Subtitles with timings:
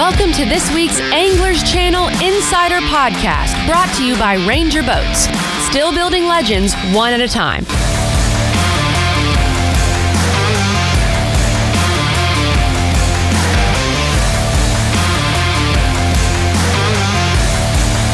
[0.00, 5.28] Welcome to this week's Anglers Channel Insider Podcast, brought to you by Ranger Boats.
[5.68, 7.64] Still building legends one at a time.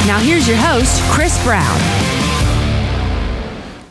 [0.08, 1.78] Now here's your host, Chris Brown.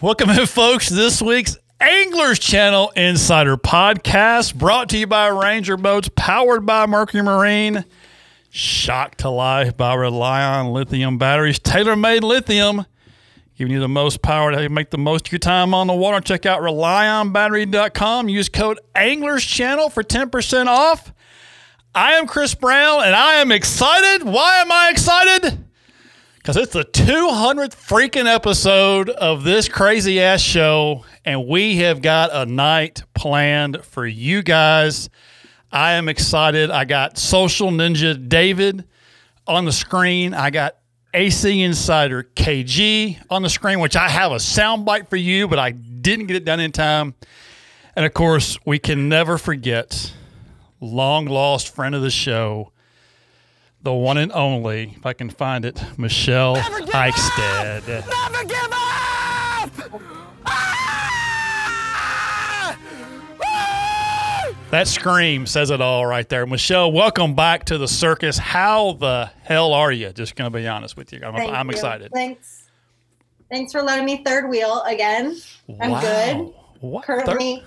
[0.01, 6.09] Welcome in, folks, this week's Anglers Channel Insider Podcast, brought to you by Ranger Boats,
[6.15, 7.83] powered by Mercury Marine,
[8.49, 12.85] shocked to life by Relion lithium batteries, tailor-made lithium,
[13.57, 16.21] giving you the most power to make the most of your time on the water.
[16.21, 18.29] Check out RelionBattery.com.
[18.29, 21.11] Use code Anglers Channel for 10% off.
[21.93, 24.23] I am Chris Brown, and I am excited.
[24.23, 25.64] Why am I excited?
[26.45, 32.29] Because it's the 200th freaking episode of this crazy ass show, and we have got
[32.31, 35.09] a night planned for you guys.
[35.71, 36.69] I am excited.
[36.69, 38.85] I got Social Ninja David
[39.47, 40.35] on the screen.
[40.35, 40.75] I got
[41.15, 45.71] AC Insider KG on the screen, which I have a soundbite for you, but I
[45.71, 47.15] didn't get it done in time.
[47.95, 50.13] And of course, we can never forget
[50.79, 52.71] long lost friend of the show,
[53.85, 57.87] the one and only, if I can find it, Michelle Eichstead.
[57.87, 59.71] Never give up!
[60.47, 62.75] Ah!
[64.49, 64.55] Woo!
[64.71, 66.47] That scream says it all right there.
[66.47, 68.39] Michelle, welcome back to the circus.
[68.39, 70.11] How the hell are you?
[70.11, 71.19] Just going to be honest with you.
[71.23, 71.71] I'm, Thank I'm you.
[71.71, 72.11] excited.
[72.11, 72.63] Thanks.
[73.51, 75.37] Thanks for letting me third wheel again.
[75.79, 76.01] I'm Wow.
[76.01, 76.53] good.
[76.81, 77.05] What?
[77.05, 77.65] Currently, Third,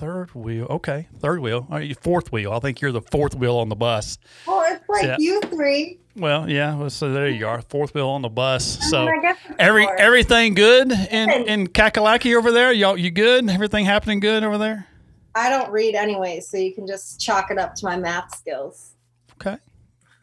[0.00, 0.66] third wheel.
[0.70, 1.06] Okay.
[1.18, 1.66] Third wheel.
[1.70, 2.52] All right, fourth wheel.
[2.52, 4.16] I think you're the fourth wheel on the bus.
[4.46, 5.16] well, it's like Yeah.
[5.18, 5.98] you three.
[6.16, 6.74] Well, yeah.
[6.74, 7.60] well, So there you are.
[7.60, 8.78] Fourth wheel on the bus.
[8.82, 9.96] Oh so I guess it's every four.
[9.96, 12.72] everything good in in Kakalaki over there?
[12.72, 13.48] Y'all, you good?
[13.50, 14.86] Everything happening good over there?
[15.34, 18.92] I don't read anyway, so you can just chalk it up to my math skills.
[19.34, 19.58] Okay.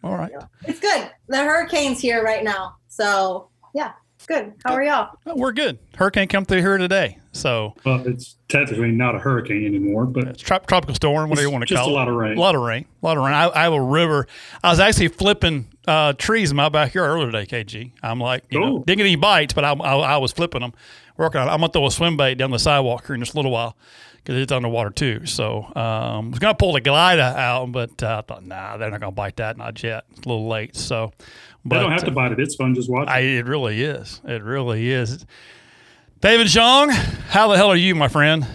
[0.04, 0.32] All right.
[0.64, 1.12] It's good.
[1.28, 3.94] The hurricane's here right now, so yeah,
[4.26, 4.54] good.
[4.66, 5.10] How oh, are y'all?
[5.36, 5.78] We're good.
[5.96, 7.20] Hurricane come through here today.
[7.38, 11.52] So Well, it's technically not a hurricane anymore, but it's trop- tropical storm, whatever you
[11.52, 11.88] want to call it.
[11.88, 12.38] just a lot of rain.
[12.38, 12.86] A lot of rain.
[13.02, 13.34] A lot of rain.
[13.34, 14.28] I, I have a river.
[14.64, 17.92] I was actually flipping uh, trees in my backyard earlier today, KG.
[18.04, 20.74] I'm like, you know, didn't get any bites, but I, I, I was flipping them.
[21.18, 21.52] Working on it.
[21.52, 23.52] I'm going to throw a swim bait down the sidewalk here in just a little
[23.52, 23.76] while
[24.18, 25.26] because it's underwater too.
[25.26, 28.78] So um, I was going to pull the glider out, but uh, I thought, nah,
[28.78, 29.58] they're not going to bite that.
[29.58, 30.06] Not yet.
[30.12, 30.76] It's a little late.
[30.76, 31.26] So, they
[31.66, 32.40] but don't have to bite it.
[32.40, 33.10] It's fun just watching.
[33.10, 34.22] I, it really is.
[34.26, 35.26] It really is.
[36.20, 36.90] David Zhang,
[37.30, 38.46] how the hell are you, my friend?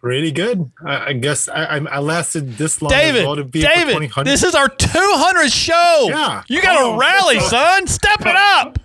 [0.00, 0.70] Pretty good.
[0.84, 4.42] I, I guess I, I, I lasted this long David, well to be David, this
[4.42, 6.06] is our 200th show.
[6.08, 6.42] Yeah.
[6.48, 7.86] You got to rally, so- son.
[7.86, 8.78] Step it up.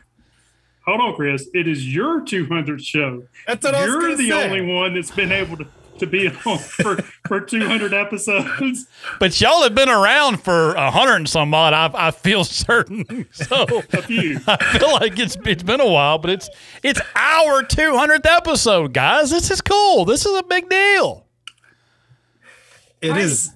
[0.85, 1.49] Hold on, Chris.
[1.53, 3.23] It is your 200th show.
[3.45, 4.45] That's what I was You're gonna the say.
[4.45, 5.67] only one that's been able to,
[5.99, 6.97] to be on for,
[7.27, 8.87] for 200 episodes.
[9.19, 11.73] But y'all have been around for a hundred and some odd.
[11.73, 13.27] I, I feel certain.
[13.33, 14.39] So A few.
[14.47, 16.49] I feel like it's it's been a while, but it's
[16.83, 19.29] it's our 200th episode, guys.
[19.29, 20.05] This is cool.
[20.05, 21.25] This is a big deal.
[23.01, 23.51] It is.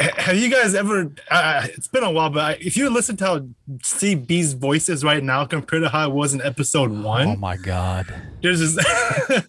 [0.00, 1.12] Have you guys ever?
[1.30, 3.46] Uh, it's been a while, but I- if you listen to how
[3.82, 7.36] Steve B's voice is right now compared to how it was in episode one, Oh
[7.36, 8.06] my God.
[8.42, 8.78] there's just,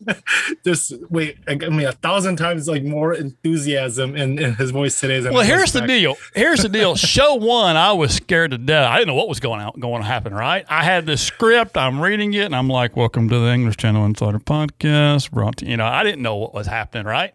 [0.66, 5.22] just wait, I mean, a thousand times like more enthusiasm in, in his voice today.
[5.22, 6.16] Than Well, here's the back- deal.
[6.36, 6.96] Here's the deal.
[6.98, 8.90] Show one, I was scared to death.
[8.90, 10.34] I didn't know what was going out, going to happen.
[10.34, 10.66] Right?
[10.70, 11.78] I had this script.
[11.78, 15.66] I'm reading it, and I'm like, "Welcome to the English Channel Insider Podcast." Brought to
[15.66, 17.06] you know, I didn't know what was happening.
[17.06, 17.34] Right?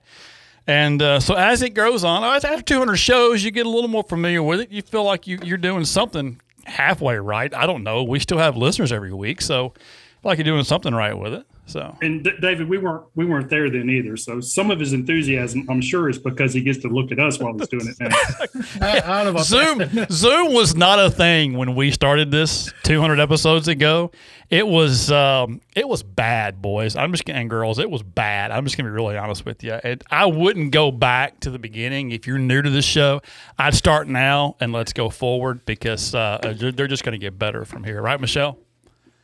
[0.67, 4.03] And uh, so as it goes on, after 200 shows, you get a little more
[4.03, 4.73] familiar with it.
[4.73, 7.53] You feel like you, you're doing something halfway right.
[7.55, 8.03] I don't know.
[8.03, 9.75] We still have listeners every week, so
[10.23, 11.47] like you're doing something right with it.
[11.67, 14.17] So And D- David, we weren't we weren't there then either.
[14.17, 17.41] So some of his enthusiasm, I'm sure, is because he gets to look at us
[17.41, 18.09] while he's doing it now.
[18.87, 23.19] I, I don't know Zoom Zoom was not a thing when we started this 200
[23.19, 24.13] episodes ago.
[24.49, 26.95] It was um, it was bad, boys.
[26.95, 27.81] I'm just and girls.
[27.81, 28.53] It was bad.
[28.53, 29.73] I'm just gonna be really honest with you.
[29.83, 33.23] It, I wouldn't go back to the beginning if you're new to this show.
[33.59, 37.65] I'd start now and let's go forward because uh, they're they're just gonna get better
[37.65, 38.57] from here, right, Michelle?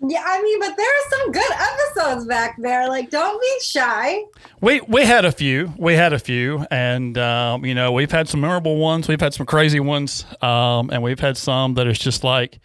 [0.05, 2.89] Yeah, I mean, but there are some good episodes back there.
[2.89, 4.23] Like, don't be shy.
[4.61, 5.73] We we had a few.
[5.79, 9.07] We had a few, and um, you know we've had some memorable ones.
[9.07, 12.59] We've had some crazy ones, um, and we've had some that is just like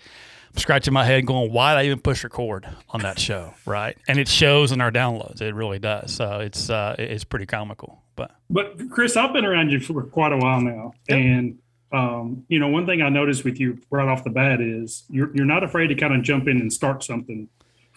[0.52, 3.96] I'm scratching my head, going, "Why did I even push record on that show?" Right?
[4.08, 5.40] And it shows in our downloads.
[5.40, 6.16] It really does.
[6.16, 8.02] So it's uh, it's pretty comical.
[8.16, 11.60] But But Chris, I've been around you for quite a while now, and
[11.92, 15.34] um, you know, one thing I noticed with you right off the bat is you're
[15.36, 17.48] you're not afraid to kind of jump in and start something,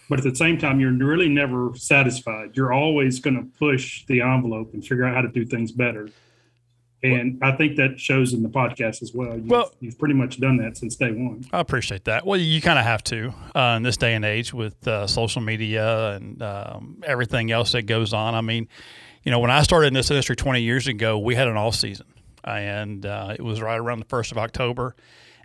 [0.09, 2.57] but at the same time, you're really never satisfied.
[2.57, 6.09] You're always going to push the envelope and figure out how to do things better.
[7.03, 9.35] And I think that shows in the podcast as well.
[9.35, 11.45] You've, Well- you've pretty much done that since day one.
[11.51, 12.27] I appreciate that.
[12.27, 15.41] Well, you kind of have to uh, in this day and age with uh, social
[15.41, 18.35] media and um, everything else that goes on.
[18.35, 18.69] I mean,
[19.25, 21.75] you know, when I started in this industry 20 years ago, we had an off
[21.75, 22.07] season,
[22.45, 24.95] and uh, it was right around the first of October,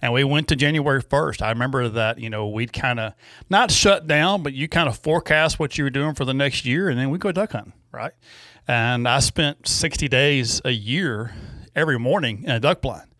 [0.01, 1.41] and we went to January 1st.
[1.41, 3.13] I remember that you know we'd kind of
[3.49, 6.65] not shut down, but you kind of forecast what you were doing for the next
[6.65, 8.13] year, and then we go duck hunting, right?
[8.67, 11.35] And I spent 60 days a year
[11.75, 13.13] every morning in a duck blind.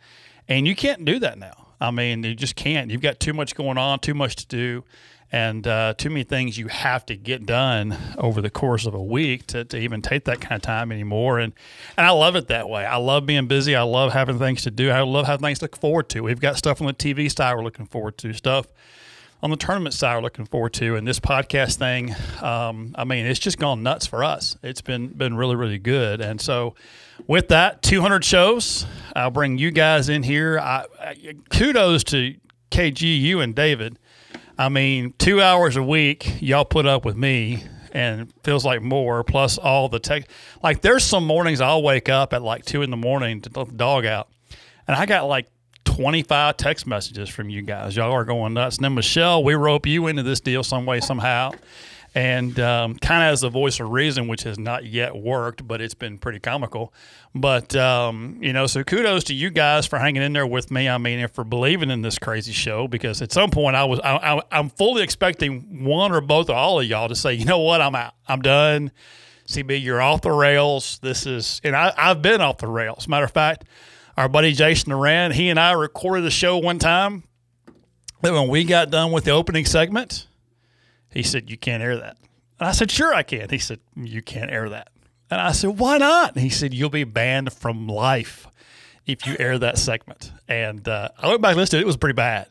[0.48, 1.68] And you can't do that now.
[1.80, 2.90] I mean, you just can't.
[2.90, 4.84] You've got too much going on, too much to do,
[5.36, 9.04] and uh, too many things you have to get done over the course of a
[9.04, 11.40] week to, to even take that kind of time anymore.
[11.40, 11.52] And
[11.98, 12.86] and I love it that way.
[12.86, 13.76] I love being busy.
[13.76, 14.90] I love having things to do.
[14.92, 16.22] I love having things to look forward to.
[16.22, 18.68] We've got stuff on the TV side we're looking forward to, stuff
[19.44, 20.96] on the tournament side we're looking forward to.
[20.96, 24.56] And this podcast thing, um, I mean, it's just gone nuts for us.
[24.64, 26.22] It's been been really really good.
[26.22, 26.76] And so,
[27.28, 28.86] with that, 200 shows.
[29.14, 30.60] I'll bring you guys in here.
[30.60, 32.36] I, I, kudos to
[32.72, 34.00] KGU and David.
[34.58, 37.64] I mean, two hours a week y'all put up with me.
[37.92, 40.28] And feels like more, plus all the tech.
[40.62, 43.68] Like, there's some mornings I'll wake up at like two in the morning to let
[43.70, 44.28] the dog out,
[44.86, 45.48] and I got like
[45.86, 47.96] 25 text messages from you guys.
[47.96, 48.76] Y'all are going nuts.
[48.76, 51.52] And then Michelle, we rope you into this deal some way, somehow.
[52.16, 55.82] And um, kind of as a voice of reason, which has not yet worked, but
[55.82, 56.94] it's been pretty comical.
[57.36, 60.88] But, um, you know, so kudos to you guys for hanging in there with me.
[60.88, 64.00] I mean, and for believing in this crazy show, because at some point I was,
[64.00, 67.60] I, I'm fully expecting one or both or all of y'all to say, you know
[67.60, 68.94] what, I'm out, I'm done.
[69.48, 71.00] CB, you're off the rails.
[71.04, 73.10] This is, and I, I've been off the rails.
[73.10, 73.66] Matter of fact,
[74.16, 77.24] our buddy Jason Duran, he and I recorded a show one time
[78.22, 80.28] that when we got done with the opening segment,
[81.16, 82.18] he said, You can't air that.
[82.60, 83.50] And I said, Sure, I can.
[83.50, 84.90] He said, You can't air that.
[85.32, 86.34] And I said, Why not?
[86.36, 88.48] And he said, You'll be banned from life
[89.06, 90.32] if you air that segment.
[90.48, 91.86] And uh, I went back and listened it.
[91.86, 92.48] Was pretty bad.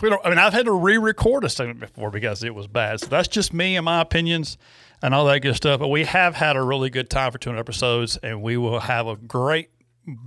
[0.00, 2.66] We don't, I mean, I've had to re record a segment before because it was
[2.66, 3.00] bad.
[3.00, 4.58] So that's just me and my opinions
[5.00, 5.78] and all that good stuff.
[5.78, 9.06] But we have had a really good time for 200 episodes, and we will have
[9.06, 9.70] a great,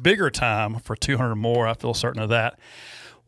[0.01, 1.67] bigger time for 200 more.
[1.67, 2.57] I feel certain of that.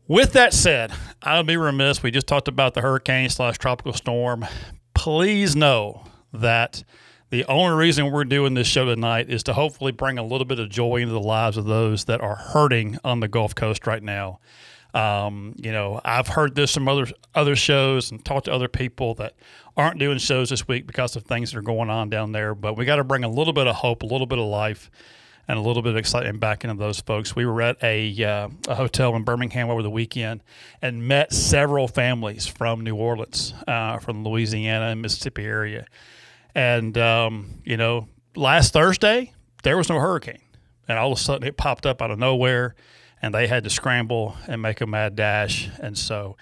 [0.08, 0.90] With that said,
[1.22, 2.02] I'll be remiss.
[2.02, 4.46] We just talked about the hurricane slash tropical storm.
[4.94, 6.82] Please know that
[7.28, 10.58] the only reason we're doing this show tonight is to hopefully bring a little bit
[10.58, 14.02] of joy into the lives of those that are hurting on the Gulf Coast right
[14.02, 14.40] now.
[14.94, 19.14] Um, you know, I've heard this from other other shows and talked to other people
[19.16, 19.34] that
[19.76, 22.54] aren't doing shows this week because of things that are going on down there.
[22.54, 24.90] But we got to bring a little bit of hope, a little bit of life,
[25.48, 27.34] and a little bit of excitement back into those folks.
[27.34, 30.42] We were at a, uh, a hotel in Birmingham over the weekend
[30.82, 35.86] and met several families from New Orleans, uh, from Louisiana and Mississippi area.
[36.54, 40.42] And, um, you know, last Thursday, there was no hurricane.
[40.86, 42.74] And all of a sudden it popped up out of nowhere
[43.20, 45.68] and they had to scramble and make a mad dash.
[45.80, 46.36] And so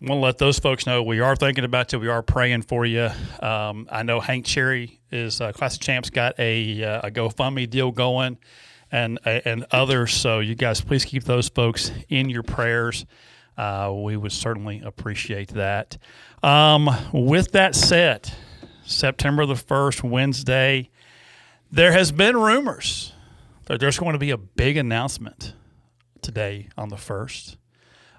[0.00, 2.00] want to let those folks know we are thinking about you.
[2.00, 3.10] We are praying for you.
[3.40, 7.90] Um, I know Hank Cherry is uh, Classic Champs got a, uh, a GoFundMe deal
[7.90, 8.38] going,
[8.92, 10.12] and and others.
[10.12, 13.06] So you guys, please keep those folks in your prayers.
[13.56, 15.98] Uh, we would certainly appreciate that.
[16.42, 18.32] Um, with that said,
[18.84, 20.90] September the first, Wednesday,
[21.70, 23.12] there has been rumors
[23.66, 25.54] that there's going to be a big announcement
[26.22, 27.56] today on the first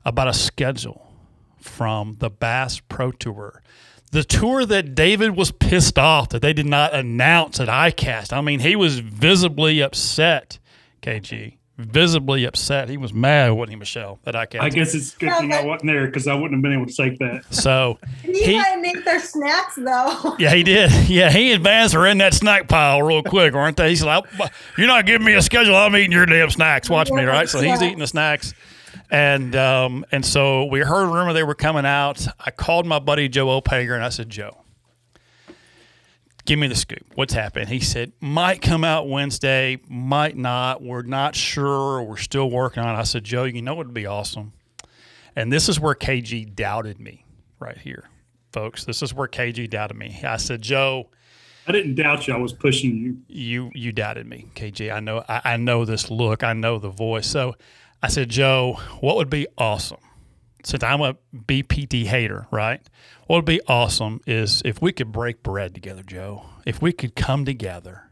[0.06, 1.14] about a schedule
[1.60, 3.62] from the Bass Pro Tour.
[4.12, 8.34] The tour that David was pissed off that they did not announce at ICAST.
[8.34, 10.60] I mean, he was visibly upset,
[11.02, 11.56] KG.
[11.78, 12.90] Visibly upset.
[12.90, 14.60] He was mad, wasn't he, Michelle, at ICAST?
[14.62, 16.74] I guess it's a good Yeah, thing I wasn't there because I wouldn't have been
[16.74, 17.46] able to take that.
[17.52, 20.36] So, He, He- might make their snacks though.
[20.40, 20.92] yeah, he did.
[21.10, 23.90] Yeah, he and Vance are in that snack pile real quick, aren't they?
[23.90, 24.26] He's like,
[24.78, 25.76] You're not giving me a schedule.
[25.76, 26.90] I'm eating your damn snacks.
[26.90, 27.48] Watch me, right?
[27.50, 27.88] So he's Yeah.
[27.88, 28.54] eating the snacks.
[29.12, 32.26] And um, and so we heard a rumor they were coming out.
[32.40, 34.64] I called my buddy Joe Opager and I said, Joe,
[36.46, 37.06] give me the scoop.
[37.16, 37.68] What's happened?
[37.68, 40.82] He said, might come out Wednesday, might not.
[40.82, 42.02] We're not sure.
[42.02, 42.98] We're still working on it.
[42.98, 44.54] I said, Joe, you know what would be awesome?
[45.36, 47.26] And this is where KG doubted me
[47.60, 48.06] right here,
[48.54, 48.86] folks.
[48.86, 50.22] This is where KG doubted me.
[50.24, 51.10] I said, Joe,
[51.68, 52.34] I didn't doubt you.
[52.34, 53.18] I was pushing you.
[53.28, 54.92] you you doubted me, KG.
[54.92, 56.44] I know I, I know this look.
[56.44, 57.28] I know the voice.
[57.28, 57.56] So
[58.02, 60.00] I said, Joe, what would be awesome?
[60.64, 62.82] Since I'm a BPT hater, right?
[63.28, 66.46] What would be awesome is if we could break bread together, Joe.
[66.66, 68.12] If we could come together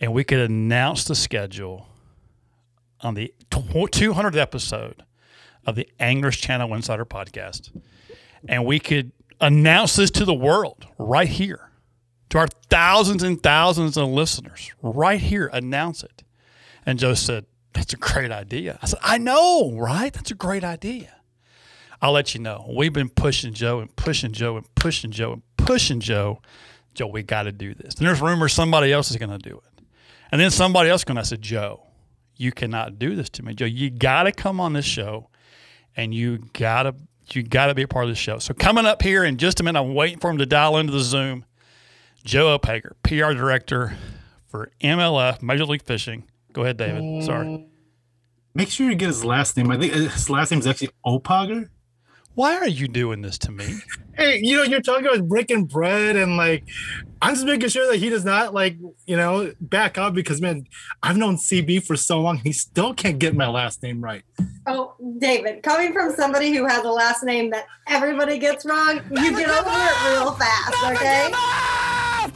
[0.00, 1.88] and we could announce the schedule
[3.00, 5.02] on the 200th episode
[5.64, 7.70] of the Anglers Channel Insider Podcast,
[8.48, 11.70] and we could announce this to the world right here
[12.30, 16.22] to our thousands and thousands of listeners right here announce it
[16.86, 17.44] And Joe said,
[17.76, 18.78] That's a great idea.
[18.80, 20.12] I said, I know, right?
[20.12, 21.14] That's a great idea.
[22.00, 22.72] I'll let you know.
[22.74, 26.40] We've been pushing Joe and pushing Joe and pushing Joe and pushing Joe.
[26.94, 27.94] Joe, we got to do this.
[27.96, 29.84] And there's rumors somebody else is going to do it.
[30.32, 31.82] And then somebody else going to say, Joe,
[32.36, 33.54] you cannot do this to me.
[33.54, 35.28] Joe, you got to come on this show
[35.96, 36.94] and you got to
[37.32, 38.38] you got to be a part of the show.
[38.38, 40.92] So coming up here in just a minute, I'm waiting for him to dial into
[40.92, 41.44] the Zoom.
[42.24, 43.96] Joe Opager, PR director
[44.46, 46.24] for MLF, Major League Fishing.
[46.56, 47.22] Go ahead, David.
[47.22, 47.54] Sorry.
[47.54, 47.58] Uh,
[48.54, 49.70] make sure you get his last name.
[49.70, 51.68] I think uh, his last name is actually Opager.
[52.34, 53.76] Why are you doing this to me?
[54.16, 56.64] Hey, you know, you're talking about breaking bread and like,
[57.20, 60.64] I'm just making sure that he does not like, you know, back up because man,
[61.02, 62.38] I've known CB for so long.
[62.38, 64.22] He still can't get my last name right.
[64.66, 69.36] Oh, David, coming from somebody who has a last name that everybody gets wrong, you
[69.36, 71.28] get over it real fast, okay?
[71.34, 72.32] Ah!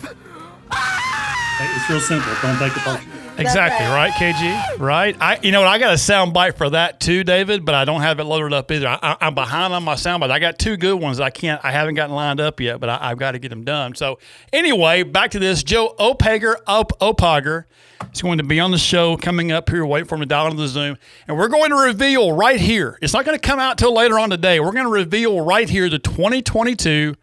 [1.62, 2.32] It's real simple.
[2.42, 3.29] Don't take it personal.
[3.40, 4.10] Exactly right.
[4.10, 4.78] right, KG.
[4.78, 5.16] Right.
[5.20, 5.68] I, you know what?
[5.68, 8.52] I got a sound bite for that too, David, but I don't have it loaded
[8.52, 8.88] up either.
[8.88, 10.30] I, I, I'm behind on my sound bite.
[10.30, 11.20] I got two good ones.
[11.20, 11.64] I can't.
[11.64, 13.94] I haven't gotten lined up yet, but I, I've got to get them done.
[13.94, 14.18] So
[14.52, 15.62] anyway, back to this.
[15.62, 17.64] Joe Opager, Op, Opager
[18.12, 19.84] is going to be on the show coming up here.
[19.84, 22.98] Wait for him to dial into the Zoom, and we're going to reveal right here.
[23.02, 24.60] It's not going to come out till later on today.
[24.60, 27.16] We're going to reveal right here the 2022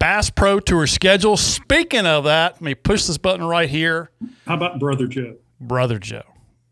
[0.00, 1.36] Bass Pro Tour schedule.
[1.36, 4.10] Speaking of that, let me push this button right here.
[4.46, 5.36] How about Brother Joe?
[5.60, 6.24] Brother Joe.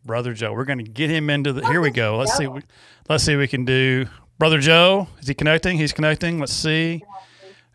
[0.04, 0.52] Brother Joe.
[0.54, 1.64] We're going to get him into the.
[1.68, 2.16] Here we go.
[2.16, 2.46] Let's see.
[2.48, 2.62] we-
[3.08, 3.34] Let's see.
[3.36, 4.06] What we can do.
[4.38, 5.08] Brother Joe.
[5.20, 5.76] Is he connecting?
[5.76, 6.40] He's connecting.
[6.40, 7.04] Let's see.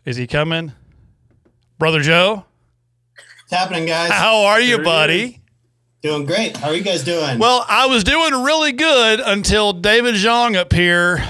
[0.04, 0.72] Is he coming?
[1.78, 2.44] Brother Joe.
[3.42, 4.10] What's happening, guys?
[4.10, 5.40] How are you, There buddy?
[6.02, 6.56] Doing great.
[6.56, 7.38] How are you guys doing?
[7.38, 11.24] Well, I was doing really good until David Zhang up here.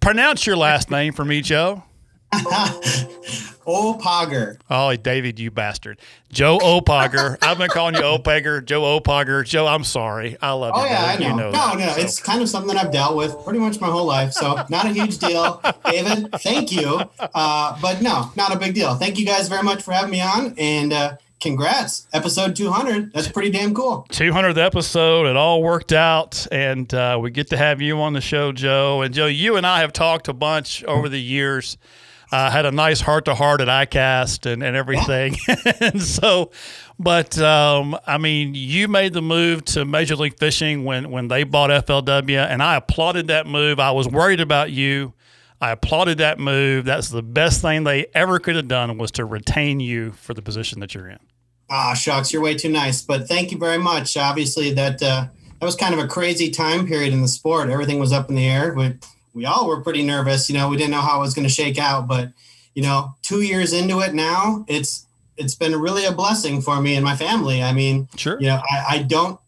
[0.00, 1.82] Pronounce your last name for me, Joe.
[3.66, 4.58] oh, Pogger.
[4.70, 5.98] Oh, David, you bastard.
[6.32, 7.38] Joe Opager.
[7.42, 9.44] I've been calling you Opager, Joe Opager.
[9.44, 10.36] Joe, I'm sorry.
[10.40, 10.82] I love you.
[10.82, 11.26] Oh yeah, I know.
[11.28, 11.78] You know no, that.
[11.78, 14.32] no, So- it's kind of something that I've dealt with pretty much my whole life.
[14.32, 16.30] So not a huge deal, David.
[16.40, 18.94] Thank you, uh, but no, not a big deal.
[18.96, 23.12] Thank you guys very much for having me on, and uh, congrats, episode 200.
[23.12, 24.06] That's pretty damn cool.
[24.10, 25.26] 200th episode.
[25.26, 29.02] It all worked out, and uh, we get to have you on the show, Joe.
[29.02, 31.78] And Joe, you and I have talked a bunch over the years.
[32.32, 35.36] Uh, had a nice heart to heart at ICAST and, and everything.
[35.80, 36.50] and so,
[36.98, 41.44] but um, I mean, you made the move to Major League Fishing when, when they
[41.44, 43.78] bought FLW, and I applauded that move.
[43.78, 45.12] I was worried about you.
[45.60, 46.84] I applauded that move.
[46.84, 50.42] That's the best thing they ever could have done was to retain you for the
[50.42, 51.18] position that you're in.
[51.70, 53.02] Ah, shucks, you're way too nice.
[53.02, 54.16] But thank you very much.
[54.16, 55.26] Obviously, that uh,
[55.60, 57.70] that was kind of a crazy time period in the sport.
[57.70, 58.74] Everything was up in the air.
[58.74, 58.94] We,
[59.36, 60.48] we all were pretty nervous.
[60.48, 62.08] You know, we didn't know how it was going to shake out.
[62.08, 62.32] But
[62.74, 66.96] you know, two years into it now, it's it's been really a blessing for me
[66.96, 67.62] and my family.
[67.62, 68.40] I mean, Sure.
[68.40, 69.38] you know, I, I don't.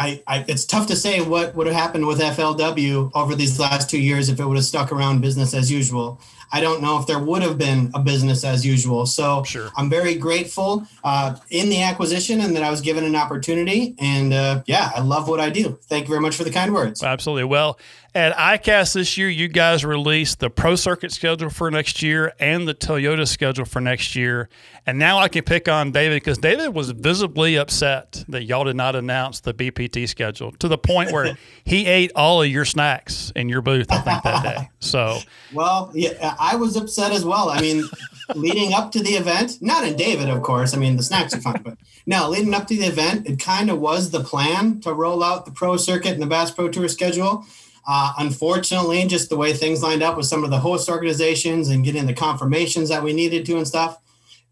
[0.00, 3.90] I, I, it's tough to say what would have happened with FLW over these last
[3.90, 6.20] two years if it would have stuck around business as usual.
[6.52, 9.06] I don't know if there would have been a business as usual.
[9.06, 9.70] So Sure.
[9.76, 13.94] I'm very grateful uh, in the acquisition and that I was given an opportunity.
[13.98, 15.78] And uh, yeah, I love what I do.
[15.84, 17.02] Thank you very much for the kind words.
[17.02, 17.44] Absolutely.
[17.44, 17.78] Well,
[18.14, 22.66] at ICAST this year, you guys released the Pro Circuit schedule for next year and
[22.66, 24.48] the Toyota schedule for next year.
[24.86, 28.76] And now I can pick on David because David was visibly upset that y'all did
[28.76, 33.30] not announce the BPT schedule to the point where he ate all of your snacks
[33.36, 34.70] in your booth, I think, that day.
[34.80, 35.18] So,
[35.52, 37.48] Well, yeah, I was upset as well.
[37.50, 37.84] I mean,
[38.34, 40.74] leading up to the event, not in David, of course.
[40.74, 43.70] I mean, the snacks are fine, but no, leading up to the event, it kind
[43.70, 46.88] of was the plan to roll out the pro circuit and the Bass Pro Tour
[46.88, 47.44] schedule.
[47.86, 51.84] Uh, unfortunately, just the way things lined up with some of the host organizations and
[51.84, 53.98] getting the confirmations that we needed to and stuff,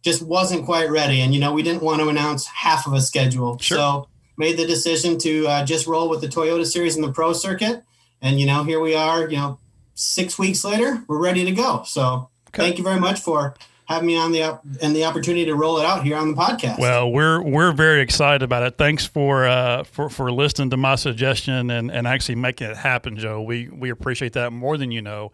[0.03, 1.21] just wasn't quite ready.
[1.21, 3.77] And you know, we didn't want to announce half of a schedule, Sure.
[3.77, 7.33] so made the decision to uh, just roll with the Toyota Series and the Pro
[7.33, 7.83] Circuit.
[8.23, 9.29] And you know, here we are.
[9.29, 9.59] You know,
[9.97, 11.83] six weeks later, we're ready to go.
[11.85, 13.55] So thank you very much for
[13.87, 16.79] having me on the and the opportunity to roll it out here on the podcast.
[16.79, 18.77] well, we're we're very excited about it.
[18.77, 23.17] Thanks for uh, for for listening to my suggestion and, and actually making it happen,
[23.17, 23.43] Joe.
[23.43, 25.33] We we appreciate that more than you know,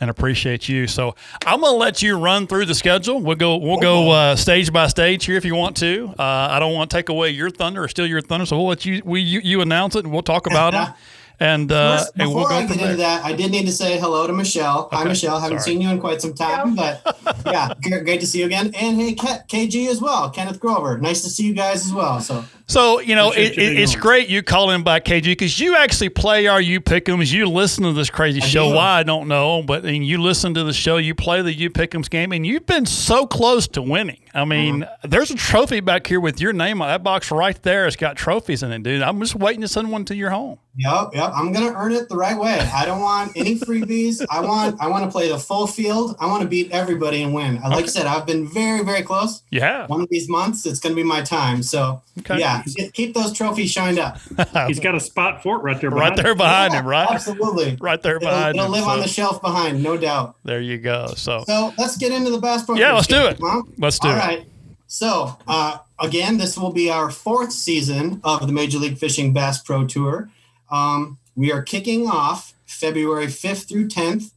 [0.00, 0.86] and appreciate you.
[0.86, 1.14] So
[1.46, 3.20] I'm gonna let you run through the schedule.
[3.20, 6.14] We'll go we'll go uh, stage by stage here if you want to.
[6.18, 8.68] Uh, I don't want to take away your thunder or steal your thunder, so we'll
[8.68, 10.94] let you we you, you announce it and we'll talk about them.
[11.42, 12.96] And uh, First, and before we'll go I get into there.
[12.98, 14.90] that, I did need to say hello to Michelle.
[14.92, 15.40] Hi, Okay, Michelle.
[15.40, 17.00] Haven't seen you in quite some time, but
[17.46, 18.70] yeah, great, great to see you again.
[18.74, 20.98] And hey, Ke- KG as well, Kenneth Grover.
[20.98, 22.20] Nice to see you guys as well.
[22.20, 24.00] So So you know it, it, it's on.
[24.02, 27.32] great you call in by KG because you actually play our you pickums.
[27.32, 28.68] You listen to this crazy show.
[28.68, 28.74] do.
[28.76, 30.98] Why I don't know, but and you listen to the show.
[30.98, 34.20] You play the you pickums game, and you've been so close to winning.
[34.34, 34.96] I mean, uh-huh.
[35.08, 37.86] there's a trophy back here with your name on that box right there.
[37.86, 39.02] It's got trophies in it, dude.
[39.02, 40.58] I'm just waiting to send one to your home.
[40.76, 41.32] Yep, yep.
[41.34, 42.58] I'm gonna earn it the right way.
[42.72, 44.24] I don't want any freebies.
[44.30, 46.14] I want I want to play the full field.
[46.20, 47.56] I want to beat everybody and win.
[47.60, 49.42] Like I said, I've been very, very close.
[49.50, 49.86] Yeah.
[49.88, 51.64] One of these months, it's gonna be my time.
[51.64, 52.38] So Okay.
[52.38, 54.18] yeah, keep those trophies shined up.
[54.68, 55.90] He's got a spot for it right there.
[55.90, 57.08] Right there behind Yeah, him, right?
[57.10, 57.76] Absolutely.
[57.80, 58.72] Right there It'll, behind it'll him.
[58.72, 60.36] live on the shelf behind, no doubt.
[60.44, 61.08] there you go.
[61.16, 62.76] So So let's get into the Bass Pro.
[62.76, 63.38] Yeah, let's do it.
[63.42, 63.62] huh?
[63.78, 64.19] let's do All it.
[64.20, 64.46] Right.
[64.86, 69.62] So, uh, again, this will be our fourth season of the Major League Fishing Bass
[69.62, 70.30] Pro Tour.
[70.70, 74.32] Um, we are kicking off February 5th through 10th.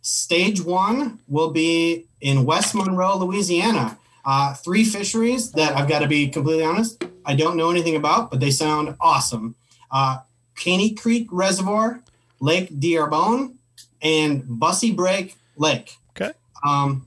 [0.00, 3.98] Stage one will be in West Monroe, Louisiana.
[4.24, 8.30] Uh, three fisheries that I've got to be completely honest, I don't know anything about,
[8.30, 9.54] but they sound awesome.
[9.90, 10.18] Uh,
[10.56, 12.02] Caney Creek Reservoir,
[12.40, 13.58] Lake D'Arbonne,
[14.02, 15.96] and Bussey Brake Lake.
[16.10, 16.32] Okay.
[16.66, 17.06] Um,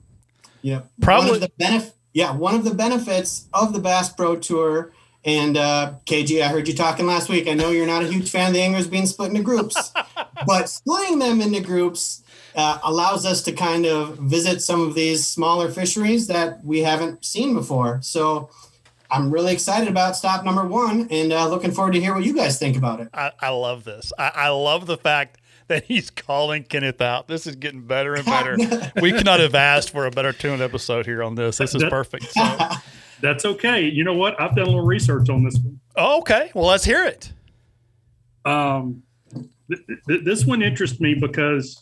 [0.61, 0.81] yeah.
[1.01, 4.91] Probably- the benef- yeah, one of the benefits of the Bass Pro Tour.
[5.23, 7.47] And uh, KG, I heard you talking last week.
[7.47, 9.93] I know you're not a huge fan of the anglers being split into groups,
[10.47, 12.23] but splitting them into groups
[12.55, 17.23] uh, allows us to kind of visit some of these smaller fisheries that we haven't
[17.23, 17.99] seen before.
[18.01, 18.49] So
[19.11, 22.33] I'm really excited about stop number one and uh, looking forward to hear what you
[22.33, 23.09] guys think about it.
[23.13, 24.11] I, I love this.
[24.17, 25.37] I, I love the fact
[25.71, 27.29] that he's calling Kenneth out.
[27.29, 28.57] This is getting better and better.
[29.01, 31.57] we cannot have asked for a better tuned episode here on this.
[31.57, 32.31] This is perfect.
[32.33, 32.57] So,
[33.21, 33.87] That's okay.
[33.87, 34.39] You know what?
[34.39, 35.79] I've done a little research on this one.
[35.95, 36.51] oh, okay.
[36.53, 37.31] Well, let's hear it.
[38.43, 39.03] Um,
[39.69, 41.81] th- th- this one interests me because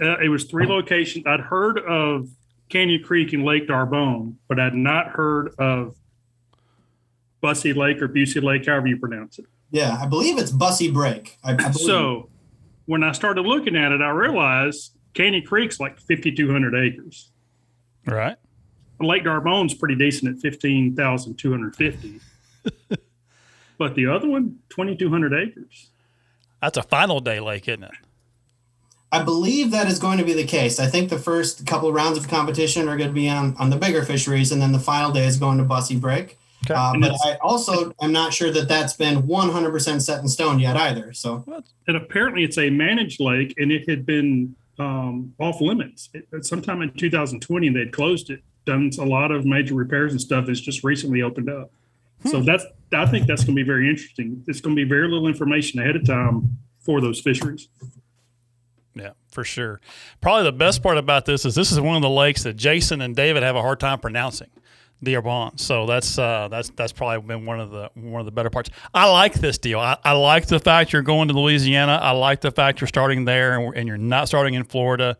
[0.00, 1.26] uh, it was three locations.
[1.26, 2.28] I'd heard of
[2.68, 5.96] Canyon Creek and Lake D'Arbonne, but I'd not heard of
[7.40, 9.46] Bussy Lake or Busey Lake, however you pronounce it.
[9.72, 11.38] Yeah, I believe it's Bussey Brake.
[11.42, 11.74] I, I believe.
[11.74, 12.28] So
[12.86, 17.30] when I started looking at it, I realized Canyon Creek's like 5,200 acres.
[18.06, 18.36] Right.
[19.00, 22.20] Lake D'Arbonne's pretty decent at 15,250.
[23.78, 25.90] but the other one, 2,200 acres.
[26.62, 27.92] That's a final day lake, isn't it?
[29.12, 30.80] I believe that is going to be the case.
[30.80, 33.76] I think the first couple rounds of competition are going to be on, on the
[33.76, 36.38] bigger fisheries, and then the final day is going to Bussey Brake.
[36.70, 36.74] Okay.
[36.74, 40.76] Uh, but I also am not sure that that's been 100% set in stone yet
[40.76, 41.12] either.
[41.12, 41.44] So
[41.86, 46.82] and apparently it's a managed lake and it had been um, off limits it, sometime
[46.82, 50.84] in 2020 they'd closed it done a lot of major repairs and stuff it's just
[50.84, 51.70] recently opened up
[52.26, 55.08] so that's i think that's going to be very interesting it's going to be very
[55.08, 57.68] little information ahead of time for those fisheries
[58.94, 59.80] Yeah, for sure.
[60.22, 63.02] Probably the best part about this is this is one of the lakes that Jason
[63.02, 64.48] and David have a hard time pronouncing,
[65.02, 65.58] Dearborn.
[65.58, 68.70] So that's uh, that's that's probably been one of the one of the better parts.
[68.94, 69.78] I like this deal.
[69.78, 71.98] I, I like the fact you're going to Louisiana.
[72.00, 75.18] I like the fact you're starting there and, and you're not starting in Florida.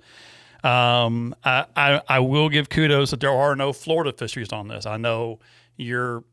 [0.65, 4.87] Um, I, I I will give kudos that there are no Florida fisheries on this.
[4.87, 5.41] I know
[5.77, 6.25] you're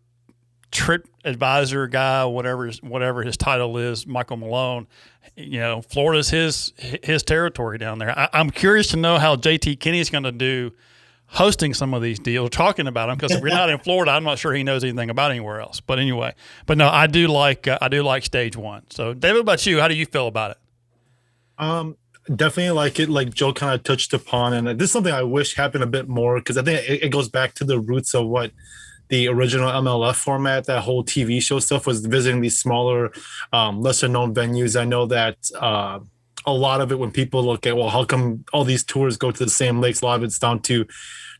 [0.71, 4.87] trip advisor guy, whatever whatever his title is, Michael Mulone.
[5.35, 8.17] You know, Florida's his his territory down there.
[8.17, 10.71] I, I'm curious to know how JT Kenney's going to do
[11.33, 13.17] hosting some of these deals, talking about them.
[13.17, 15.79] Because if we're not in Florida, I'm not sure he knows anything about anywhere else.
[15.79, 16.33] But anyway,
[16.65, 18.83] but no, I do like uh, I do like stage one.
[18.89, 19.79] So, David, about you?
[19.79, 20.57] How do you feel about it?
[21.57, 21.97] Um,
[22.33, 25.55] definitely like it, like Joe kind of touched upon, and this is something I wish
[25.55, 28.27] happened a bit more because I think it, it goes back to the roots of
[28.27, 28.51] what
[29.09, 33.11] the original MLF format, that whole TV show stuff, was visiting these smaller,
[33.51, 34.79] um, lesser known venues.
[34.79, 35.99] I know that uh,
[36.45, 39.31] a lot of it, when people look at, well, how come all these tours go
[39.31, 40.01] to the same lakes?
[40.01, 40.85] A lot of it's down to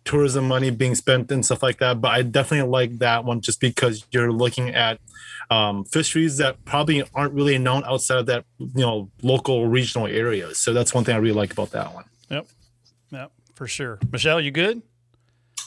[0.06, 2.02] tourism money being spent and stuff like that.
[2.02, 5.00] But I definitely like that one just because you're looking at
[5.50, 10.58] um, fisheries that probably aren't really known outside of that, you know, local regional areas.
[10.58, 12.06] So that's one thing I really like about that one.
[12.30, 12.48] Yep,
[13.12, 14.00] yep, for sure.
[14.12, 14.82] Michelle, you good?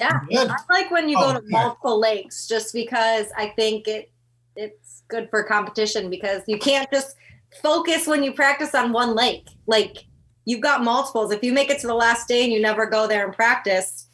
[0.00, 0.50] Yeah, Good.
[0.50, 1.58] I like when you Oh, go to yeah.
[1.62, 4.10] multiple lakes, just because I think it
[4.56, 7.16] it's good for competition because you can't just
[7.62, 9.46] focus when you practice on one lake.
[9.66, 10.06] Like
[10.44, 11.32] you've got multiples.
[11.32, 14.06] If you make it to the last day and you never go there and practice,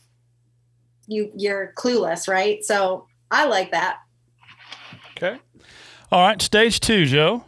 [1.07, 2.65] you you're clueless, right?
[2.65, 3.99] So I like that.
[5.17, 5.39] Okay.
[6.11, 7.45] All right, stage two, Joe.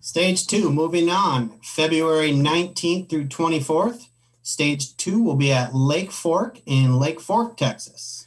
[0.00, 4.06] Stage two, moving on, February 19th through 24th.
[4.42, 8.26] Stage two will be at Lake Fork in Lake Fork, Texas.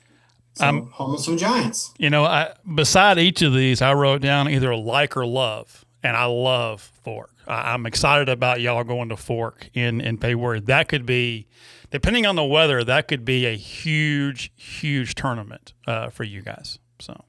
[0.53, 1.91] So, Um, home of some giants.
[1.97, 6.15] You know, I beside each of these, I wrote down either like or love, and
[6.15, 7.31] I love Fork.
[7.47, 10.59] I, I'm excited about y'all going to Fork in in February.
[10.61, 11.47] That could be,
[11.91, 16.79] depending on the weather, that could be a huge, huge tournament uh, for you guys.
[16.99, 17.23] So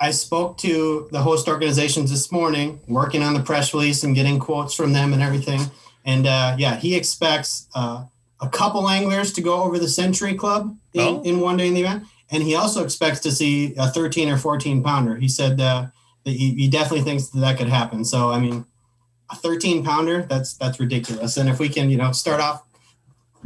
[0.00, 4.38] I spoke to the host organizations this morning, working on the press release and getting
[4.38, 5.60] quotes from them and everything.
[6.04, 8.04] And uh, yeah, he expects uh,
[8.40, 11.22] a couple anglers to go over the Century Club in, Oh.
[11.22, 14.36] in one day in the event, and he also expects to see a 13 or
[14.38, 15.16] 14 pounder.
[15.16, 15.86] He said uh,
[16.24, 18.04] he, he definitely thinks that, that could happen.
[18.04, 18.64] So I mean,
[19.30, 21.36] a 13 pounder that's that's ridiculous.
[21.36, 22.64] And if we can you know start off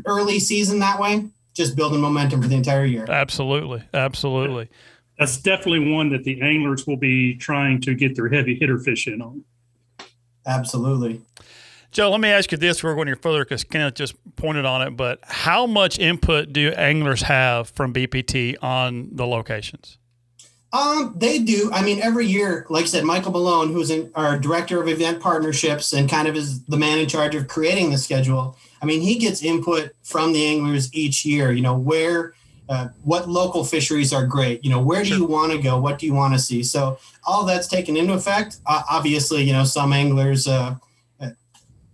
[0.06, 3.06] early season that way, just building momentum for the entire year.
[3.08, 4.68] Absolutely, absolutely.
[5.18, 9.08] That's definitely one that the anglers will be trying to get their heavy hitter fish
[9.08, 9.44] in on.
[10.46, 11.20] Absolutely.
[11.90, 12.84] Joe, let me ask you this.
[12.84, 17.22] We're going further because Kenneth just pointed on it, but how much input do anglers
[17.22, 19.98] have from BPT on the locations?
[20.72, 21.70] Um, they do.
[21.72, 25.20] I mean, every year, like I said, Michael Mulone, who's in, our director of event
[25.20, 28.56] partnerships and kind of is the man in charge of creating the schedule.
[28.82, 31.52] I mean, he gets input from the anglers each year.
[31.52, 32.34] You know, where,
[32.68, 34.62] uh, what local fisheries are great.
[34.62, 35.80] You know, where do you want to go?
[35.80, 36.62] What do you want to see?
[36.62, 38.58] So all that's taken into effect.
[38.66, 40.74] Uh, obviously, you know, some anglers uh,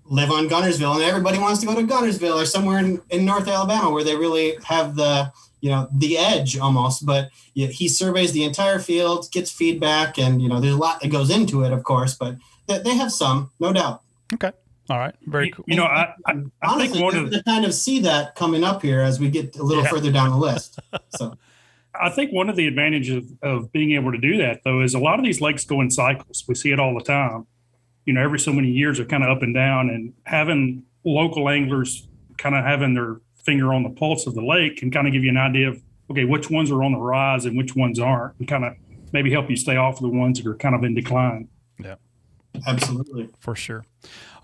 [0.06, 3.48] live on Guntersville, and everybody wants to go to Guntersville or somewhere in, in North
[3.48, 5.32] Alabama where they really have the
[5.64, 7.06] you know the edge almost.
[7.06, 11.00] But yeah, he surveys the entire field, gets feedback, and you know there's a lot
[11.00, 14.02] that goes into it, of course, but they, they have some, no doubt.
[14.34, 14.52] Okay.
[14.90, 15.14] All right.
[15.26, 15.64] Very cool.
[15.66, 18.34] you know, I, I, I Honestly, think one we're of to kind of see that
[18.34, 19.88] coming up here as we get a little Yeah.
[19.88, 20.78] further down the list.
[21.16, 21.38] So
[21.98, 24.92] I think one of the advantages of, of being able to do that though is
[24.94, 26.44] a lot of these lakes go in cycles.
[26.46, 27.46] We see it all the time.
[28.04, 31.48] You know, every so many years are kind of up and down, and having local
[31.48, 35.12] anglers kind of having their finger on the pulse of the lake can kind of
[35.12, 35.80] give you an idea of
[36.10, 38.74] okay, which ones are on the rise and which ones aren't, and kind of
[39.12, 41.48] maybe help you stay off of the ones that are kind of in decline.
[41.82, 41.94] Yeah.
[42.66, 43.28] Absolutely.
[43.40, 43.84] For sure.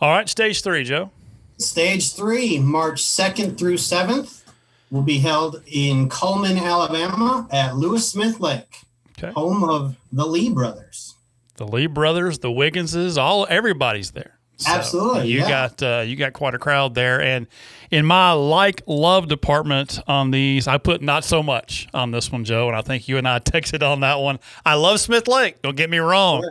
[0.00, 0.28] All right.
[0.28, 1.10] Stage three, Joe.
[1.58, 4.42] Stage three, March 2nd through 7th,
[4.90, 8.78] will be held in Cullman, Alabama at Lewis Smith Lake,
[9.18, 9.30] Okay.
[9.32, 11.14] home of the Lee brothers.
[11.56, 14.38] The Lee brothers, the Wigginses, all everybody's there.
[14.60, 15.48] So Absolutely, you yeah.
[15.48, 17.46] got uh, you got quite a crowd there, and
[17.90, 22.44] in my like love department on these, I put not so much on this one,
[22.44, 24.38] Joe, and I think you and I texted on that one.
[24.66, 25.62] I love Smith Lake.
[25.62, 26.46] Don't get me wrong,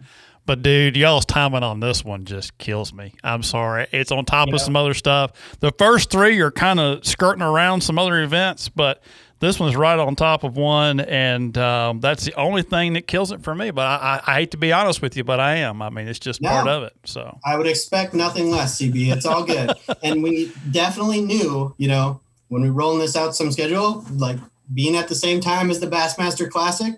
[0.47, 3.13] but dude, y'all's timing on this one just kills me.
[3.23, 3.85] I'm sorry.
[3.91, 5.31] It's on top of some other stuff.
[5.59, 9.03] The first three are kind of skirting around some other events, but
[9.39, 13.31] this one's right on top of one, and um, that's the only thing that kills
[13.31, 13.71] it for me.
[13.71, 15.81] But I, I, I hate to be honest with you, but I am.
[15.81, 16.49] I mean, it's just No.
[16.49, 16.93] part of it.
[17.05, 19.11] So I would expect nothing less, CB.
[19.15, 19.71] It's all good.
[20.03, 24.37] and we definitely knew, you know, when we rolling this out some schedule, like
[24.73, 26.95] being at the same time as the Bassmaster Classic,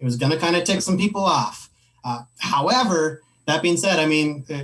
[0.00, 1.68] it was going to kind of tick some people off.
[2.04, 4.62] Uh, however, that being said, I mean, uh,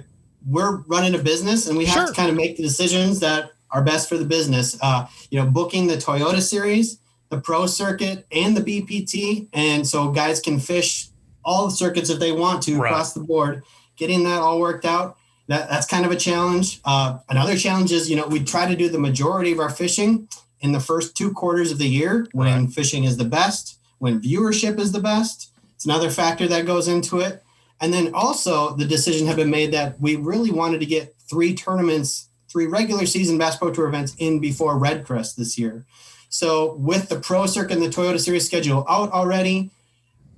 [0.48, 2.06] we're running a business and we have Sure.
[2.06, 4.78] to kind of make the decisions that are best for the business.
[4.80, 6.98] Uh, you know, booking the Toyota Series,
[7.30, 11.08] the Pro Circuit, and the BPT, and so guys can fish
[11.44, 12.90] all the circuits if they want to Right.
[12.90, 13.62] across the board.
[13.96, 15.16] Getting that all worked out
[15.48, 16.80] that that's kind of a challenge.
[16.84, 20.28] Uh, another challenge is, you know, we try to do the majority of our fishing
[20.60, 24.78] in the first two quarters of the year when fishing is the best, when viewership
[24.78, 25.50] is the best.
[25.74, 27.42] It's another factor that goes into it.
[27.80, 31.54] And then also the decision had been made that we really wanted to get three
[31.54, 35.86] tournaments, three regular season Bass Pro Tour events in before Red Crest this year.
[36.28, 39.70] So with the Pro Circuit and the Toyota Series schedule out already,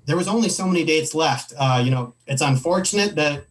[0.07, 1.53] there was only so many dates left.
[1.59, 3.45] Uh, you know, it's unfortunate that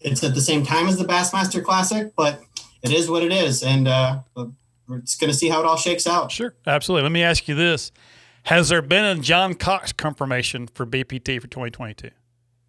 [0.00, 2.40] it's at the same time as the Bassmaster Classic, but
[2.82, 4.18] it is what it is, and uh,
[4.86, 6.30] we're just going to see how it all shakes out.
[6.30, 7.02] sure, absolutely.
[7.04, 7.90] Let me ask you this:
[8.44, 12.10] Has there been a John Cox confirmation for BPT for 2022?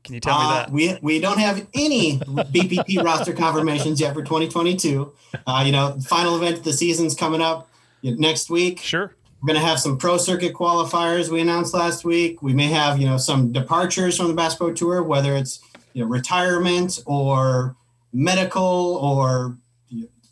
[0.06, 0.72] Can you tell me Uh, that?
[0.72, 5.12] we we don't have any BPT roster confirmations yet for 2022.
[5.46, 7.68] Uh, you know, final event of the season's coming up
[8.14, 8.80] next week.
[8.80, 9.14] Sure.
[9.42, 12.42] We're going to have some pro circuit qualifiers we announced last week.
[12.42, 15.60] We may have, you know, some departures from the Bass Pro Tour, whether it's,
[15.94, 17.76] you know, retirement or
[18.12, 19.58] medical or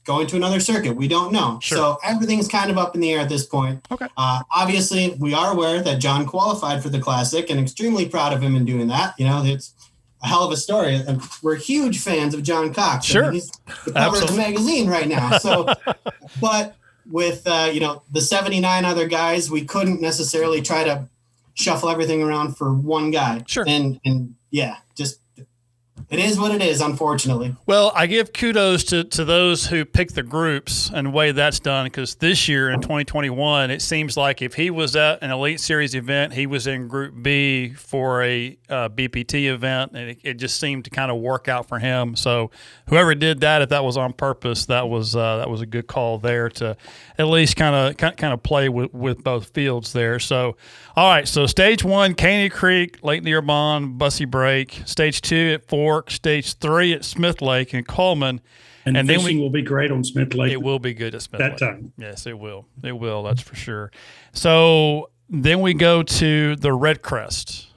[0.05, 0.95] going to another circuit.
[0.95, 1.59] We don't know.
[1.61, 1.77] Sure.
[1.77, 3.85] So everything's kind of up in the air at this point.
[3.91, 4.07] Okay.
[4.17, 8.41] Uh, obviously, we are aware that John qualified for the Classic and extremely proud of
[8.41, 9.13] him in doing that.
[9.17, 9.73] You know, it's
[10.23, 10.95] a hell of a story.
[10.95, 13.05] And we're huge fans of John Cox.
[13.05, 13.23] I Sure.
[13.23, 13.51] mean, he's
[13.85, 15.37] the cover of the magazine right now.
[15.37, 15.67] So,
[16.41, 16.75] but
[17.09, 21.07] with uh, you know the 79 other guys, we couldn't necessarily try to
[21.53, 23.43] shuffle everything around for one guy.
[23.47, 23.65] Sure.
[23.67, 25.19] And and yeah, just
[26.09, 27.55] it is what it is, unfortunately.
[27.65, 31.59] Well, I give kudos to, to those who pick the groups and the way that's
[31.59, 35.59] done because this year in 2021, it seems like if he was at an Elite
[35.59, 40.33] Series event, he was in Group B for a uh, BPT event, and it, it
[40.35, 42.15] just seemed to kind of work out for him.
[42.15, 42.51] So,
[42.89, 45.87] whoever did that, if that was on purpose, that was uh, that was a good
[45.87, 46.75] call there to
[47.17, 50.19] at least kind of kind of play with, with both fields there.
[50.19, 50.57] So,
[50.95, 54.81] all right, so stage one, Caney Creek, Lake D'Arbonne, Bussey Brake.
[54.85, 56.09] Stage two at Fork.
[56.11, 58.41] Stage three at Smith Lake and Cullman.
[58.85, 61.13] And, And then fishing we- will be great on Smith Lake It will be good
[61.15, 61.59] at Smith that Lake.
[61.59, 61.93] time.
[61.97, 62.65] Yes, it will.
[62.83, 63.23] It will.
[63.23, 63.91] That's for sure.
[64.33, 67.67] So then we go to the Red Crest.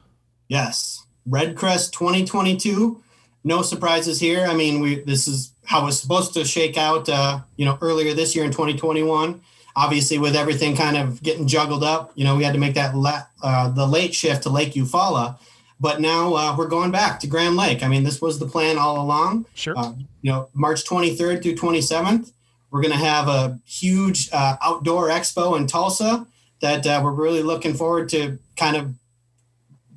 [0.49, 3.03] Yes, Red Crest 2022.
[3.45, 4.47] No surprises here.
[4.47, 7.09] I mean, we this is how it was supposed to shake out.
[7.09, 9.41] Uh, you know, earlier this year in 2021.
[9.77, 12.97] Obviously, with everything kind of getting juggled up, you know, we had to make that
[12.97, 15.39] la- uh, the late shift to Lake Eufaula.
[15.79, 17.83] But now uh, we're going back to Grand Lake.
[17.83, 19.47] I mean, this was the plan all along.
[19.55, 19.75] Sure.
[19.77, 22.33] Uh, you know, March 23rd through 27th,
[22.71, 26.27] we're going to have a huge uh, outdoor expo in Tulsa
[26.61, 28.95] that uh, we're really looking forward to kind of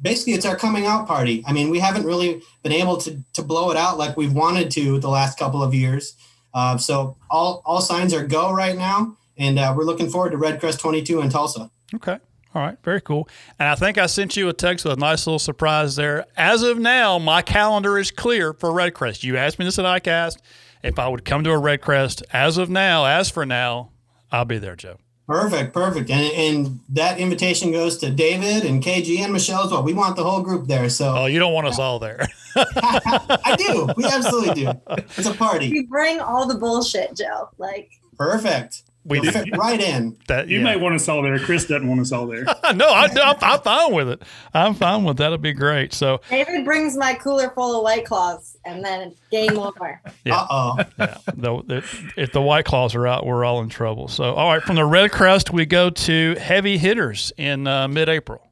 [0.02, 1.44] basically it's our coming out party.
[1.46, 4.72] I mean, we haven't really been able to to blow it out like we've wanted
[4.72, 6.15] to the last couple of years.
[6.54, 10.38] Uh, so all all signs are go right now, and uh, we're looking forward to
[10.38, 11.70] Red Crest 22 in Tulsa.
[11.94, 12.18] Okay.
[12.56, 12.78] All right.
[12.84, 13.30] Very cool.
[13.60, 16.26] And I think I sent you a text with a nice little surprise there.
[16.36, 19.24] As of now, my calendar is clear for Red Crest.
[19.24, 20.38] You asked me this at ICAST
[20.84, 22.24] if I would come to a Red Crest.
[22.34, 23.92] As of now, as for now,
[24.32, 24.98] I'll be there, Joe.
[25.28, 26.10] Perfect, perfect.
[26.10, 29.84] And and that invitation goes to David and KG and Michelle as well.
[29.84, 30.90] We want the whole group there.
[30.90, 32.28] So Oh, you don't want us all there.
[32.56, 33.90] I do.
[33.96, 34.72] We absolutely do.
[35.18, 35.68] It's a party.
[35.68, 37.50] You bring all the bullshit, Joe.
[37.60, 38.82] Like Perfect.
[39.10, 40.15] We You'll fit right in.
[40.28, 40.63] that You yeah.
[40.63, 41.38] may want to sell there.
[41.39, 42.43] Chris doesn't want to sell there.
[42.76, 44.22] no, I, I'm, I'm fine with it.
[44.54, 45.26] I'm fine with that.
[45.26, 45.93] It'll be great.
[45.93, 50.00] So David brings my cooler full of white claws, and then game over.
[50.24, 50.38] Yeah.
[50.41, 50.78] Uh oh.
[51.00, 54.08] yeah, the, the, if the White Claws are out, we're all in trouble.
[54.08, 58.45] So all right, from the Red Crest, we go to heavy hitters in uh, mid-April.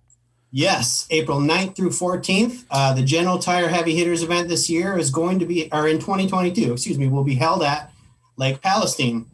[0.50, 2.64] Yes, April 9th through 14th.
[2.72, 6.00] Uh, the General Tire Heavy Hitters event this year is going to be, or in
[6.00, 7.92] 2022, excuse me, will be held at
[8.38, 9.26] Lake Palestine.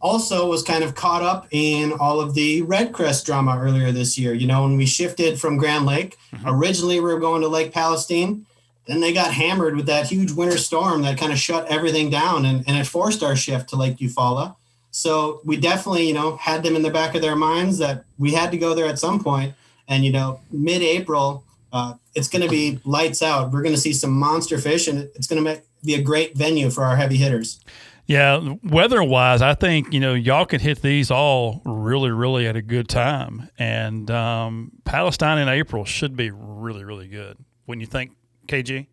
[0.00, 4.18] Also, was kind of caught up in all of the Red Crest drama earlier this
[4.18, 4.34] year.
[4.34, 8.46] You know, when we shifted from Grand Lake, originally we were going to Lake Palestine.
[8.86, 12.44] Then they got hammered with that huge winter storm that kind of shut everything down
[12.44, 14.54] and, and it forced our shift to Lake Eufaula.
[14.92, 18.32] So we definitely, you know, had them in the back of their minds that we
[18.32, 19.54] had to go there at some point.
[19.88, 23.52] And, you know, mid April, uh, it's going to be lights out.
[23.52, 26.70] We're going to see some monster fish and it's going to be a great venue
[26.70, 27.60] for our heavy hitters.
[28.06, 32.62] Yeah, weather-wise, I think you know y'all could hit these all really, really at a
[32.62, 37.36] good time, and um, Palestine in April should be really, really good.
[37.64, 38.12] When you think,
[38.46, 38.86] KG?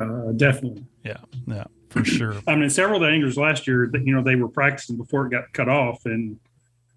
[0.00, 0.84] Uh, definitely.
[1.04, 2.36] Yeah, yeah, for sure.
[2.48, 5.26] I mean, several of the anglers last year, that you know, they were practicing before
[5.26, 6.36] it got cut off, and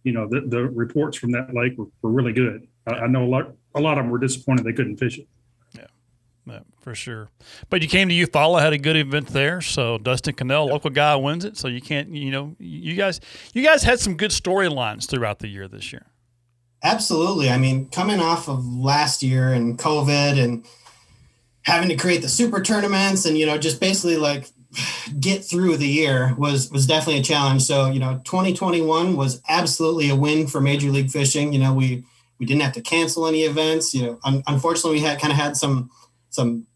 [0.03, 2.67] you know, the, the reports from that lake were, were really good.
[2.87, 5.27] I, I know a lot, a lot of them were disappointed they couldn't fish it.
[6.83, 7.29] For sure.
[7.69, 9.61] But you came to Eufaula, had a good event there.
[9.61, 11.57] So Dustin Connell, local guy, wins it.
[11.57, 13.21] So you can't, you know, you guys,
[13.53, 16.05] you guys had some good storylines throughout the year this year.
[16.83, 17.49] Absolutely.
[17.49, 20.65] I mean, coming off of last year and COVID and
[21.61, 24.49] having to create the super tournaments and you know just basically like
[25.19, 27.63] get through the year was was definitely a challenge.
[27.63, 31.53] So you know, 2021 was absolutely a win for Major League Fishing.
[31.53, 32.03] You know, we
[32.39, 33.93] we didn't have to cancel any events.
[33.93, 35.89] You know, un- unfortunately, we had kind of had some
[36.29, 36.67] some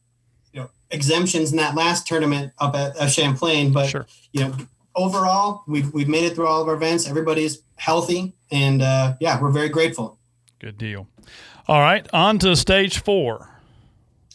[0.92, 4.06] exemptions in that last tournament up at, at Champlain, but Sure.
[4.32, 4.56] you know
[4.96, 7.08] overall we've we've made it through all of our events.
[7.08, 10.18] Everybody's healthy, and uh, yeah, we're very grateful.
[10.60, 11.08] Good deal.
[11.68, 13.50] All right, on to stage four.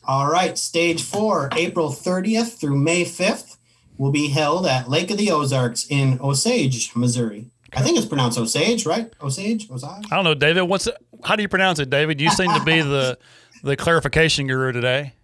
[0.05, 3.57] All right, stage four, April 30th through May 5th,
[3.99, 7.47] will be held at Lake of the Ozarks in Osage, Missouri.
[7.73, 9.12] I think it's pronounced Osage, right?
[9.23, 10.05] Osage, Osage.
[10.11, 10.62] I don't know, David.
[10.65, 10.88] What's
[11.25, 12.21] how do you pronounce it, David?
[12.21, 13.17] You seem to be the
[13.62, 15.15] the clarification guru today.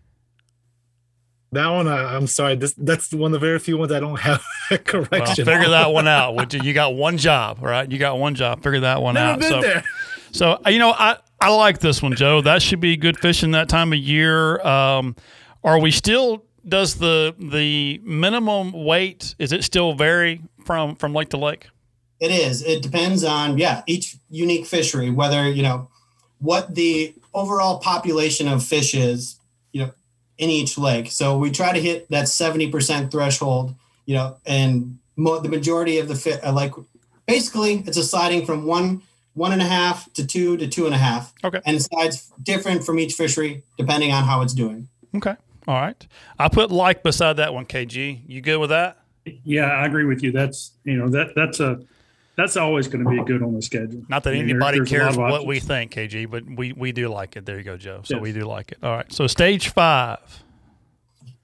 [1.53, 2.57] That one, I, I'm sorry.
[2.57, 5.45] This that's one of the very few ones I don't have a Well, correction.
[5.47, 6.35] figure that one out.
[6.37, 6.61] Would you?
[6.63, 7.91] You got one job, right?
[7.91, 8.63] You got one job.
[8.63, 9.41] Figure that one Never out.
[9.41, 9.85] been so, there.
[10.33, 12.41] so uh, you know, I I like this one, Joe.
[12.43, 14.61] That should be good fishing that time of year.
[14.61, 15.17] Um,
[15.65, 16.45] are we still?
[16.67, 21.69] Does the the minimum weight is it still vary from from lake to lake?
[22.21, 22.63] It is.
[22.63, 25.89] It depends on, yeah, each unique fishery, whether, you know,
[26.41, 29.39] what the overall population of fish is,
[29.71, 29.93] you know,
[30.39, 31.11] in each lake.
[31.11, 33.75] So we try to hit that 70% threshold,
[34.07, 36.73] you know, and mo- the majority of the fit, uh, like
[37.27, 39.03] basically it's a sliding from one,
[39.35, 41.35] one and a half to two to two and a half.
[41.45, 41.61] Okay.
[41.67, 44.89] And sides different from each fishery depending on how it's doing.
[45.15, 45.35] Okay.
[45.67, 46.07] All right.
[46.39, 48.23] I put like beside that one, KG.
[48.27, 48.99] You good with that?
[49.45, 50.33] Yeah, I agree with you.
[50.33, 51.81] That's you know that that's a
[52.39, 54.03] that's always going to be good on the schedule.
[54.09, 56.73] Not that I mean, anybody there's a lot cares what we think, KG, but we,
[56.73, 57.45] we do like it.
[57.45, 58.01] There you go, Joe.
[58.05, 58.23] So Yes.
[58.23, 58.79] we do like it.
[58.83, 59.13] All right.
[59.13, 60.19] So stage five.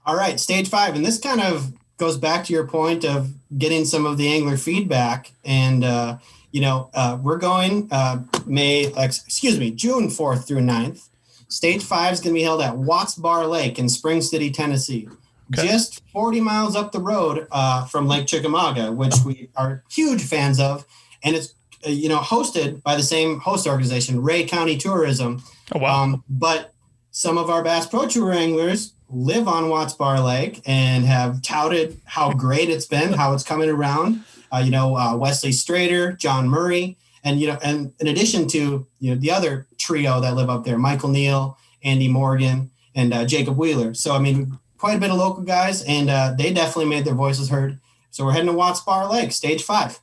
[0.05, 3.83] All right, stage five, and this kind of goes back to your point of getting
[3.85, 5.31] some of the angler feedback.
[5.43, 6.17] And uh,
[6.51, 11.09] you know, uh, we're going uh, May, excuse me, June fourth through 9th.
[11.49, 15.09] Stage five is going to be held at Watts Bar Lake in Spring City, Tennessee,
[15.53, 15.67] Okay.
[15.67, 20.59] just 40 miles up the road uh, from Lake Chickamauga, which we are huge fans
[20.59, 20.85] of.
[21.23, 21.53] And it's
[21.85, 25.43] uh, you know, hosted by the same host organization, Rhea County Tourism.
[25.73, 26.03] Oh wow.
[26.03, 26.73] Um, but
[27.11, 31.99] some of our Bass Pro Tour anglers live on Watts Bar Lake and have touted
[32.05, 34.23] how great it's been, how it's coming around.
[34.51, 38.85] Uh, you know, uh, Wesley Strader, John Murray, and you know, and in addition to
[38.99, 43.25] you know the other trio that live up there, Michael Neal, Andy Morgan, and uh,
[43.25, 43.93] Jacob Wheeler.
[43.93, 47.15] So I mean, quite a bit of local guys, and uh, they definitely made their
[47.15, 47.79] voices heard.
[48.11, 49.99] So we're heading to Watts Bar Lake, stage five.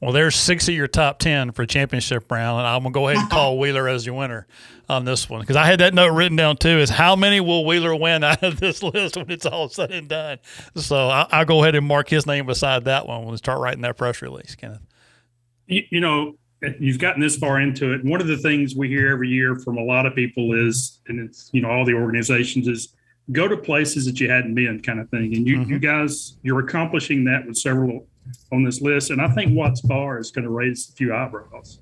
[0.00, 3.08] Well, there's six of your top 10 for championship round, and I'm going to go
[3.08, 4.46] ahead and call Wheeler as your winner
[4.88, 7.64] on this one because I had that note written down too is how many will
[7.64, 10.38] Wheeler win out of this list when it's all said and done.
[10.76, 13.60] So I, will go ahead and mark his name beside that one when we start
[13.60, 14.82] writing that press release, Kenneth.
[15.66, 16.36] You, you know,
[16.78, 18.04] you've gotten this far into it.
[18.04, 21.18] One of the things we hear every year from a lot of people is, and
[21.18, 22.94] it's, you know, all the organizations is
[23.32, 25.34] go to places that you hadn't been kind of thing.
[25.34, 25.72] And you, mm-hmm.
[25.72, 28.06] you guys, you're accomplishing that with several
[28.52, 29.10] on this list.
[29.10, 31.80] And I think Watts Bar is going to raise a few eyebrows.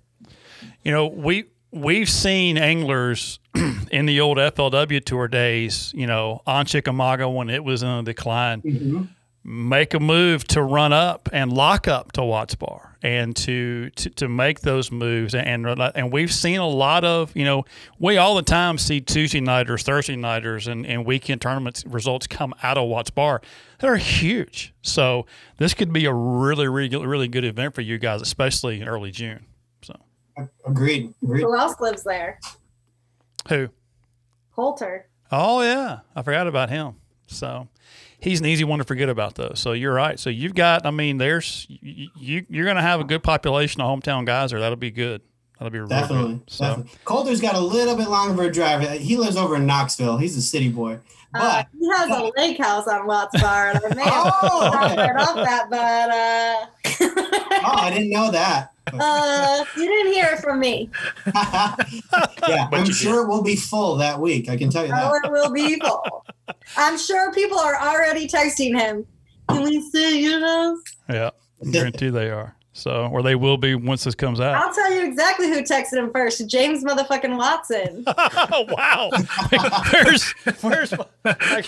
[0.83, 3.41] You know, we we've seen anglers
[3.91, 8.03] in the old FLW tour days, you know, on Chickamauga when it was in a
[8.03, 9.05] decline, mm-hmm.
[9.45, 14.11] make a move to run up and lock up to Watts Bar and to, to,
[14.11, 15.35] to make those moves.
[15.35, 17.67] And, and we've seen a lot of, you know,
[18.01, 22.55] we all the time see Tuesday nighters, Thursday nighters, and, and weekend tournaments results come
[22.63, 23.43] out of Watts Bar.
[23.79, 24.75] They're huge.
[24.83, 25.27] So
[25.59, 29.13] this could be a really, really, really good event for you guys, especially in early
[29.13, 29.47] June.
[30.67, 31.15] Agreed.
[31.23, 31.43] Agreed.
[31.43, 32.41] Who else lives there?
[33.49, 33.69] Who?
[34.55, 35.07] Coulter.
[35.31, 36.97] Oh yeah, I forgot about him.
[37.27, 37.69] So
[38.25, 39.53] he's an easy one to forget about though.
[39.55, 40.19] So you're right.
[40.19, 40.87] So you've got.
[40.87, 42.09] I mean, there's you.
[42.49, 45.21] You're going to have a good population of hometown guys or That'll be good.
[45.59, 46.35] That'll be really definitely.
[46.35, 46.51] Good.
[46.51, 46.93] So definitely.
[47.05, 49.01] Coulter's got a little bit longer of a drive.
[49.01, 50.19] He lives over in Knoxville.
[50.19, 50.99] He's a city boy.
[51.35, 54.69] But uh, he has a lake house on Watts Bar, and I may have oh,
[54.93, 55.11] okay.
[55.11, 57.61] off that, but uh...
[57.67, 58.71] oh, I didn't know that.
[58.97, 60.89] Uh, you didn't hear it from me.
[61.35, 64.49] yeah, I'm sure it will be full that week.
[64.49, 65.11] I can tell you that.
[65.11, 66.25] Oh, it will be full.
[66.77, 69.05] I'm sure people are already texting him.
[69.49, 70.79] Can we see you know?
[71.09, 71.31] Yeah,
[71.67, 72.55] I guarantee they are.
[72.77, 74.57] So, or they will be once this comes out.
[74.57, 76.45] I'll tell you exactly who texted him first.
[76.49, 78.03] James motherfucking Watson.
[78.05, 79.11] oh wow!
[79.93, 80.93] where's where's
[81.25, 81.63] I,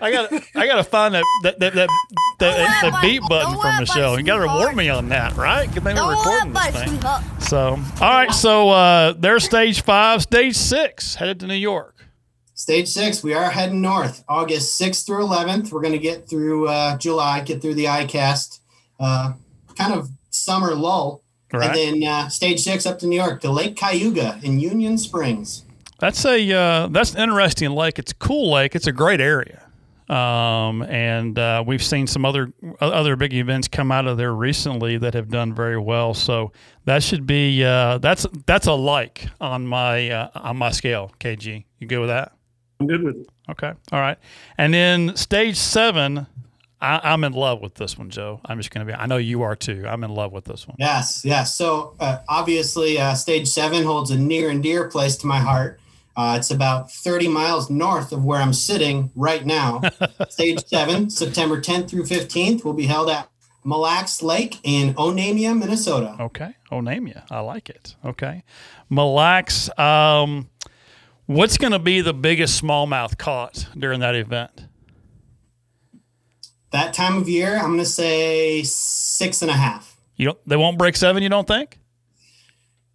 [0.00, 1.88] I got I got to find that that that that,
[2.38, 4.16] that the beat button from Michelle.
[4.16, 5.66] You got to reward me on that, right?
[5.66, 7.00] Because they were recording this thing.
[7.40, 8.32] So, all right.
[8.32, 11.96] So, uh, there's stage five, stage six, headed to New York.
[12.54, 15.72] Stage six, we are heading north, August 6th through 11th.
[15.72, 18.60] We're going to get through uh, July, get through the ICAST.
[19.00, 19.32] Uh,
[19.76, 21.22] kind of summer lull.
[21.52, 21.76] Right.
[21.76, 25.64] And then uh, stage six up to New York to Lake Cayuga in Union Springs.
[26.00, 27.98] That's a uh, that's an interesting lake.
[27.98, 28.74] It's a cool lake.
[28.74, 29.62] It's a great area,
[30.08, 34.98] um, and uh, we've seen some other other big events come out of there recently
[34.98, 36.12] that have done very well.
[36.12, 36.50] So
[36.84, 41.12] that should be uh, that's that's a like on my uh, on my scale.
[41.20, 42.32] KG, you good with that?
[42.80, 43.28] I'm good with it.
[43.48, 44.18] Okay, all right.
[44.58, 46.26] And then stage seven
[46.84, 48.40] I, am in love with this one, Joe.
[48.44, 48.96] I'm just going to be.
[48.96, 49.84] I know you are too.
[49.88, 50.76] I'm in love with this one.
[50.78, 51.54] Yes, yes.
[51.54, 55.80] So uh, obviously, uh, stage seven holds a near and dear place to my heart.
[56.16, 59.80] Uh, it's about 30 miles north of where I'm sitting right now.
[60.28, 63.28] stage seven, September 10th through 15th, will be held at
[63.64, 66.16] Mille Lacs Lake in Onamia, Minnesota.
[66.20, 67.24] Okay, Onamia.
[67.30, 67.96] I like it.
[68.04, 68.44] Okay,
[68.90, 69.76] Mille Lacs.
[69.78, 70.50] Um,
[71.26, 74.66] what's going to be the biggest smallmouth caught during that event?
[76.74, 79.96] That time of year, I'm going to say six and a half.
[80.16, 81.78] You don't, they won't break seven, you don't think?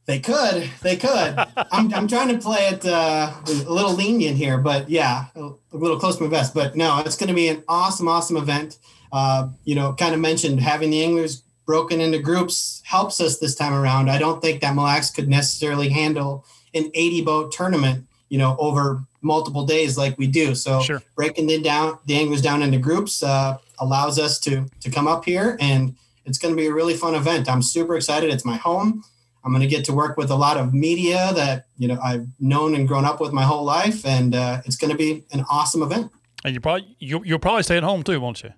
[0.05, 0.69] They could.
[0.81, 1.07] They could.
[1.71, 5.97] I'm, I'm trying to play it uh, a little lenient here, but yeah, a little
[5.97, 6.53] close to my best.
[6.53, 8.79] But no, it's going to be an awesome, awesome event.
[9.13, 13.55] Uh, you know, kind of mentioned having the anglers broken into groups helps us this
[13.55, 14.09] time around.
[14.09, 18.57] I don't think that Mille Lacs could necessarily handle an 80 boat tournament, you know,
[18.59, 20.53] over multiple days like we do.
[20.53, 21.01] So sure.
[21.15, 25.25] breaking the down the anglers down into groups uh, allows us to to come up
[25.25, 27.49] here and it's going to be a really fun event.
[27.49, 28.31] I'm super excited.
[28.31, 29.03] It's my home.
[29.43, 32.27] I'm going to get to work with a lot of media that you know I've
[32.39, 35.45] known and grown up with my whole life, and uh, it's going to be an
[35.49, 36.11] awesome event.
[36.43, 38.51] And you probably you, you'll probably stay at home too, won't you?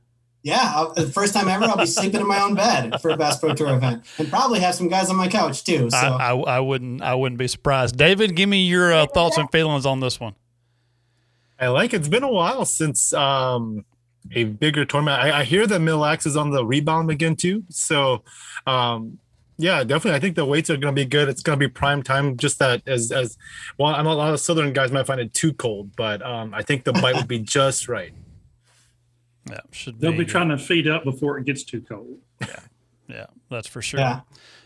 [0.43, 3.17] Yeah, I'll, the first time ever, I'll be sleeping in my own bed for a
[3.17, 5.91] Bass Pro Tour event, and probably have some guys on my couch too.
[5.91, 7.95] So I, I, I wouldn't I wouldn't be surprised.
[7.95, 10.33] David, give me your uh, thoughts and feelings on this one.
[11.59, 11.97] I like it.
[11.97, 13.85] It's been a while since um,
[14.33, 15.21] a bigger tournament.
[15.21, 17.63] I, I hear that Mille Lacs is on the rebound again too.
[17.69, 18.23] So
[18.67, 19.17] um,
[19.57, 20.17] yeah, definitely.
[20.17, 21.29] I think the weights are going to be good.
[21.29, 22.37] It's going to be prime time.
[22.37, 23.37] Just that as as
[23.77, 26.53] well, I know a lot of southern guys might find it too cold, but um,
[26.53, 28.13] I think the bite would be just right.
[29.49, 32.19] Yeah, should they'll be, be trying to feed up before it gets too cold.
[32.41, 32.59] Yeah,
[33.11, 33.99] Yeah, that's for sure.
[33.99, 34.21] Yeah.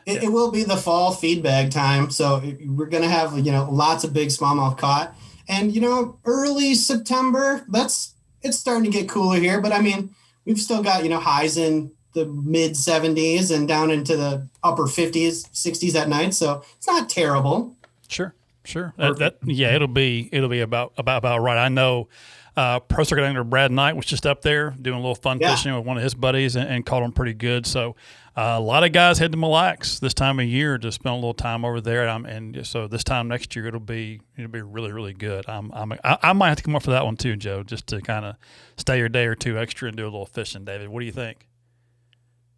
[0.05, 2.11] It, it will be the fall feed bag time.
[2.11, 5.15] So we're going to have, you know, lots of big smallmouth caught.
[5.47, 8.13] And, you know, early September, that's,
[8.45, 9.59] it's starting to get cooler here.
[9.59, 10.13] But I mean,
[10.45, 14.83] we've still got, you know, highs in the mid 70s and down into the upper
[14.83, 16.33] 50s, 60s at night.
[16.33, 17.75] So it's not terrible.
[18.07, 18.33] Sure,
[18.63, 18.93] sure.
[18.97, 21.57] That, that, yeah, it'll be it'll be about about about right.
[21.57, 22.07] I know
[22.55, 25.53] uh, Pro Circuit angler Brad Knight was just up there doing a little fun Yeah.
[25.55, 27.65] fishing with one of his buddies and, and caught him pretty good.
[27.65, 27.95] So
[28.37, 31.13] uh, a lot of guys head to Mille Lacs this time of year to spend
[31.13, 32.01] a little time over there.
[32.01, 35.47] And, I'm, and so this time next year it'll be it'll be really really good.
[35.47, 37.87] I'm, I'm I, I might have to come up for that one too, Joe, just
[37.87, 38.35] to kind of
[38.77, 40.65] stay a day or two extra and do a little fishing.
[40.65, 41.47] David, what do you think?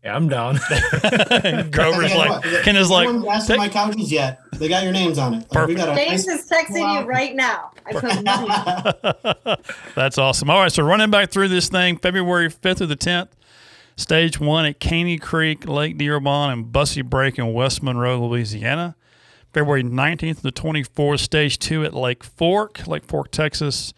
[0.03, 0.55] Yeah, I'm down.
[1.71, 2.63] Grover's like what?
[2.63, 4.39] Ken is No like one's asked "Take- my couches yet.
[4.53, 5.45] They got your names on it.
[5.53, 7.71] Like, we got a James nice- is texting you right now.
[7.85, 9.57] I put money.
[9.95, 10.49] That's awesome.
[10.49, 13.29] All right, so running back through this thing, February 5th through the 10th,
[13.97, 18.95] stage one at Caney Creek, Lake D'Arbonne, and Bussey Brake in West Monroe, Louisiana.
[19.53, 23.93] February 19th to the 24th, stage two at Lake Fork, Lake Fork, Texas.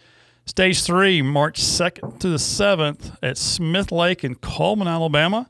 [0.45, 5.49] Stage three, March 2nd to the 7th at Smith Lake in Cullman, Alabama.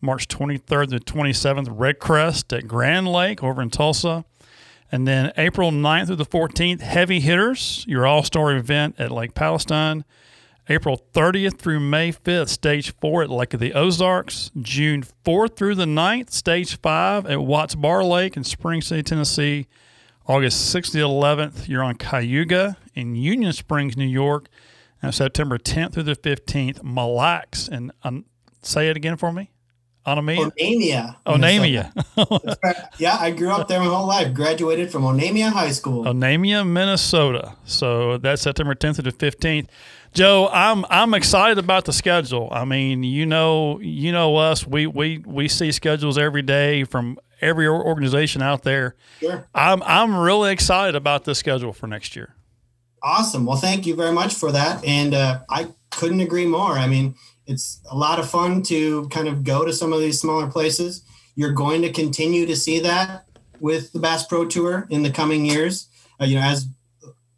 [0.00, 4.24] March 23rd to 27th, Red Crest at Grand Lake over in Tulsa.
[4.90, 9.34] And then April 9th through the 14th, Heavy Hitters, your all star event at Lake
[9.34, 10.04] Palestine.
[10.68, 14.50] April 30th through May 5th, Stage 4 at Lake of the Ozarks.
[14.60, 19.66] June 4th through the 9th, Stage 5 at Watts Bar Lake in Spring City, Tennessee.
[20.26, 24.48] August 6th to 11th, you're on Cayuga in Union Springs, New York.
[25.02, 27.68] And September 10th through the 15th, Mille Lacs.
[27.68, 28.24] And um,
[28.62, 29.50] say it again for me.
[30.06, 30.50] Onamia?
[31.26, 31.92] Onamia.
[32.16, 32.88] Onamia.
[32.98, 34.34] yeah, I grew up there my whole life.
[34.34, 36.04] Graduated from Onamia High School.
[36.04, 37.56] Onamia, Minnesota.
[37.64, 39.68] So that's September 10th to the 15th.
[40.14, 42.48] Joe, I'm I'm excited about the schedule.
[42.52, 44.64] I mean, you know, you know us.
[44.64, 48.94] We we we see schedules every day from every organization out there.
[49.18, 49.48] Sure.
[49.54, 52.34] I'm I'm really excited about the schedule for next year.
[53.02, 53.44] Awesome.
[53.44, 54.84] Well, thank you very much for that.
[54.84, 56.78] And uh, I couldn't agree more.
[56.78, 60.20] I mean, it's a lot of fun to kind of go to some of these
[60.20, 61.04] smaller places.
[61.34, 63.26] You're going to continue to see that
[63.60, 65.88] with the Bass Pro Tour in the coming years.
[66.20, 66.66] Uh, you know, as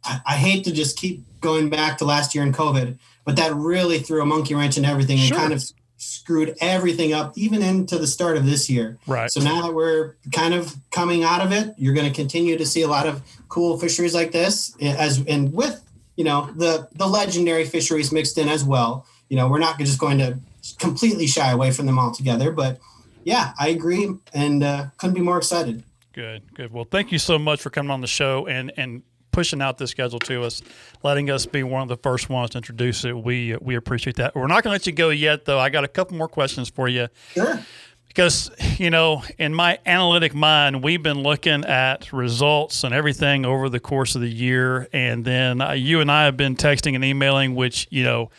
[0.05, 3.55] I, I hate to just keep going back to last year in COVID, but that
[3.55, 5.37] really threw a monkey wrench in everything Sure.
[5.37, 5.63] and kind of
[5.95, 8.97] screwed everything up, even into the start of this year.
[9.07, 9.31] Right.
[9.31, 12.65] So now that we're kind of coming out of it, you're going to continue to
[12.65, 15.81] see a lot of cool fisheries like this, as and with
[16.17, 19.05] you know the the legendary fisheries mixed in as well.
[19.29, 20.37] You know, we're not just going to
[20.79, 22.79] completely shy away from them altogether, but
[23.23, 25.83] yeah, I agree, and uh, couldn't be more excited.
[26.13, 26.71] Good, good.
[26.71, 29.03] Well, thank you so much for coming on the show and and
[29.37, 30.63] pushing out this schedule to us,
[31.03, 33.15] letting us be one of the first ones to introduce it.
[33.15, 34.33] We we appreciate that.
[34.33, 35.59] We're not going to let you go yet, though.
[35.59, 37.07] I got a couple more questions for you.
[37.35, 37.59] Sure.
[38.07, 43.69] because you know in my analytic mind we've been looking at results and everything over
[43.69, 47.05] the course of the year and then uh, you and i have been texting and
[47.05, 48.31] emailing which you know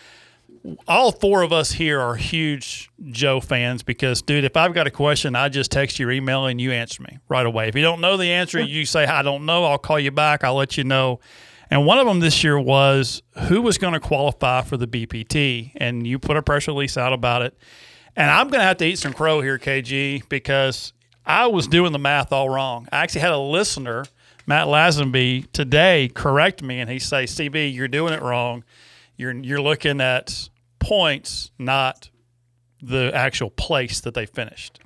[0.86, 4.90] all four of us here are huge joe fans because dude if i've got a
[4.90, 7.68] question i just text your email and you answer me right away.
[7.68, 9.64] If you don't know the answer you say i don't know.
[9.64, 10.44] I'll call you back.
[10.44, 11.20] I'll let you know.
[11.70, 15.72] And one of them this year was who was going to qualify for the bpt
[15.76, 17.56] and you put a press release out about it.
[18.16, 20.92] And I'm going to have to eat some crow here, KG, because
[21.24, 22.88] I was doing the math all wrong.
[22.90, 24.06] I actually had a listener,
[24.44, 28.64] Matt Lazenby, today correct me, and he say, "CB, you're doing it wrong.
[29.18, 30.48] You're you're looking at
[30.78, 32.08] points, not
[32.80, 34.80] the actual place that they finished."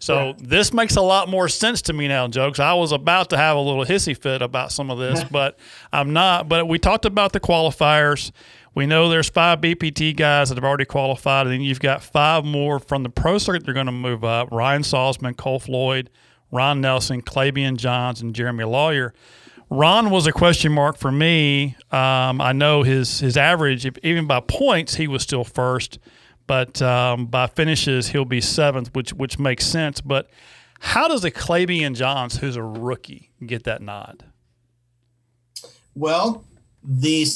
[0.00, 2.60] So this makes a lot more sense to me now, jokes.
[2.60, 5.58] I was about to have a little hissy fit about some of this, but
[5.92, 6.48] I'm not.
[6.48, 8.30] But we talked about the qualifiers.
[8.74, 12.44] We know there's five BPT guys that have already qualified, and then you've got five
[12.44, 14.50] more from the pro circuit that are going to move up.
[14.52, 16.10] Ryan Salzman, Cole Floyd,
[16.52, 19.14] Ron Nelson, Clabian Johns, and Jeremy Lawyer.
[19.70, 21.76] Ron was a question mark for me.
[21.90, 25.98] Um, I know his his average, if, even by points, he was still first,
[26.46, 30.00] but um, by finishes, he'll be seventh, which which makes sense.
[30.00, 30.30] But
[30.80, 34.24] how does a Clabian Johns, who's a rookie, get that nod?
[35.94, 36.44] Well,
[36.82, 37.26] the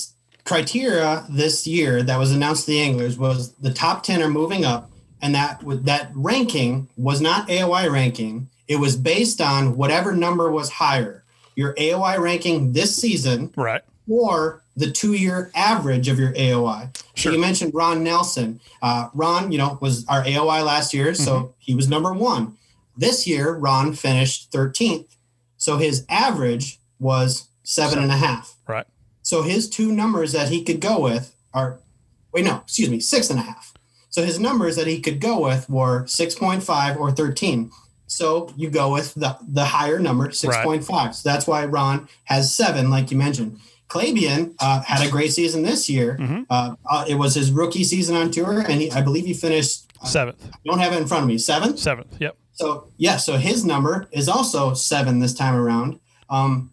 [0.45, 4.65] criteria this year that was announced to the anglers was the top 10 are moving
[4.65, 8.49] up and that that ranking was not AOI ranking.
[8.69, 11.22] It was based on whatever number was higher.
[11.57, 13.83] Your AOI ranking this season Right.
[14.09, 16.89] or the two-year average of your AOI.
[17.15, 17.31] Sure.
[17.31, 18.61] So you mentioned Ron Nelson.
[18.81, 22.57] Uh, Ron, you know, was our AOI last year, so he was number one.
[22.97, 25.17] This year, Ron finished 13th,
[25.59, 28.57] so his average was seven and a half.
[28.67, 28.87] Right.
[29.23, 31.79] So his two numbers that he could go with are,
[32.33, 33.73] wait, no, excuse me, six and a half.
[34.11, 37.71] So his numbers that he could go with were 6.5 or 13.
[38.07, 41.15] So you go with the, the higher number, 6.5.
[41.15, 43.59] So that's why Ron has seven, like you mentioned.
[43.89, 46.17] Klabian uh, had a great season this year.
[46.19, 46.47] Mhm.
[46.49, 49.87] Uh, uh, it was his rookie season on tour, and he, I believe he finished.
[50.05, 50.43] Seventh.
[50.47, 51.37] I don't have it in front of me.
[51.39, 51.79] Seventh.
[51.79, 52.17] Seventh.
[52.19, 52.37] Yep.
[52.53, 56.01] So yeah, so his number is also seven this time around.
[56.31, 56.71] Um,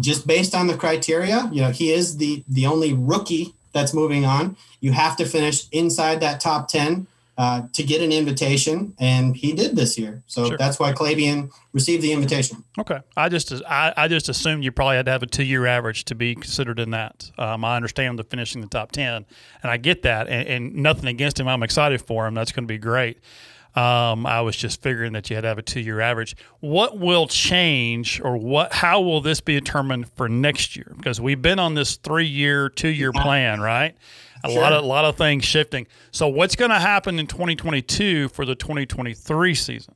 [0.00, 4.24] just based on the criteria, you know, he is the the only rookie that's moving
[4.24, 4.56] on.
[4.80, 7.06] You have to finish inside that top ten
[7.38, 10.22] uh, to get an invitation, and he did this year.
[10.26, 10.58] So Sure.
[10.58, 12.62] that's why Clavian received the invitation.
[12.78, 13.00] Okay.
[13.16, 16.04] I just I, I just assumed you probably had to have a two year average
[16.06, 17.30] to be considered in that.
[17.38, 19.24] Um, I understand the finishing the top ten,
[19.62, 21.48] and I get that, and, and nothing against him.
[21.48, 22.34] I'm excited for him.
[22.34, 23.18] That's going to be great.
[23.74, 26.36] Um, I was just figuring that you had to have a two year average.
[26.60, 28.74] What will change, or what?
[28.74, 30.92] How will this be determined for next year?
[30.94, 33.96] Because we've been on this three year, two year plan, right?
[34.44, 35.86] A lot of a lot of things shifting.
[36.10, 39.94] So what's going to happen in 2022 for the 2023 season?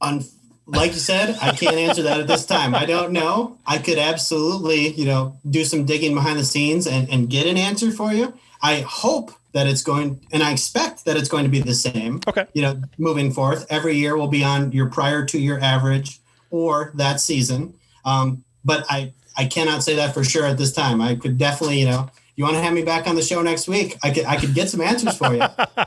[0.00, 0.24] Un-
[0.66, 2.74] like you said, I can't answer that at this time.
[2.74, 3.58] I don't know.
[3.66, 7.56] I could absolutely, you know, do some digging behind the scenes and, and get an
[7.56, 8.34] answer for you.
[8.62, 12.20] I hope that it's going, and I expect that it's going to be the same.
[12.28, 12.46] Okay.
[12.52, 16.92] You know, moving forth, every year will be on your prior two year average or
[16.94, 17.74] that season.
[18.04, 21.00] Um, but I, I cannot say that for sure at this time.
[21.00, 22.10] I could definitely, you know,
[22.40, 23.98] you want to have me back on the show next week?
[24.02, 25.42] I could, I could get some answers for you.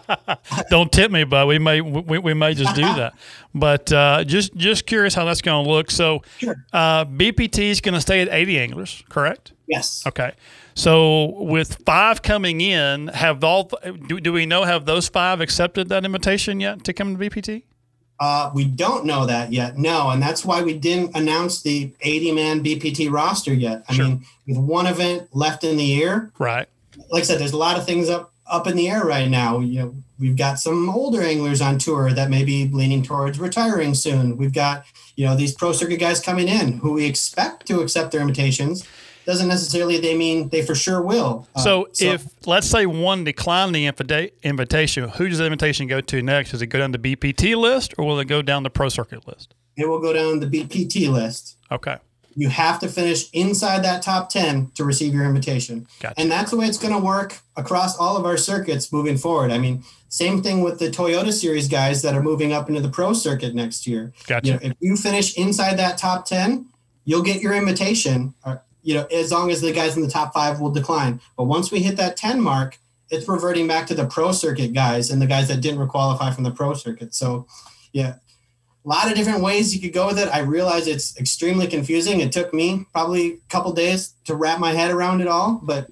[0.70, 3.14] Don't tip me, but we may we, we may just do that.
[3.56, 5.92] But uh, just just curious how that's going to look.
[5.92, 6.56] So Sure.
[6.74, 9.54] uh, BPT is going to stay at 80 anglers, correct?
[9.68, 10.04] Yes.
[10.08, 10.32] Okay.
[10.74, 13.70] So with five coming in, have all
[14.08, 17.62] do, do we know have those five accepted that invitation yet to come to BPT?
[18.20, 19.78] Uh, we don't know that yet.
[19.78, 23.84] No, and that's why we didn't announce the 80 man BPT roster yet.
[23.90, 24.06] I Sure.
[24.06, 26.68] mean, with one event left in the year, Right.
[27.12, 29.60] like I said, there's a lot of things up up in the air right now.
[29.60, 33.94] You know, we've got some older anglers on tour that may be leaning towards retiring
[33.96, 34.38] soon.
[34.38, 34.84] We've got
[35.16, 38.84] you know these pro circuit guys coming in who we expect to accept their invitations.
[39.26, 41.48] Doesn't necessarily they mean they for sure will.
[41.56, 46.02] Uh, So, if let's say one declined the invita- invitation, who does the invitation go
[46.02, 46.52] to next?
[46.52, 49.28] Does it go down the BPT list or will it go down the pro circuit
[49.28, 49.54] list?
[49.76, 51.58] it will go down the BPT list.
[51.72, 51.98] Okay.
[52.36, 55.88] you have to finish inside that top 10 to receive your invitation.
[56.00, 56.20] Gotcha.
[56.20, 59.52] And that's the way it's going to work across all of our circuits moving forward.
[59.52, 62.90] I mean, same thing with the Toyota Series guys that are moving up into the
[62.90, 64.14] pro circuit next year.
[64.28, 64.48] Gotcha.
[64.48, 66.68] You know, if you finish inside that top 10,
[67.06, 70.34] you'll get your invitation, uh, you know, as long as the guys in the top
[70.34, 71.22] five will decline.
[71.38, 72.78] But once we hit that 10 mark,
[73.10, 76.44] it's reverting back to the pro circuit guys and the guys that didn't qualify from
[76.44, 77.16] the pro circuit.
[77.16, 77.48] So,
[77.92, 78.16] yeah,
[78.86, 80.28] a lot of different ways you could go with it.
[80.30, 82.20] I realize it's extremely confusing.
[82.20, 85.88] It took me probably a couple days to wrap my head around it all, but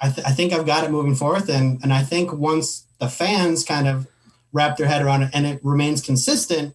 [0.00, 1.48] I, th- I think I've got it moving forth.
[1.48, 4.08] And, and I think once the fans kind of
[4.52, 6.74] wrap their head around it and it remains consistent,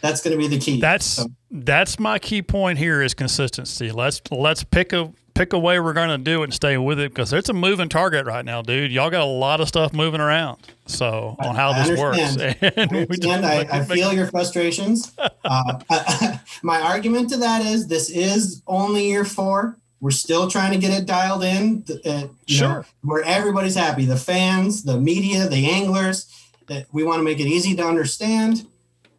[0.00, 0.80] that's going to be the key.
[0.80, 3.90] That's So, that's my key point here is consistency.
[3.90, 7.00] Let's let's pick a pick a way we're going to do it and stay with
[7.00, 8.92] it because it's a moving target right now, dude.
[8.92, 10.58] Y'all got a lot of stuff moving around.
[10.86, 12.56] So on how I this understand.
[12.60, 13.44] works, I And we just-.
[13.44, 15.12] I, I feel your frustrations.
[15.42, 19.76] Uh, my argument to that is this is only year four.
[20.00, 21.82] We're still trying to get it dialed in.
[21.88, 22.86] Uh, you know, Sure.
[23.02, 26.26] where everybody's happy the fans, the media, the anglers.
[26.66, 28.66] That we want to make it easy to understand.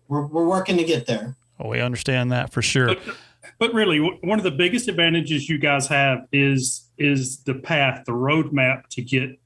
[0.07, 1.35] We're, we're working to get there.
[1.61, 2.87] Well, we understand that for sure.
[2.87, 2.99] But,
[3.59, 8.11] but really, one of the biggest advantages you guys have is is the path, the
[8.11, 9.39] roadmap to get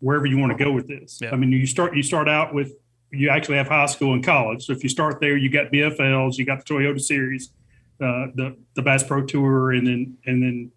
[0.00, 1.18] wherever you want to go with this.
[1.20, 1.30] Yeah.
[1.32, 2.72] I mean, you start you start out with
[3.10, 4.66] you actually have high school and college.
[4.66, 7.50] So if you start there, you got BFLs, you got the Toyota Series,
[8.00, 10.70] uh, the the Bass Pro Tour, and then and then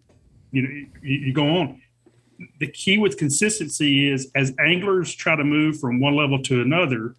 [0.50, 0.68] you know
[1.02, 1.80] you, you go on.
[2.58, 7.14] The key with consistency is as anglers try to move from one level to another,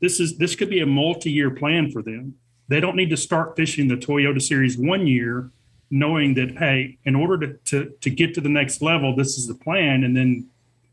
[0.00, 2.36] this is this could be a multi-year plan for them.
[2.68, 5.50] They don't need to start fishing the Toyota Series one year,
[5.90, 9.46] knowing that hey, in order to to, to get to the next level, this is
[9.46, 10.48] the plan, and then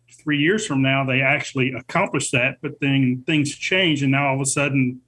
[0.09, 4.36] three years from now they actually accomplish that, but then things change, and now all
[4.36, 5.01] of a sudden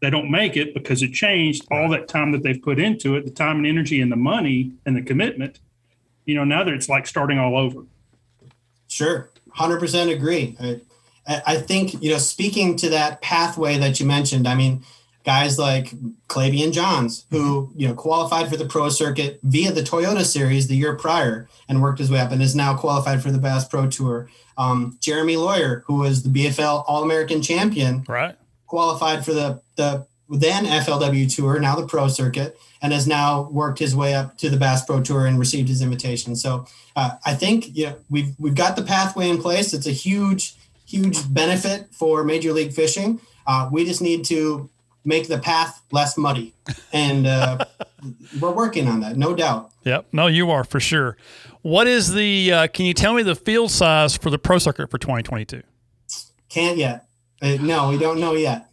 [0.00, 3.24] they don't make it because it changed all that time that they've put into it,
[3.24, 5.60] the time and energy and the money and the commitment.
[6.26, 7.84] You know, now that it's like starting all over.
[8.88, 10.56] Sure, hundred percent agree.
[10.60, 10.80] I,
[11.26, 14.48] I I think you know, speaking to that pathway that you mentioned.
[14.48, 14.84] I mean,
[15.24, 15.92] guys like
[16.28, 20.76] Clavian Johns, who you know qualified for the pro circuit via the Toyota Series the
[20.76, 23.88] year prior and worked his way up, and is now qualified for the Bass Pro
[23.88, 24.28] Tour.
[24.56, 28.36] Um, Jeremy Lawyer, who was the BFL All American champion, Right.
[28.66, 33.78] qualified for the the then FLW Tour, now the Pro Circuit, and has now worked
[33.78, 36.34] his way up to the Bass Pro Tour and received his invitation.
[36.34, 36.66] So
[36.96, 39.74] uh, I think yeah, we've we've got the pathway in place.
[39.74, 40.54] It's a huge
[40.86, 43.20] huge benefit for Major League Fishing.
[43.46, 44.68] Uh, we just need to
[45.04, 46.54] make the path less muddy,
[46.92, 47.64] and uh,
[48.40, 49.70] we're working on that, no doubt.
[49.84, 50.06] Yep.
[50.12, 51.16] No, you are for sure.
[51.62, 52.52] What is the?
[52.52, 55.62] Uh, can you tell me the field size for the pro circuit for 2022?
[56.48, 57.06] Can't yet.
[57.42, 58.68] Uh, no, we don't know yet.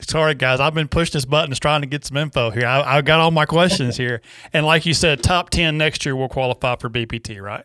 [0.00, 0.58] Sorry, guys.
[0.58, 2.66] I've been pushing this button, just trying to get some info here.
[2.66, 4.20] I, have got all my questions here,
[4.52, 7.64] and like you said, top ten next year will qualify for BPT, right?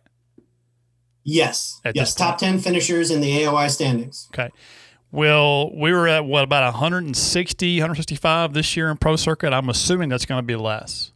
[1.23, 1.81] Yes.
[1.83, 2.13] At yes.
[2.13, 4.29] Top ten finishers in the AOI standings.
[4.33, 4.49] Okay.
[5.17, 9.51] Well, we were at what about 160, 165 this year in pro circuit.
[9.51, 11.11] I'm assuming that's going to be less.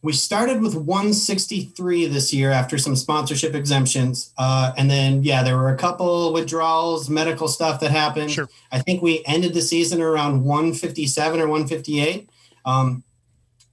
[0.00, 4.32] We started with 163 this year after some sponsorship exemptions.
[4.38, 8.30] Uh, and then, yeah, there were a couple withdrawals, medical stuff that happened.
[8.30, 8.48] Sure.
[8.72, 12.30] I think we ended the season around 157 or 158.
[12.64, 13.04] Um,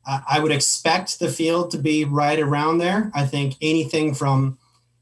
[0.05, 3.11] I, I would expect the field to be right around there.
[3.15, 4.58] I think anything from,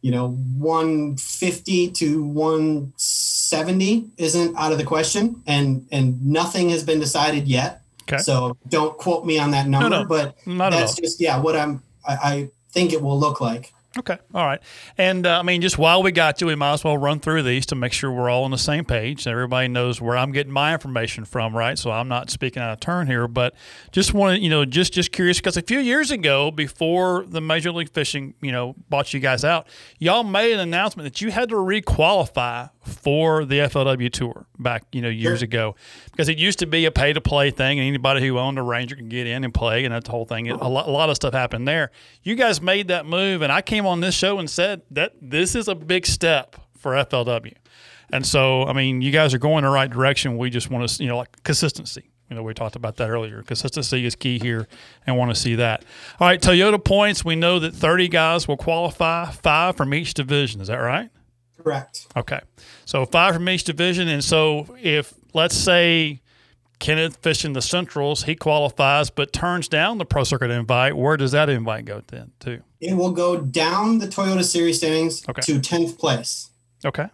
[0.08, 5.44] you know, 150 to 170 isn't out of the question.
[5.46, 7.82] And, and nothing has been decided yet.
[8.04, 8.20] Okay.
[8.20, 10.06] So don't quote me on that number, no.
[10.06, 13.74] but Not that's just yeah what I'm I, I think it will look like.
[13.98, 14.18] Okay.
[14.34, 14.62] All right.
[14.98, 17.44] And uh, I mean, just while we got you, we might as well run through
[17.44, 19.26] these to make sure we're all on the same page.
[19.26, 21.78] Everybody knows where I'm getting my information from, right?
[21.78, 23.56] So I'm not speaking out of turn here, but
[23.92, 27.72] just wanted, you know, just just curious because a few years ago, before the Major
[27.72, 29.68] League Fishing, you know, bought you guys out,
[29.98, 35.02] y'all made an announcement that you had to requalify for the FLW tour back, you
[35.02, 35.46] know, years Sure.
[35.46, 35.76] ago,
[36.12, 38.64] because it used to be a pay to play thing, and anybody who owned a
[38.64, 40.50] Ranger could get in and play, and that whole thing.
[40.50, 40.70] A uh-huh.
[40.70, 41.92] lot, a lot of stuff happened there.
[42.24, 45.56] You guys made that move, and I came on this show and said that this
[45.56, 47.54] is a big step for FLW.
[48.12, 50.38] And so, I mean, you guys are going the right direction.
[50.38, 52.10] We just want to, you know, like consistency.
[52.30, 53.42] You know, we talked about that earlier.
[53.44, 54.68] Consistency is key here
[55.06, 55.86] and want to see that.
[56.20, 57.24] All right, Toyota points.
[57.24, 60.60] We know that 30 guys will qualify, five from each division.
[60.60, 61.10] Is that right?
[61.68, 62.08] Correct.
[62.16, 62.40] Okay.
[62.86, 64.08] So five from each division.
[64.08, 66.22] And so if, let's say,
[66.80, 71.32] Kenneth fishing the Centrals, he qualifies but turns down the Pro Circuit invite, where does
[71.34, 72.62] that invite go then to?
[72.80, 75.42] It will go down the Toyota Series standings Okay.
[75.42, 76.52] to 10th place.
[76.86, 77.08] Okay.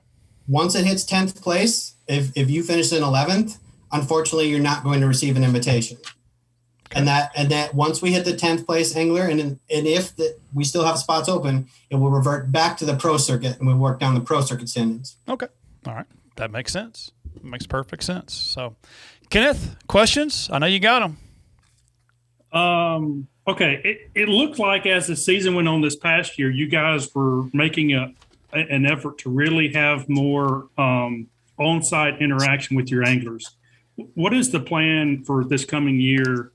[0.47, 3.57] Once it hits 10th place, if, if you finish in 11th,
[3.91, 5.97] unfortunately, you're not going to receive an invitation.
[6.95, 10.37] And that and that once we hit the 10th place angler, and and if the,
[10.53, 13.73] we still have spots open, it will revert back to the pro circuit, and we
[13.73, 15.15] work down the pro circuit standings.
[15.27, 15.47] Okay.
[15.87, 16.05] All right.
[16.35, 17.11] That makes sense.
[17.41, 18.33] Makes perfect sense.
[18.33, 18.75] So,
[19.29, 20.49] Kenneth, questions?
[20.51, 21.17] I know you got them.
[22.59, 23.81] Um, okay.
[23.83, 27.43] It, it looked like as the season went on this past year, you guys were
[27.53, 28.13] making a,
[28.53, 31.27] a- an effort to really have more um,
[31.57, 33.55] on-site interaction with your anglers.
[33.95, 36.51] What is the plan for this coming year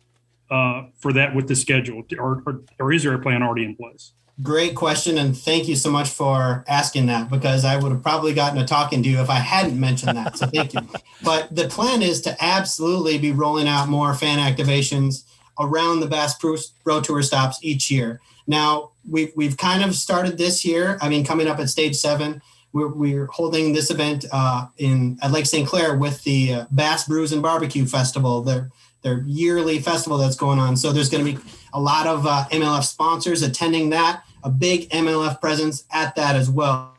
[0.50, 3.76] uh, for that with the schedule, or, or or is there a plan already in
[3.76, 4.12] place?
[4.40, 8.32] Great question, and thank you so much for asking that because I would have probably
[8.34, 10.38] gotten a talking to you if I hadn't mentioned that.
[10.38, 10.80] So thank you.
[11.24, 15.24] But the plan is to absolutely be rolling out more fan activations
[15.58, 18.20] around the Bass Pro, Tour stops each year.
[18.46, 20.96] Now we've we've kind of started this year.
[21.00, 22.40] I mean, coming up at stage seven,
[22.72, 25.66] we're, we're holding this event uh, in at Lake St.
[25.66, 28.42] Clair with the uh, Bass Brews and Barbecue Festival.
[28.42, 28.70] Their
[29.08, 30.76] their yearly festival that's going on.
[30.76, 31.38] So there's going to be
[31.72, 34.22] a lot of uh, MLF sponsors attending that.
[34.44, 36.96] A big MLF presence at that as well.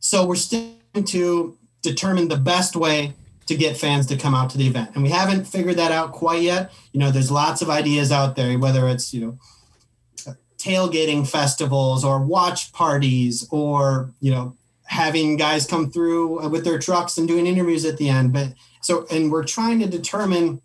[0.00, 3.12] So we're still to determine the best way
[3.46, 6.12] to get fans to come out to the event, and we haven't figured that out
[6.12, 6.72] quite yet.
[6.92, 12.24] You know, there's lots of ideas out there, whether it's you know tailgating festivals or
[12.24, 17.84] watch parties or you know having guys come through with their trucks and doing interviews
[17.84, 20.60] at the end but so and we're trying to determine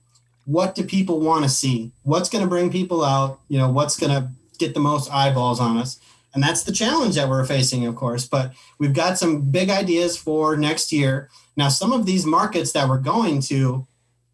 [0.52, 1.92] what do people want to see?
[2.04, 3.40] What's going to bring people out?
[3.48, 6.00] You know what's going to get the most eyeballs on us?
[6.34, 10.18] And that's the challenge that we're facing of course but we've got some big ideas
[10.18, 11.30] for next year.
[11.58, 13.88] Now some of these markets that we're going to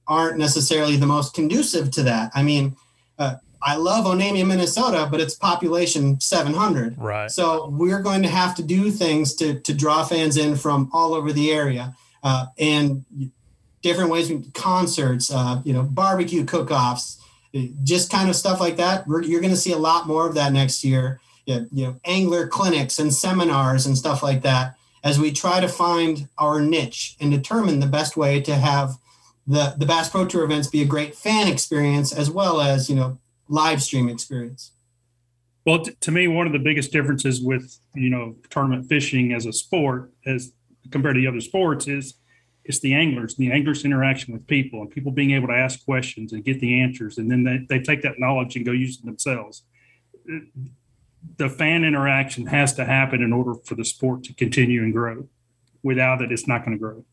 [0.08, 2.32] aren't necessarily the most conducive to that.
[2.34, 2.76] I mean
[3.20, 6.98] uh, I love Onamia, Minnesota, but it's population 700.
[6.98, 7.30] Right.
[7.30, 11.14] So we're going to have to do things to, to draw fans in from all
[11.14, 11.96] over the area.
[12.24, 13.04] Uh, and
[13.82, 17.22] different ways, concerts, uh, you know, barbecue cook-offs,
[17.84, 19.08] just kind of stuff like that.
[19.08, 21.20] We're, you're going to see a lot more of that next year.
[21.46, 26.28] You know, angler clinics and seminars and stuff like that as we try to find
[26.38, 28.98] our niche and determine the best way to have
[29.48, 32.96] the, the Bass Pro Tour events be a great fan experience as well as, you
[32.98, 33.18] know,
[33.48, 34.72] live stream experience.
[35.66, 39.46] Well, t- to me, one of the biggest differences with you know tournament fishing as
[39.46, 40.54] a sport, as
[40.92, 42.16] compared to the other sports, is
[42.68, 46.34] it's the anglers, the anglers' interaction with people, and people being able to ask questions
[46.34, 49.06] and get the answers, and then they, they take that knowledge and go use it
[49.06, 49.64] themselves.
[51.38, 55.28] The fan interaction has to happen in order for the sport to continue and grow.
[55.82, 57.06] without it, it's not going to grow.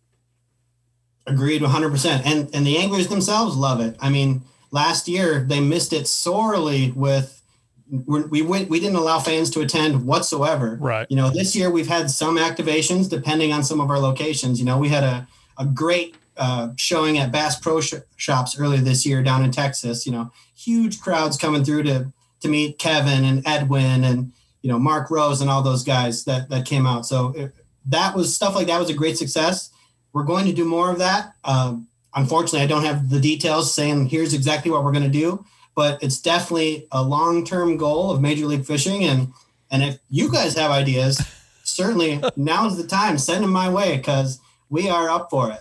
[1.26, 2.22] Agreed 100%.
[2.26, 3.96] And and the anglers themselves love it.
[3.98, 7.40] I mean, last year they missed it sorely with
[7.88, 10.76] we went we didn't allow fans to attend whatsoever.
[10.80, 11.06] Right.
[11.08, 14.58] You know, this year we've had some activations depending on some of our locations.
[14.58, 15.26] You know, we had a
[15.58, 20.06] a great uh, showing at Bass Pro sh- Shops earlier this year down in Texas.
[20.06, 24.32] You know, huge crowds coming through to to meet Kevin and Edwin and
[24.62, 27.06] you know Mark Rose and all those guys that that came out.
[27.06, 27.54] So it,
[27.86, 29.70] that was stuff like that was a great success.
[30.12, 31.34] We're going to do more of that.
[31.44, 35.44] Um, unfortunately, I don't have the details saying here's exactly what we're going to do,
[35.74, 39.04] but it's definitely a long term goal of Major League Fishing.
[39.04, 39.32] And
[39.70, 41.20] and if you guys have ideas,
[41.64, 43.18] certainly now's the time.
[43.18, 44.40] Send them my way because
[44.70, 45.60] we are up for it.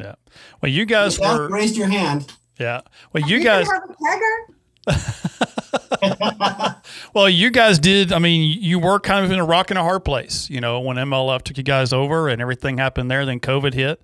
[0.00, 0.14] Yeah.
[0.60, 1.48] Well, you guys Yeah, were.
[1.48, 2.32] raised your hand.
[2.58, 2.80] Yeah.
[3.12, 3.68] Well, you can guys.
[3.70, 4.38] have a kegger.
[7.14, 8.10] Well, you guys did.
[8.12, 10.80] I mean, you were kind of in a rock and a hard place, you know,
[10.80, 13.26] when MLF took you guys over and everything happened there.
[13.26, 14.02] Then COVID hit,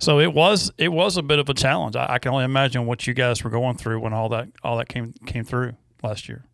[0.00, 1.94] so it was it was a bit of a challenge.
[1.94, 4.76] I, I can only imagine what you guys were going through when all that all
[4.78, 6.44] that came came through last year.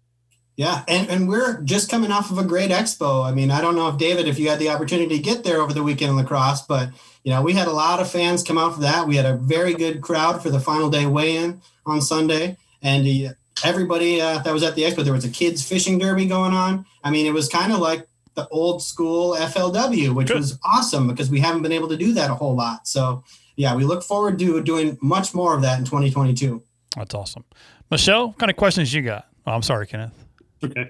[0.57, 3.25] Yeah, and, and we're just coming off of a great expo.
[3.25, 5.61] I mean, I don't know if David, if you had the opportunity to get there
[5.61, 6.91] over the weekend in La Crosse, but
[7.25, 9.09] you know, we had a lot of fans come out for that.
[9.09, 13.35] We had a very good crowd for the final day weigh-in on Sunday, and
[13.65, 16.87] everybody uh, that was at the expo, there was a kids fishing derby going on.
[17.03, 20.37] I mean, it was kind of like the old school FLW, which Good.
[20.37, 22.87] was awesome because we haven't been able to do that a whole lot.
[22.87, 23.25] So,
[23.57, 26.63] yeah, we look forward to doing much more of that in 2022.
[26.97, 27.45] That's awesome.
[27.91, 29.29] Michelle, what kind of questions you got?
[29.47, 30.24] Oh, I'm sorry, Kenneth.
[30.63, 30.89] Okay.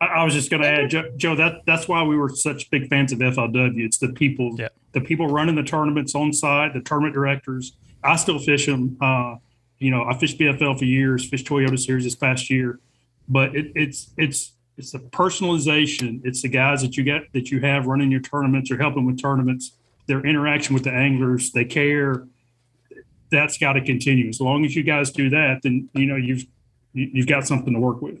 [0.00, 1.34] I, I was just going to add, Joe, Joe.
[1.34, 3.84] That that's why we were such big fans of FLW.
[3.84, 4.68] It's the people, Yeah.
[4.92, 7.72] the people running the tournaments on site, the tournament directors.
[8.04, 8.96] I still fish them.
[9.00, 9.36] Uh,
[9.78, 11.28] you know, I fished BFL for years.
[11.28, 12.78] Fished Toyota Series this past year,
[13.28, 16.20] but it, it's it's it's the personalization.
[16.24, 19.20] It's the guys that you get that you have running your tournaments or helping with
[19.20, 19.72] tournaments.
[20.06, 22.26] Their interaction with the anglers, they care.
[23.30, 24.28] That's got to continue.
[24.28, 26.44] As long as you guys do that, then you know you've
[26.94, 28.18] you- you've got something to work with.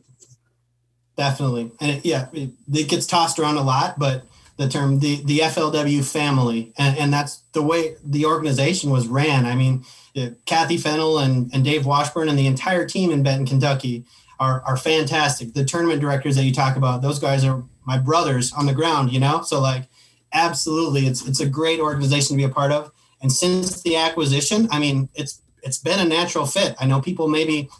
[1.18, 4.22] Definitely, and it, yeah, it, it gets tossed around a lot, but
[4.56, 9.44] the term the the FLW family, and, and that's the way the organization was ran.
[9.44, 9.84] I mean,
[10.16, 14.04] uh, Kathy Fennell and, and Dave Washburn and the entire team in Benton, Kentucky,
[14.38, 15.54] are are fantastic.
[15.54, 19.12] The tournament directors that you talk about, those guys are my brothers on the ground,
[19.12, 19.42] you know.
[19.42, 19.88] So like,
[20.32, 22.92] absolutely, it's it's a great organization to be a part of.
[23.20, 26.76] And since the acquisition, I mean, it's it's been a natural fit.
[26.78, 27.70] I know people maybe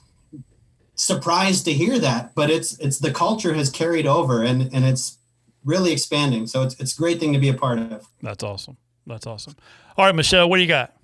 [0.98, 5.18] surprised to hear that, but it's it's the culture has carried over and and it's
[5.64, 6.46] really expanding.
[6.46, 8.06] So it's it's a great thing to be a part of.
[8.22, 8.76] That's awesome.
[9.06, 9.56] That's awesome.
[9.96, 10.94] All right, Michelle, what do you got?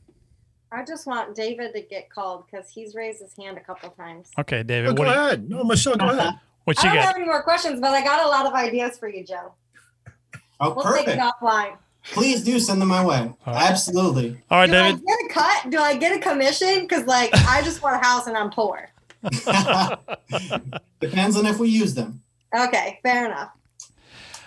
[0.70, 4.30] I just want David to get called because he's raised his hand a couple times.
[4.38, 5.48] Okay, Oh, David, go what, do you, ahead.
[5.50, 6.18] No, Michelle, go ahead.
[6.18, 6.36] Uh-huh.
[6.64, 8.98] what you I don't have any more questions, but I got a lot of ideas
[8.98, 9.54] for you, Joe.
[10.60, 11.76] Oh, We'll take it offline.
[12.12, 13.32] Please do send them my way.
[13.46, 13.70] All right.
[13.70, 14.36] Absolutely.
[14.50, 15.00] All right, Do David.
[15.00, 15.70] I get a cut?
[15.70, 16.80] Do I get a commission?
[16.82, 18.90] Because like I just want a house and I'm poor.
[21.00, 22.22] Depends on if we use them.
[22.56, 23.50] Okay, fair enough.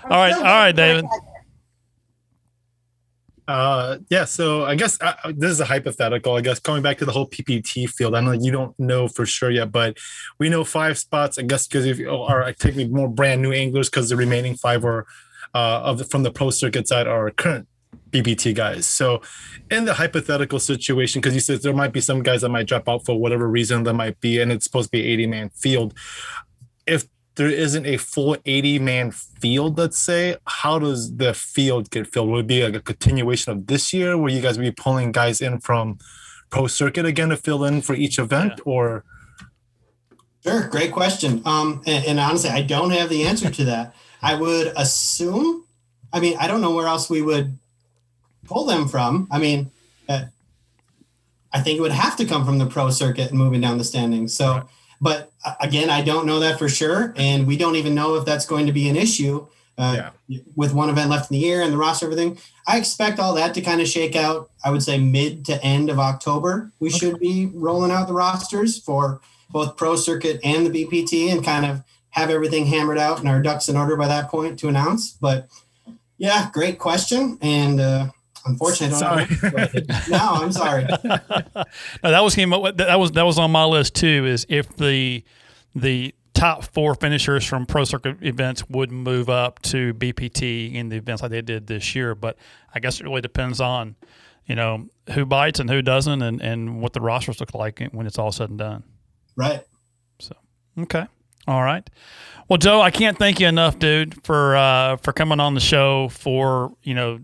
[0.03, 1.05] I'm all right, all right, David.
[3.47, 4.25] Uh, yeah.
[4.25, 6.35] So I guess uh, this is a hypothetical.
[6.35, 9.25] I guess coming back to the whole BPT field, I know you don't know for
[9.25, 9.97] sure yet, but
[10.37, 11.37] we know five spots.
[11.37, 14.83] I guess because if you are technically more brand new anglers, because the remaining five
[14.83, 15.05] are
[15.55, 17.67] uh, of the, from the pro circuit side are current
[18.11, 18.85] BPT guys.
[18.85, 19.21] So
[19.69, 22.87] in the hypothetical situation, because you said there might be some guys that might drop
[22.87, 25.93] out for whatever reason that might be, and it's supposed to be 80 man field.
[26.85, 32.07] If there isn't a full 80 man field, let's say, how does the field get
[32.07, 32.29] filled?
[32.29, 35.11] Would it be like a continuation of this year where you guys would be pulling
[35.11, 35.97] guys in from
[36.49, 39.03] pro circuit again to fill in for each event or
[40.43, 41.41] Sure, great question.
[41.45, 43.93] Um, and, and honestly, I don't have the answer to that.
[44.21, 45.65] I would assume.
[46.13, 47.57] I mean, I don't know where else we would
[48.47, 49.27] pull them from.
[49.31, 49.71] I mean,
[50.09, 50.25] uh,
[51.53, 53.83] I think it would have to come from the pro circuit and moving down the
[53.83, 54.33] standings.
[54.35, 54.67] So,
[54.99, 58.25] but uh, again, I don't know that for sure, and we don't even know if
[58.25, 59.47] that's going to be an issue.
[59.77, 60.09] Uh,
[60.55, 63.53] With one event left in the year and the roster, everything, I expect all that
[63.53, 64.49] to kind of shake out.
[64.65, 68.79] I would say mid to end of October, we should be rolling out the rosters
[68.79, 69.21] for
[69.51, 73.39] both pro circuit and the BPT and kind of have everything hammered out and our
[73.39, 75.11] ducks in order by that point to announce.
[75.11, 75.47] But
[76.17, 77.37] yeah, great question.
[77.41, 78.07] And uh,
[78.47, 79.71] unfortunately, I don't Sorry.
[79.73, 79.93] know.
[80.09, 80.83] no, I'm sorry.
[80.83, 82.49] No, that was him.
[82.49, 84.25] That was that was on my list too.
[84.25, 85.23] Is if the
[85.75, 90.95] the top four finishers from pro circuit events would move up to BPT in the
[90.97, 92.13] events like they did this year.
[92.15, 92.37] But
[92.73, 93.95] I guess it really depends on
[94.45, 98.07] you know who bites and who doesn't, and and what the rosters look like when
[98.07, 98.83] it's all said and done.
[99.35, 99.61] Right.
[100.19, 100.35] So
[100.79, 101.05] okay.
[101.47, 101.87] All right.
[102.49, 106.09] Well, Joe, I can't thank you enough, dude, for uh, for coming on the show
[106.09, 107.19] for you know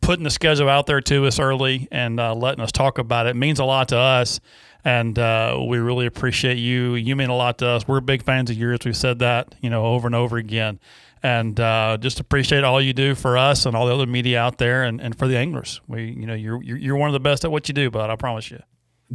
[0.00, 3.30] putting the schedule out there to us early and uh, letting us talk about it.
[3.30, 4.40] it means a lot to us,
[4.84, 6.94] and uh, we really appreciate you.
[6.94, 7.86] You mean a lot to us.
[7.86, 8.80] We're big fans of yours.
[8.84, 10.80] We've said that you know over and over again,
[11.22, 14.58] and uh, just appreciate all you do for us and all the other media out
[14.58, 15.80] there, and, and for the anglers.
[15.86, 18.10] We you know you're you're one of the best at what you do, bud.
[18.10, 18.62] I promise you.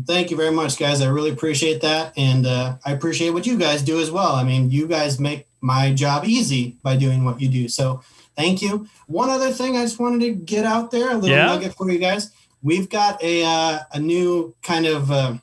[0.05, 1.01] Thank you very much, guys.
[1.01, 2.17] I really appreciate that.
[2.17, 4.33] And uh, I appreciate what you guys do as well.
[4.33, 7.67] I mean, you guys make my job easy by doing what you do.
[7.67, 8.01] So
[8.35, 8.87] thank you.
[9.07, 11.45] One other thing I just wanted to get out there a little Yeah.
[11.45, 12.31] nugget for you guys.
[12.61, 15.35] We've got a, uh, a new kind of uh,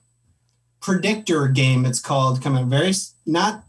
[0.80, 2.92] predictor game, it's called, coming very,
[3.26, 3.64] not,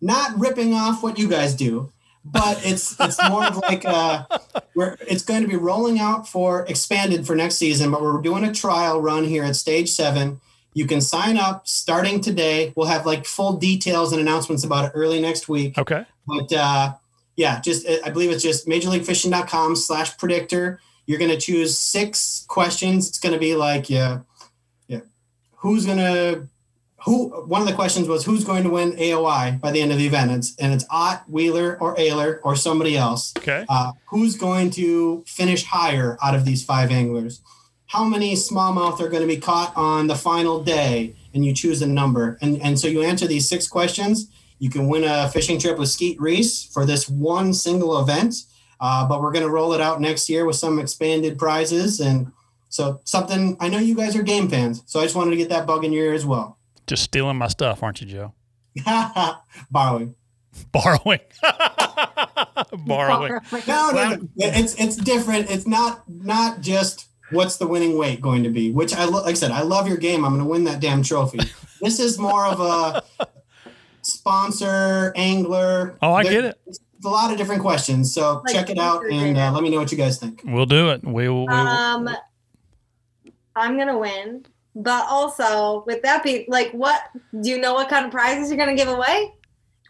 [0.00, 1.92] not ripping off what you guys do.
[2.24, 4.26] But it's it's more of like uh,
[4.76, 8.44] we're it's going to be rolling out for expanded for next season, but we're doing
[8.44, 10.40] a trial run here at stage seven.
[10.72, 12.72] You can sign up starting today.
[12.76, 15.76] We'll have like full details and announcements about it early next week.
[15.76, 16.06] Okay.
[16.28, 16.92] But uh,
[17.42, 20.80] yeah, just I believe it's just majorleaguefishing.com slash predictor.
[21.06, 23.08] You're going to choose six questions.
[23.08, 24.20] It's going to be like, yeah,
[24.86, 25.00] yeah,
[25.56, 26.46] who's going to
[27.04, 27.30] who?
[27.46, 30.06] One of the questions was who's going to win AOI by the end of the
[30.06, 30.30] event.
[30.30, 33.32] It's and it's Ott, Wheeler, or Ehrler, or somebody else.
[33.36, 33.66] Okay.
[33.68, 37.42] Uh, who's going to finish higher out of these five anglers?
[37.86, 41.16] How many smallmouth are going to be caught on the final day?
[41.34, 42.38] And you choose a number.
[42.40, 44.28] And, and so you answer these six questions.
[44.62, 48.36] You can win a fishing trip with Skeet Reese for this one single event.
[48.78, 51.98] Uh, but we're going to roll it out next year with some expanded prizes.
[51.98, 52.30] And
[52.68, 54.84] so something, I know you guys are game fans.
[54.86, 56.58] So I just wanted to get that bug in your ear as well.
[56.86, 58.34] Just stealing my stuff, aren't you, Joe?
[59.72, 60.14] Borrowing.
[60.62, 61.20] Borrowing.
[62.86, 63.40] Borrowing.
[63.66, 64.28] No, no, no.
[64.36, 65.50] It's it's different.
[65.50, 68.70] It's not not just what's the winning weight going to be.
[68.70, 70.24] Which I lo- like I said, I love your game.
[70.24, 71.40] I'm going to win that damn trophy.
[71.80, 73.02] this is more of a
[74.02, 75.96] sponsor angler.
[76.02, 76.60] Oh, I There- get it.
[76.66, 78.14] It's a lot of different questions.
[78.14, 80.42] So Like check it out and uh, let me know what you guys think.
[80.44, 81.02] We'll do it.
[81.04, 81.46] We will.
[81.46, 81.56] We will.
[81.56, 82.08] Um,
[83.56, 87.02] I'm gonna win, but also with that be like, what
[87.40, 87.74] do you know?
[87.74, 89.32] What kind of prizes you're gonna give away?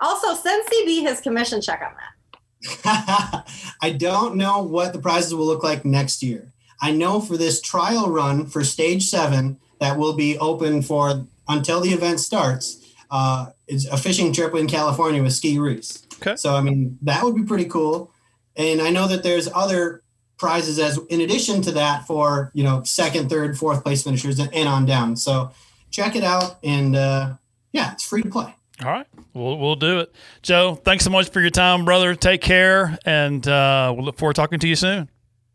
[0.01, 3.45] Also, send CB his commission check on that.
[3.83, 6.53] I don't know what the prizes will look like next year.
[6.81, 11.81] I know for this trial run for stage seven that will be open for until
[11.81, 12.82] the event starts.
[13.13, 16.07] Uh, it's a fishing trip in California with Skeet Reese.
[16.15, 16.35] Okay.
[16.35, 18.11] So I mean that would be pretty cool.
[18.57, 20.03] And I know that there's other
[20.39, 24.53] prizes as in addition to that for you know second, third, fourth place finishers and,
[24.55, 25.17] and on down.
[25.17, 25.53] So
[25.91, 27.35] check it out and uh,
[27.73, 28.55] yeah, it's free to play.
[28.83, 30.13] All right, we'll we'll do it.
[30.41, 32.15] Joe, thanks so much for your time, brother.
[32.15, 35.11] Take care, and uh, we'll look forward to talking to you soon.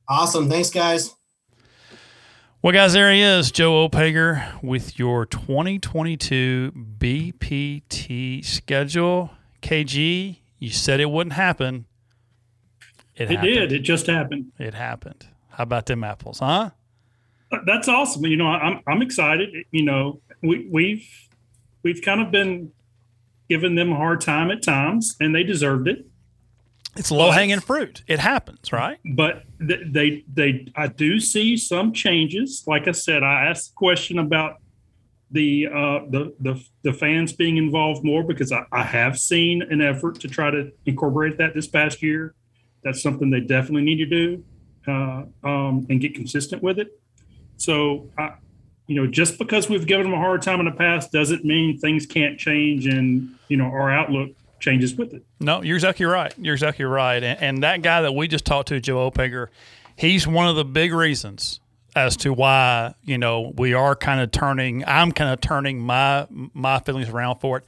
[0.07, 0.47] Awesome.
[0.47, 1.16] Thanks, guys.
[2.61, 9.31] Well, guys, there he is, Joe Opager, with your 2022 BPT schedule.
[9.61, 11.85] KG, you said it wouldn't happen.
[13.15, 13.53] It, It happened.
[13.53, 13.71] did.
[13.71, 14.51] It just happened.
[14.57, 15.27] It happened.
[15.49, 16.71] How about them apples, huh?
[17.51, 18.25] Uh, that's awesome.
[18.25, 19.49] You know, I'm I'm excited.
[19.71, 21.07] You know, we we've
[21.83, 22.71] we've kind of been
[23.49, 26.05] giving them a hard time at times, and they deserved it.
[26.97, 28.03] It's low hanging fruit.
[28.07, 28.99] It happens, right?
[29.05, 32.63] But th- they they I do see some changes.
[32.67, 34.57] Like I said, I asked the question about
[35.31, 39.81] the uh, the the the fans being involved more because I, I have seen an
[39.81, 42.33] effort to try to incorporate that this past year.
[42.83, 44.43] That's something they definitely need to do
[44.87, 46.99] uh, um, and get consistent with it.
[47.57, 48.35] So, I,
[48.85, 51.77] you know, just because we've given them a hard time in the past doesn't mean
[51.77, 55.23] things can't change and you know our outlook changes with it.
[55.39, 56.33] No, you're exactly right.
[56.37, 57.23] You're exactly right.
[57.23, 59.47] And, and that guy that we just talked to, Joe Opager,
[59.95, 61.59] he's one of the big reasons
[61.95, 64.83] as to why you know we are kind of turning.
[64.85, 67.65] I'm kind of turning my my feelings around for it.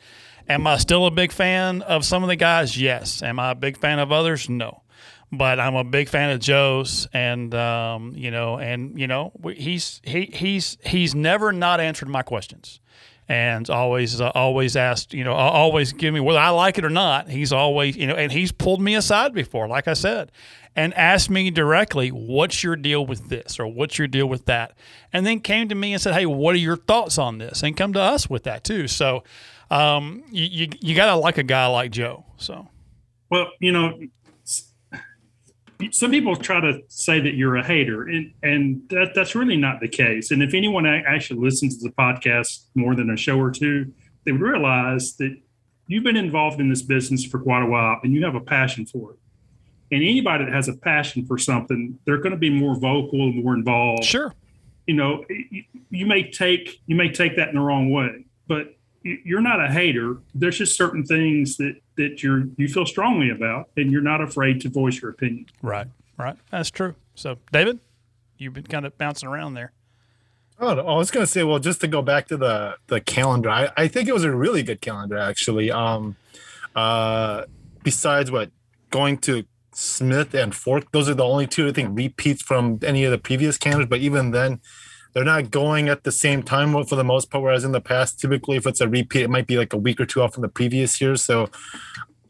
[0.48, 2.80] Am I still a big fan of some of the guys?
[2.80, 3.22] Yes.
[3.22, 4.50] Am I a big fan of others?
[4.50, 4.82] No.
[5.32, 10.02] But I'm a big fan of Joe's, and um, you know, and you know, he's
[10.04, 12.80] he he's he's never not answered my questions
[13.30, 16.90] and always uh, always asked you know always give me whether I like it or
[16.90, 20.32] not he's always you know and he's pulled me aside before like I said
[20.76, 24.74] and asked me directly what's your deal with this or what's your deal with that?
[25.14, 27.62] And then came to me and said hey what are your thoughts on this?
[27.62, 28.88] And come to us with that too.
[28.88, 29.24] So
[29.70, 32.68] um, you, you, you got to like a guy like Joe so.
[33.30, 34.00] Well, you know,
[35.92, 39.80] some people try to say that you're a hater, and and that that's really not
[39.80, 40.32] the case.
[40.32, 43.94] And if anyone actually listens to the podcast more than a show or two,
[44.26, 45.36] they would realize that
[45.88, 48.86] you've been involved in this business for quite a while, and you have a passion
[48.86, 49.20] for it.
[49.92, 53.44] And anybody that has a passion for something, they're going to be more vocal, and
[53.44, 54.34] more involved sure
[54.90, 58.76] you know you, you may take you may take that in the wrong way but
[59.04, 63.70] you're not a hater there's just certain things that that you're you feel strongly about
[63.78, 65.88] and you're not afraid to voice your opinion right
[66.18, 67.80] right that's true so David
[68.40, 69.74] you've been kind of bouncing around there.
[70.62, 73.70] Oh, I was gonna say, well, just to go back to the the calendar, I,
[73.78, 75.72] I think it was a really good calendar actually.
[75.72, 76.18] Um,
[76.76, 77.46] uh,
[77.84, 78.52] besides what
[78.90, 83.06] going to Smith and Fork, those are the only two I think repeats from any
[83.06, 83.88] of the previous calendars.
[83.88, 84.60] But even then,
[85.14, 87.44] they're not going at the same time for the most part.
[87.44, 90.00] Whereas in the past, typically if it's a repeat, it might be like a week
[90.00, 91.16] or two off from the previous year.
[91.16, 91.50] So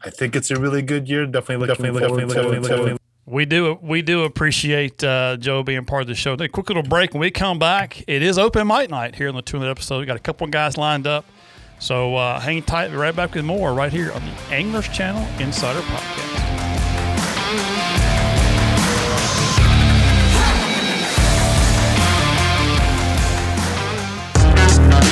[0.02, 1.26] I think it's a really good year.
[1.26, 2.96] Definitely, definitely, definitely, definitely, definitely.
[3.26, 6.32] We do we do appreciate uh, Joe being part of the show.
[6.32, 7.12] A quick little break.
[7.12, 10.00] When we come back, it is open mic night here in the two minute episode.
[10.00, 11.26] We got a couple of guys lined up.
[11.78, 12.88] So uh, hang tight.
[12.88, 16.39] Be right back with more right here on the Anglers Channel Insider Podcast.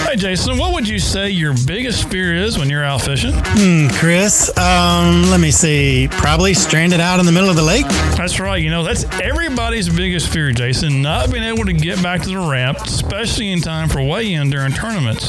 [0.08, 3.34] Hey, Jason, what would you say your biggest fear is when you're out fishing?
[3.34, 6.08] Hmm, Chris, um, let me see.
[6.10, 7.84] Probably stranded out in the middle of the lake.
[8.16, 8.56] That's right.
[8.56, 12.38] You know, that's everybody's biggest fear, Jason, not being able to get back to the
[12.38, 15.28] ramp, especially in time for weigh in during tournaments.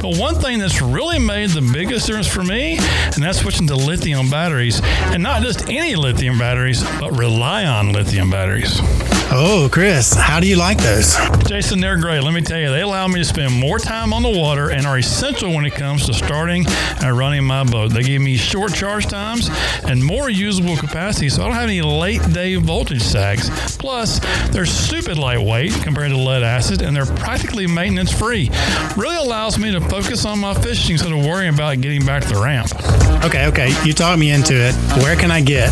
[0.00, 3.74] But one thing that's really made the biggest difference for me, and that's switching to
[3.74, 4.80] lithium batteries.
[4.84, 8.78] And not just any lithium batteries, but rely on lithium batteries.
[9.32, 11.16] Oh, Chris, how do you like those?
[11.46, 12.24] Jason, they're great.
[12.24, 14.86] Let me tell you, they allow me to spend more time on the water and
[14.86, 16.64] are essential when it comes to starting
[17.02, 17.92] and running my boat.
[17.92, 19.48] They give me short charge times
[19.84, 23.76] and more usable capacity, so I don't have any late day voltage sags.
[23.76, 28.50] Plus, they're stupid lightweight compared to lead acid, and they're practically maintenance free.
[28.96, 32.28] Really allows me to focus on my fishing instead of worrying about getting back to
[32.28, 32.68] the ramp.
[33.24, 34.74] Okay, okay, you talked me into it.
[35.02, 35.68] Where can I get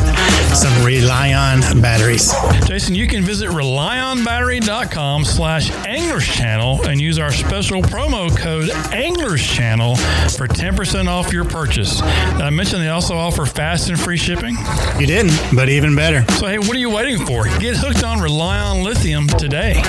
[0.55, 2.33] some Rely On batteries?
[2.67, 9.45] Jason, you can visit relyonbattery.com slash anglers channel and use our special promo code anglers
[9.45, 9.97] channel
[10.37, 11.97] for 10% off your purchase.
[12.01, 14.57] Did I mention they also offer fast and free shipping?
[14.99, 16.25] You didn't, but even better.
[16.35, 17.45] So, hey, what are you waiting for?
[17.59, 19.83] Get hooked on Rely On Lithium today.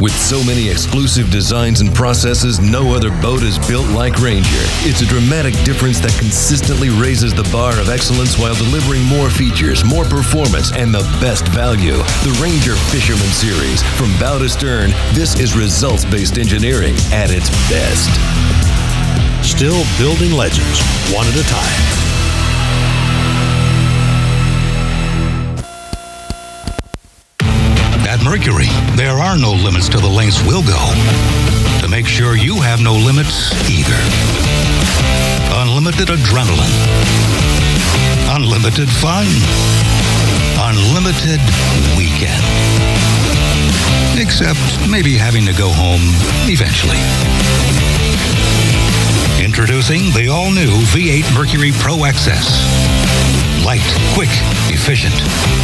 [0.00, 4.64] With so many exclusive designs and processes, no other boat is built like Ranger.
[4.88, 9.84] It's a dramatic difference that consistently raises the bar of excellence while delivering more features,
[9.84, 12.00] more performance, and the best value.
[12.24, 13.82] The Ranger Fisherman Series.
[14.00, 17.73] From bow to stern, this is results based engineering at its best.
[19.42, 20.80] Still building legends,
[21.12, 22.04] one at a time.
[28.06, 30.78] At Mercury, there are no limits to the lengths we'll go
[31.80, 33.98] to make sure you have no limits either.
[35.62, 36.74] Unlimited adrenaline,
[38.36, 39.26] unlimited fun,
[40.62, 41.40] unlimited
[41.98, 43.13] weekend.
[44.16, 44.58] Except
[44.88, 46.00] maybe having to go home
[46.46, 46.98] eventually.
[49.44, 53.64] Introducing the all new V8 Mercury Pro XS.
[53.66, 53.82] Light,
[54.14, 54.30] quick,
[54.70, 55.14] efficient.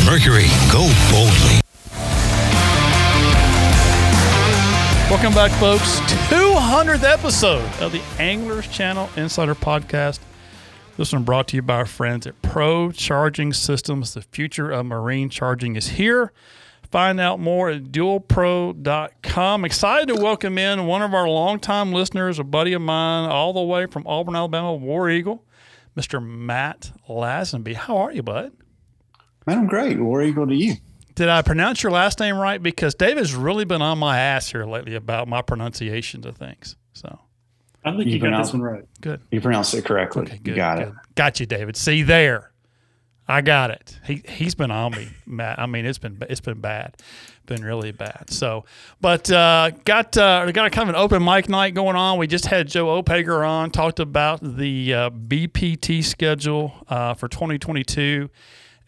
[0.05, 1.61] Mercury, go boldly.
[5.09, 6.01] Welcome back, folks.
[6.29, 10.19] 200th episode of the Anglers Channel Insider Podcast.
[10.97, 14.15] This one brought to you by our friends at Pro Charging Systems.
[14.15, 16.33] The future of marine charging is here.
[16.91, 19.65] Find out more at dualpro.com.
[19.65, 23.63] Excited to welcome in one of our longtime listeners, a buddy of mine, all the
[23.63, 25.45] way from Auburn, Alabama, War Eagle,
[25.97, 26.21] Mr.
[26.25, 27.75] Matt Lazenby.
[27.75, 28.53] How are you, bud?
[29.47, 30.01] Man, I'm great.
[30.01, 30.75] War Eagle to you.
[31.15, 32.63] Did I pronounce your last name right?
[32.63, 36.77] Because David's really been on my ass here lately about my pronunciations of things.
[36.93, 37.21] So
[37.85, 38.85] I think you, You got this one right.
[39.01, 39.21] good.
[39.31, 40.23] You pronounced it correctly.
[40.23, 40.57] Okay, you good.
[40.57, 40.89] got good.
[40.89, 40.95] it.
[41.15, 41.77] Got you, David.
[41.77, 42.50] See there.
[43.31, 43.99] I got it.
[44.05, 45.61] He he's been on me, Matt.
[45.61, 46.97] I mean, it's been it's been bad,
[47.47, 48.25] been really bad.
[48.29, 48.65] So,
[49.01, 52.19] but uh, got uh, got a kind of an open mic night going on.
[52.19, 58.29] We just had Joe Opager on, talked about the uh, BPT schedule uh, for 2022.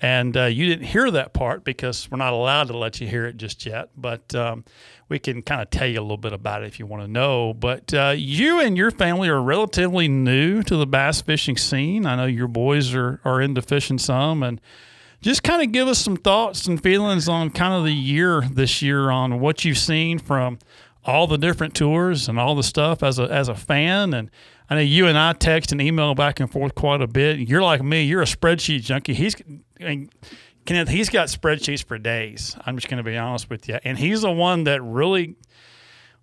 [0.02, 3.24] And uh, you didn't hear that part because we're not allowed to let you hear
[3.24, 3.90] it just yet.
[3.96, 4.64] But um,
[5.08, 7.08] we can kind of tell you a little bit about it if you want to
[7.08, 7.54] know.
[7.54, 12.04] But uh, you and your family are relatively new to the bass fishing scene.
[12.04, 14.42] I know your boys are, are into fishing some.
[14.42, 14.60] And
[15.20, 18.82] just kind of give us some thoughts and feelings on kind of the year this
[18.82, 20.58] year on what you've seen from
[21.04, 24.12] all the different tours and all the stuff as a, as a fan.
[24.12, 24.32] And
[24.72, 27.40] I know you and I text and email back and forth quite a bit.
[27.40, 29.12] You're like me, you're a spreadsheet junkie.
[29.12, 29.36] He's,
[29.78, 30.10] I mean,
[30.64, 32.56] Kenneth, he's got spreadsheets for days.
[32.64, 33.78] I'm just going to be honest with you.
[33.84, 35.36] And he's the one that really,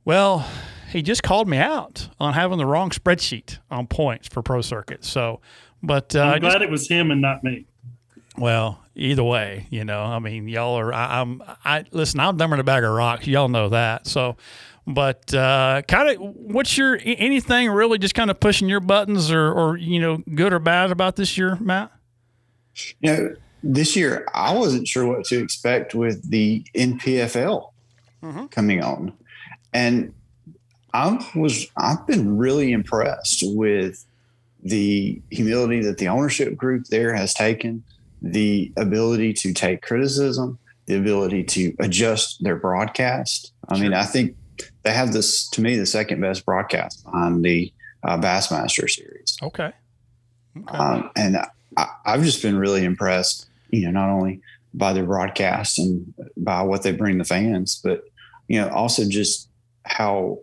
[0.04, 0.50] well,
[0.89, 5.06] he just called me out on having the wrong spreadsheet on points for Pro Circuit.
[5.06, 5.41] So,
[5.84, 7.68] but uh, I'm just- glad it was him and not me.
[8.36, 10.91] well, either way, you know, I mean, y'all are.
[10.91, 11.43] I, I'm.
[11.64, 12.20] I listen.
[12.20, 13.28] I'm dumber than a bag of rocks.
[13.28, 14.08] Y'all know that.
[14.08, 14.38] So,
[14.90, 19.52] but uh, kind of, what's your anything really just kind of pushing your buttons, or
[19.52, 21.92] or you know, good or bad about this year, Matt?
[23.00, 27.74] You know, this year I wasn't sure what to expect with the NPFL.
[28.22, 28.52] Mhm.
[28.52, 29.14] coming on,
[29.74, 30.14] and
[30.94, 34.04] I was I've been really impressed with
[34.62, 37.84] the humility that the ownership group there has taken,
[38.22, 43.54] the ability to take criticism, the ability to adjust their broadcast.
[43.70, 44.36] I mean, I think
[44.84, 47.72] they have this to me the second best broadcast on the
[48.04, 49.38] uh, Bassmaster series.
[49.44, 49.72] Okay.
[50.70, 51.38] Um, and
[51.78, 54.42] I, I've just been really impressed, you know, not only
[54.74, 58.04] by their broadcast and by what they bring the fans, but
[58.48, 59.50] you know, also just
[59.86, 60.40] how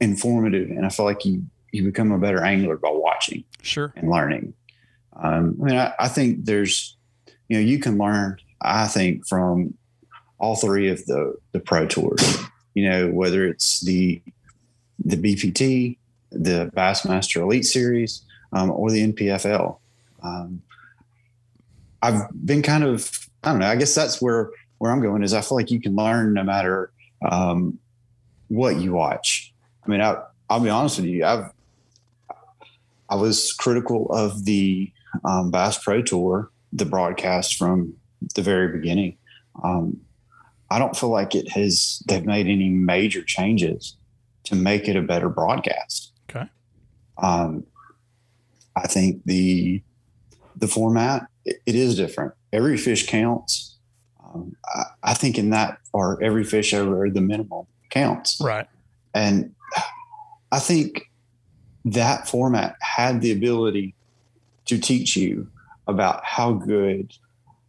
[0.00, 0.70] informative.
[0.70, 3.92] And I feel like you you become a better angler by watching, Sure.
[3.96, 4.54] and learning.
[5.14, 6.96] Um, I mean, I, I think there's,
[7.48, 8.38] you know, you can learn.
[8.60, 9.74] I think from
[10.38, 12.38] all three of the the pro tours.
[12.76, 14.22] You know, whether it's the
[15.02, 15.96] the BPT,
[16.30, 18.22] the Bassmaster Elite Series,
[18.52, 19.78] um, or the NPFL.
[20.22, 20.62] Um,
[22.02, 23.10] I've been kind of,
[23.42, 23.66] I don't know.
[23.66, 26.44] I guess that's where where I'm going is I feel like you can learn no
[26.44, 26.90] matter
[27.26, 27.78] um,
[28.48, 29.54] what you watch.
[29.84, 30.20] I mean, I,
[30.50, 31.24] I'll be honest with you.
[31.24, 31.50] I've
[33.08, 34.92] I was critical of the
[35.24, 37.94] um, Bass Pro Tour, the broadcast from
[38.34, 39.16] the very beginning.
[39.62, 40.00] Um,
[40.70, 43.96] I don't feel like it has they've made any major changes
[44.44, 46.12] to make it a better broadcast.
[46.28, 46.48] Okay.
[47.18, 47.64] Um,
[48.74, 49.82] I think the
[50.56, 52.34] the format it, it is different.
[52.52, 53.76] Every fish counts.
[54.24, 58.40] Um, I, I think in that or every fish over the minimum counts.
[58.40, 58.66] Right.
[59.14, 59.54] And
[60.52, 61.10] I think
[61.84, 63.94] that format had the ability
[64.66, 65.48] to teach you
[65.86, 67.12] about how good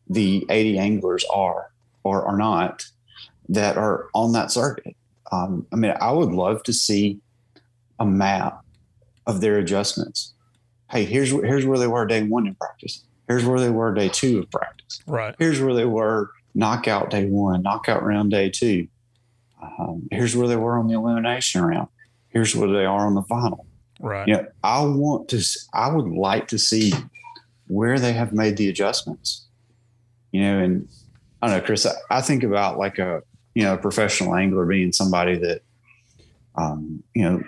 [0.10, 1.67] the 80 anglers are
[2.08, 2.86] or are not
[3.50, 4.96] that are on that circuit.
[5.32, 7.20] Um, I mean, I would love to see
[8.00, 8.64] a map
[9.26, 10.34] of their adjustments.
[10.90, 13.04] Hey, here's here's where they were day one in practice.
[13.28, 15.02] Here's where they were day two of practice.
[15.06, 15.36] Right.
[15.38, 18.88] Here's where they were knockout day one, knockout round day two.
[19.62, 21.90] Um, here's where they were on the elimination round.
[22.30, 23.66] Here's where they are on the final.
[24.00, 24.28] Right.
[24.28, 25.44] You know, I want to.
[25.74, 26.94] I would like to see
[27.68, 29.46] where they have made the adjustments.
[30.32, 30.88] You know, and
[31.48, 31.86] I don't know, Chris.
[31.86, 33.24] I, I think about like a
[33.54, 35.62] you know a professional angler being somebody that
[36.56, 37.42] um, you know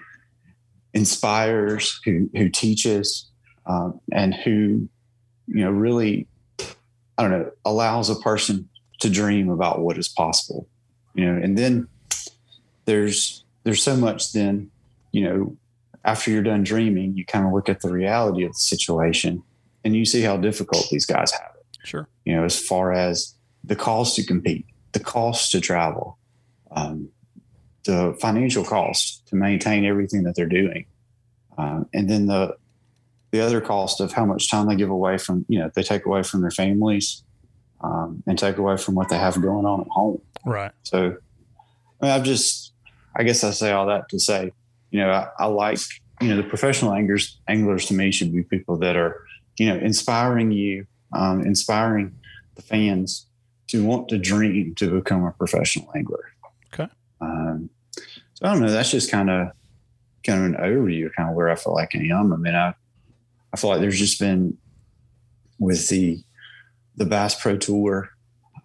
[0.93, 3.29] inspires, who who teaches,
[3.65, 4.87] um, and who
[5.47, 6.27] you know really
[7.17, 8.69] I don't know allows a person
[9.01, 10.65] to dream about what is possible.
[11.13, 11.89] You know, and then
[12.85, 14.71] there's there's so much then
[15.11, 15.57] you know
[16.05, 19.43] after you're done dreaming, you kind of look at the reality of the situation
[19.83, 21.65] and you see how difficult these guys have it.
[21.85, 22.07] Sure.
[22.23, 26.17] You know, as far as the cost to compete, the cost to travel,
[26.71, 27.09] um,
[27.85, 30.85] the financial cost to maintain everything that they're doing,
[31.57, 32.55] um, and then the
[33.31, 36.05] the other cost of how much time they give away from you know they take
[36.05, 37.23] away from their families
[37.81, 40.21] um, and take away from what they have going on at home.
[40.45, 40.71] Right.
[40.83, 41.17] So,
[42.01, 42.73] I mean, I've just,
[43.15, 44.51] I guess I say all that to say,
[44.91, 45.79] you know, I, I like,
[46.21, 49.23] you know, the professional anglers, anglers to me should be people that are,
[49.57, 52.15] you know, inspiring you, um, inspiring
[52.55, 53.27] the fans
[53.69, 56.25] to want to dream to become a professional angler.
[56.73, 56.91] Okay.
[57.21, 57.69] Um,
[58.33, 58.71] so I don't know.
[58.71, 59.49] That's just kind of,
[60.25, 62.33] kind of an overview, of kind of where I feel like I am.
[62.33, 62.73] I mean, I,
[63.53, 64.57] I feel like there's just been
[65.59, 66.23] with the,
[66.95, 68.09] the Bass Pro Tour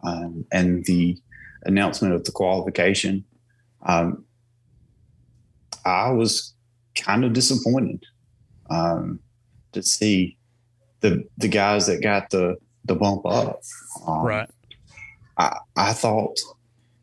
[0.05, 1.19] um, and the
[1.65, 3.24] announcement of the qualification,
[3.83, 4.24] um,
[5.85, 6.55] I was
[6.95, 8.05] kind of disappointed
[8.70, 9.20] um,
[9.73, 10.39] to see
[11.01, 13.61] the the guys that got the the bump up.
[14.07, 14.51] Um, Right.
[15.36, 16.39] I, I thought,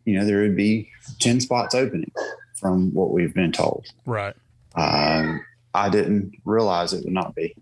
[0.05, 0.89] you know, there would be
[1.19, 2.11] ten spots opening
[2.55, 3.87] from what we've been told.
[4.05, 4.35] Right.
[4.75, 5.43] Um,
[5.73, 7.55] I didn't realize it would not be.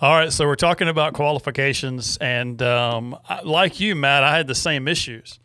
[0.00, 4.54] All right, so we're talking about qualifications, and um, like you, Matt, I had the
[4.54, 5.38] same issues.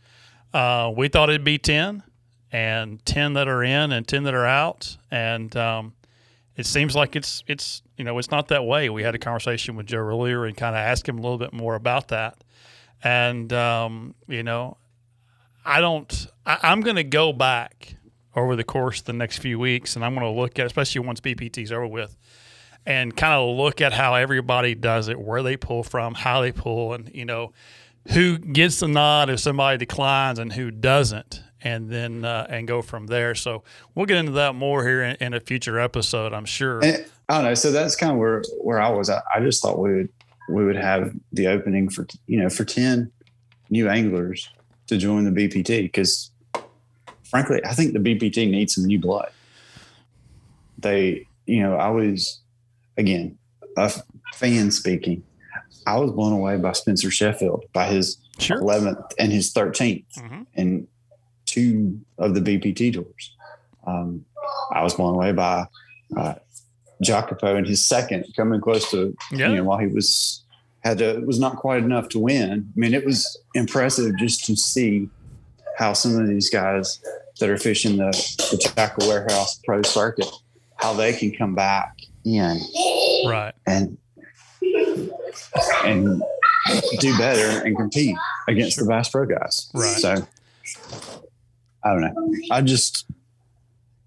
[0.53, 2.03] Uh, we thought it'd be ten,
[2.51, 5.93] and ten that are in, and ten that are out, and um,
[6.55, 8.89] it seems like it's it's you know it's not that way.
[8.89, 11.53] We had a conversation with Joe earlier and kind of asked him a little bit
[11.53, 12.43] more about that,
[13.03, 14.77] and um, you know,
[15.65, 16.27] I don't.
[16.45, 17.95] I, I'm going to go back
[18.35, 21.19] over the course the next few weeks, and I'm going to look at, especially once
[21.19, 22.17] BPT's over with
[22.85, 26.51] and kind of look at how everybody does it, where they pull from, how they
[26.51, 27.53] pull, and you know
[28.11, 32.81] who gets the nod if somebody declines and who doesn't, and then uh, and go
[32.81, 33.35] from there.
[33.35, 33.63] So
[33.93, 36.83] we'll get into that more here in, in a future episode, I'm sure.
[36.83, 37.53] And I don't know.
[37.53, 39.09] So that's kind of where where I was.
[39.09, 40.09] I, I just thought we would
[40.49, 43.11] we would have the opening for you know for ten
[43.69, 44.49] new anglers
[44.87, 46.31] to join the BPT because
[47.23, 49.29] frankly, I think the BPT needs some new blood.
[50.77, 52.41] They, you know, I was
[52.97, 53.37] again
[53.77, 53.91] a
[54.33, 55.23] fan speaking.
[55.85, 58.57] I was blown away by Spencer Shuffield by his Sure.
[58.61, 60.45] 11th and his 13th Mhm.
[60.53, 60.87] in
[61.45, 63.35] two of the BPT tours.
[63.85, 64.23] Um,
[64.73, 65.65] I was blown away by
[66.17, 66.35] uh,
[67.01, 69.49] Jacopo in his second, coming close to Yeah.
[69.49, 70.43] you know while he was
[70.83, 72.71] had to was not quite enough to win.
[72.75, 75.09] I mean, it was impressive just to see
[75.77, 76.99] how some of these guys
[77.39, 78.11] that are fishing the,
[78.51, 80.27] the Tackle Warehouse Pro Circuit,
[80.75, 81.95] how they can come back
[82.25, 82.59] in
[83.25, 83.53] Right.
[83.65, 83.97] and
[85.85, 86.21] and
[86.99, 88.15] do better and compete
[88.47, 89.69] against the Bass Pro guys.
[89.73, 89.97] Right.
[89.97, 90.27] So
[91.83, 92.33] I don't know.
[92.51, 93.05] I just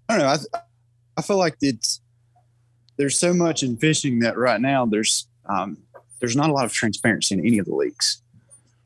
[0.09, 0.27] I don't know.
[0.53, 0.59] I
[1.17, 2.01] I feel like it's
[2.97, 5.77] there's so much in fishing that right now there's um,
[6.19, 8.21] there's not a lot of transparency in any of the leagues.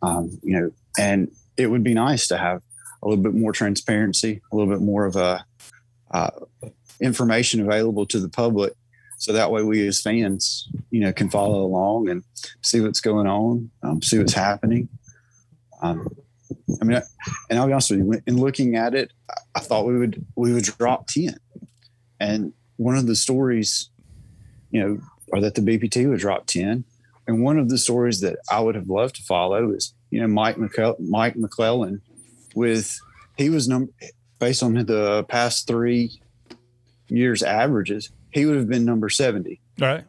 [0.02, 2.62] Um, you know, and it would be nice to have
[3.04, 5.46] a little bit more transparency, a little bit more of a
[6.12, 6.30] uh,
[7.00, 8.74] information available to the public,
[9.18, 12.24] so that way we as fans, you know, can follow along and
[12.62, 14.88] see what's going on, um, see what's happening.
[15.82, 16.08] Um,
[16.82, 17.02] I mean,
[17.50, 20.24] and I'll be honest with you, in looking at it, I- I thought we would
[20.36, 21.38] we would drop ten,
[22.20, 23.90] and one of the stories,
[24.72, 25.00] you know,
[25.30, 26.84] or that the BPT would drop ten,
[27.28, 30.28] and one of the stories that I would have loved to follow is you know
[30.28, 32.02] Mike McClel- Mike McClelland
[32.56, 33.00] with
[33.38, 33.92] he was number
[34.40, 36.20] based on the past three
[37.10, 39.60] years averages, he would have been number seventy.
[39.80, 40.04] Right.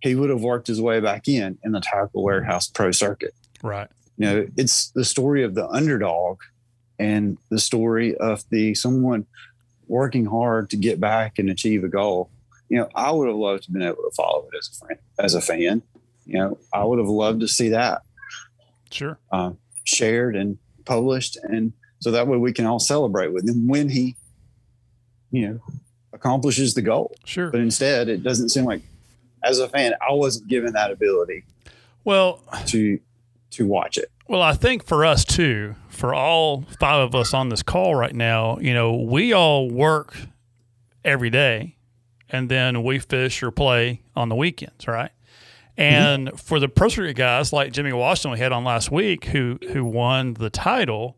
[0.00, 3.88] He would have worked his way back in in the tackle warehouse pro circuit Right.
[4.18, 6.40] you know it's the story of the underdog
[6.98, 9.26] and the story of the someone
[9.86, 12.30] working hard to get back and achieve a goal
[12.72, 14.78] you know i would have loved to have been able to follow it as a
[14.86, 15.82] friend as a fan.
[16.24, 18.02] You know i would have loved to see that
[18.90, 19.18] Sure.
[19.30, 19.52] uh,
[19.84, 21.36] shared and published.
[21.42, 24.16] And so that way we can all celebrate with him when he
[25.30, 25.60] you know
[26.12, 27.14] accomplishes the goal.
[27.24, 27.50] Sure.
[27.50, 28.82] but instead it doesn't seem like
[29.44, 31.44] as a fan i wasn't given that ability
[32.04, 32.98] Well, to
[33.52, 34.08] to watch it.
[34.28, 38.14] Well, I think for us too, for all five of us on this call right
[38.14, 40.16] now, you know, we all work
[41.04, 41.76] every day
[42.32, 45.12] and then we fish or play on the weekends, right?
[45.76, 49.58] And for the pro circuit guys like Jimmy Washington we had on last week who
[49.72, 51.16] who won the title,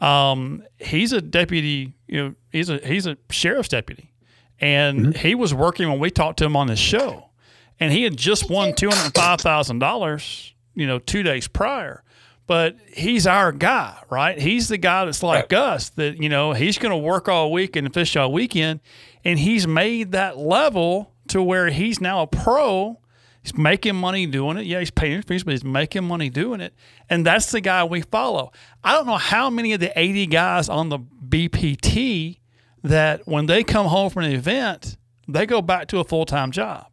[0.00, 4.12] um, he's a deputy, you know, he's a he's a sheriff's deputy.
[4.60, 7.30] And he was working when we talked to him on this show.
[7.78, 11.46] And he had just won two hundred and five thousand dollars, you know, two days
[11.46, 12.02] prior.
[12.48, 14.40] But he's our guy, right?
[14.40, 17.76] He's the guy that's like us that, you know, he's going to work all week
[17.76, 18.80] and fish all weekend.
[19.22, 22.98] And he's made that level to where he's now a pro.
[23.42, 24.64] He's making money doing it.
[24.64, 26.72] Yeah, he's paying his fees, but he's making money doing it.
[27.10, 28.50] And that's the guy we follow.
[28.82, 32.38] I don't know how many of the 80 guys on the BPT
[32.82, 34.96] that when they come home from an event,
[35.28, 36.86] they go back to a full time job.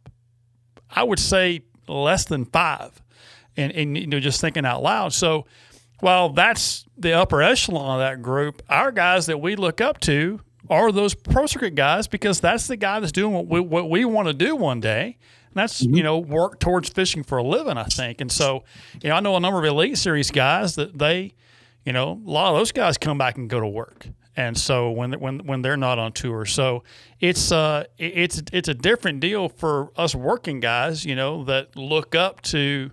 [0.90, 3.00] I would say less than five.
[3.56, 5.12] And, and you know, just thinking out loud.
[5.12, 5.46] So
[6.00, 10.40] while that's the upper echelon of that group, our guys that we look up to
[10.68, 14.04] are those pro circuit guys because that's the guy that's doing what we, what we
[14.04, 15.16] want to do one day.
[15.48, 18.20] And that's, you know, work towards fishing for a living, I think.
[18.20, 18.64] And so,
[19.02, 21.32] you know, I know a number of elite series guys that they,
[21.84, 24.06] you know, a lot of those guys come back and go to work.
[24.36, 26.84] And so when when when they're not on tour, so
[27.20, 32.14] it's uh it's it's a different deal for us working guys, you know, that look
[32.14, 32.90] up to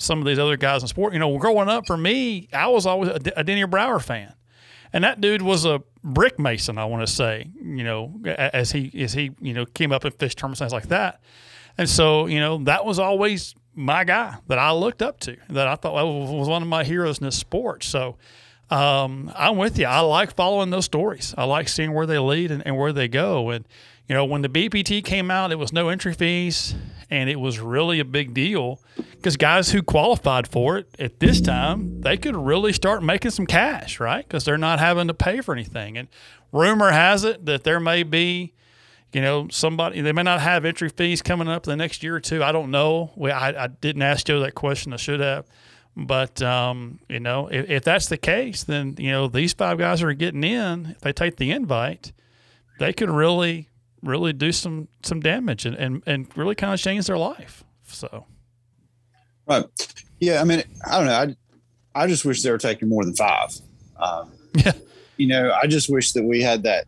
[0.00, 1.12] some of these other guys in sport.
[1.12, 4.34] You know, growing up for me, I was always a, Denny Brauer fan,
[4.92, 6.78] and that dude was a brick mason.
[6.78, 10.12] I want to say, you know, as he as he you know came up in
[10.12, 11.20] fish tournaments things like that,
[11.78, 15.68] and so you know that was always my guy that I looked up to, that
[15.68, 17.84] I thought was one of my heroes in this sport.
[17.84, 18.16] So.
[18.72, 19.86] Um, I'm with you.
[19.86, 21.34] I like following those stories.
[21.36, 23.50] I like seeing where they lead and, and where they go.
[23.50, 23.66] And,
[24.06, 26.76] you know, when the BPT came out, it was no entry fees
[27.10, 28.80] and it was really a big deal
[29.12, 33.46] because guys who qualified for it at this time, they could really start making some
[33.46, 34.26] cash, right?
[34.26, 35.98] Because they're not having to pay for anything.
[35.98, 36.08] And
[36.52, 38.54] rumor has it that there may be,
[39.12, 42.20] you know, somebody, they may not have entry fees coming up the next year or
[42.20, 42.44] two.
[42.44, 43.10] I don't know.
[43.16, 44.92] We, I, I didn't ask Joe that question.
[44.92, 45.46] I should have.
[45.96, 50.02] But um, you know, if, if that's the case, then you know these five guys
[50.02, 50.86] are getting in.
[50.86, 52.12] If they take the invite,
[52.78, 53.68] they could really,
[54.02, 57.64] really do some some damage and and, and really kind of change their life.
[57.86, 58.26] So
[59.50, 59.64] Right.
[60.20, 60.40] Yeah.
[60.40, 61.34] I mean, I don't know.
[61.94, 63.50] I, I just wish they were taking more than five.
[63.96, 64.72] Um, yeah.
[65.16, 66.86] You know, I just wish that we had that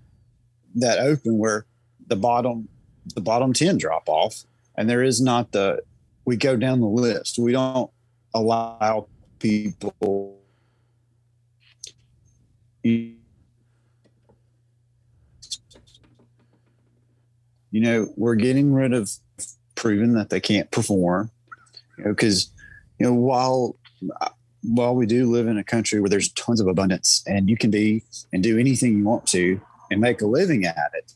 [0.76, 1.66] that open where
[2.06, 2.68] the bottom
[3.14, 4.44] the bottom ten drop off,
[4.76, 5.82] and there is not the
[6.24, 7.38] we go down the list.
[7.38, 7.90] We don't
[8.32, 9.08] allow
[9.40, 10.38] people.
[12.84, 13.16] You,
[17.72, 19.10] you know, we're getting rid of
[19.74, 21.30] proving that they can't perform.
[21.98, 22.50] You know, because
[22.98, 23.76] you know while
[24.62, 27.70] while we do live in a country where there's tons of abundance and you can
[27.70, 31.12] be and do anything you want to and make a living at it,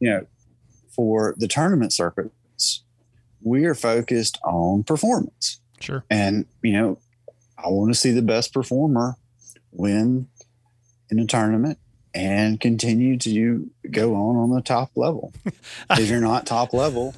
[0.00, 0.26] you know,
[0.90, 2.82] for the tournament circuits,
[3.42, 5.60] we are focused on performance.
[5.80, 6.04] Sure.
[6.10, 6.98] And, you know,
[7.58, 9.16] I want to see the best performer
[9.72, 10.28] win
[11.10, 11.78] in a tournament
[12.14, 15.32] and continue to go on on the top level.
[15.90, 17.14] if you're not top level,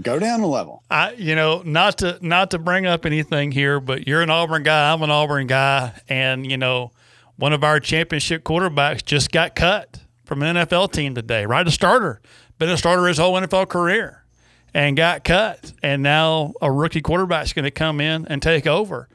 [0.00, 0.82] go down a level.
[0.90, 4.62] I, you know, not to not to bring up anything here, but you're an Auburn
[4.62, 4.92] guy.
[4.92, 6.92] I'm an Auburn guy, and you know,
[7.36, 11.44] one of our championship quarterbacks just got cut from an NFL team today.
[11.44, 12.20] Right, a starter,
[12.58, 14.24] been a starter his whole NFL career,
[14.72, 19.08] and got cut, and now a rookie quarterback's going to come in and take over,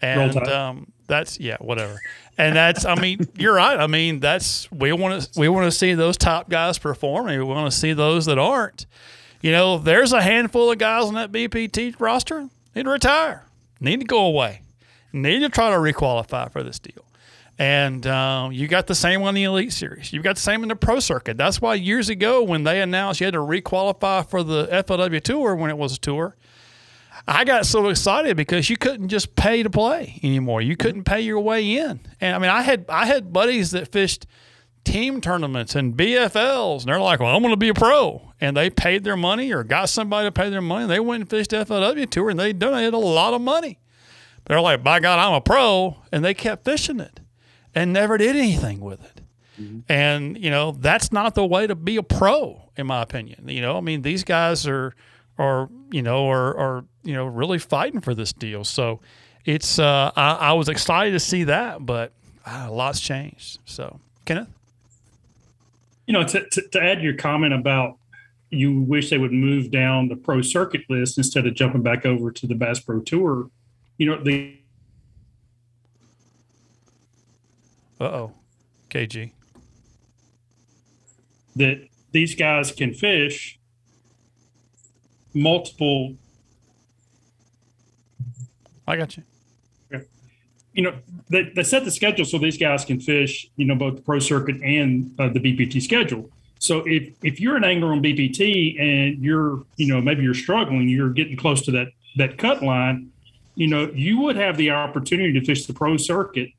[0.00, 1.98] and um, that's yeah, whatever.
[2.36, 3.78] And that's, I mean, you're right.
[3.78, 7.38] I mean, that's we want to we want to see those top guys perform, and
[7.38, 8.86] we want to see those that aren't
[9.44, 13.44] you know, there's a handful of guys on that BPT roster need to retire,
[13.78, 14.62] need to go away,
[15.12, 17.04] need to try to requalify for this deal.
[17.58, 20.14] And um, you got the same on the Elite Series.
[20.14, 21.36] You've got the same in the Pro Circuit.
[21.36, 25.54] That's why years ago, when they announced you had to requalify for the FLW Tour
[25.56, 26.36] when it was a tour,
[27.26, 30.60] I got so excited because you couldn't just pay to play anymore.
[30.60, 32.00] You couldn't pay your way in.
[32.20, 34.26] And I mean, I had I had buddies that fished
[34.84, 38.56] team tournaments and BFLs, and they're like, "Well, I'm going to be a pro," and
[38.56, 40.86] they paid their money or got somebody to pay their money.
[40.86, 43.78] They went and fished FLW tour, and they donated a lot of money.
[44.44, 47.20] They're like, "By God, I'm a pro," and they kept fishing it
[47.74, 49.22] and never did anything with it.
[49.58, 49.80] Mm-hmm.
[49.88, 53.48] And you know, that's not the way to be a pro, in my opinion.
[53.48, 54.94] You know, I mean, these guys are
[55.38, 58.64] are you know are are you know really fighting for this deal.
[58.64, 59.00] So
[59.44, 62.12] it's uh, I, I was excited to see that, but
[62.46, 63.58] uh, a lot's changed.
[63.64, 64.48] So Kenneth
[66.06, 67.98] you know, to, to, to add your comment about
[68.50, 72.30] you wish they would move down the pro circuit list instead of jumping back over
[72.30, 73.50] to the Bass Pro Tour,
[73.98, 74.58] you know, the.
[78.00, 78.32] Uh oh,
[78.90, 79.32] KG.
[81.56, 83.58] That these guys can fish
[85.34, 86.14] multiple.
[88.86, 89.22] I got you
[90.74, 90.94] you know,
[91.30, 94.18] they, they set the schedule so these guys can fish, you know, both the pro
[94.18, 96.30] circuit and uh, the BPT schedule.
[96.58, 100.88] So if if you're an angler on BPT and you're, you know, maybe you're struggling,
[100.88, 103.10] you're getting close to that that cut line,
[103.54, 106.50] you know, you would have the opportunity to fish the pro circuit,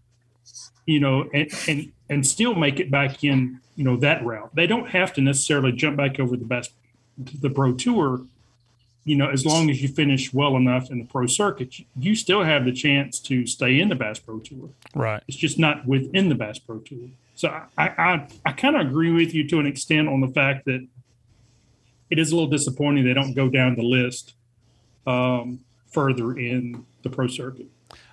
[0.85, 4.52] you know, and and and still make it back in, you know, that route.
[4.53, 6.72] They don't have to necessarily jump back over the best
[7.18, 8.26] the pro tour
[9.06, 12.44] you know, as long as you finish well enough in the pro circuit, you still
[12.44, 14.69] have the chance to stay in the Bass Pro Tour.
[14.95, 15.23] Right.
[15.27, 17.10] It's just not within the Bass Pro Tour.
[17.36, 20.65] So I I, I kind of agree with you to an extent on the fact
[20.65, 20.86] that
[22.10, 24.34] it is a little disappointing they don't go down the list
[25.06, 27.68] um, further in the pro circuit.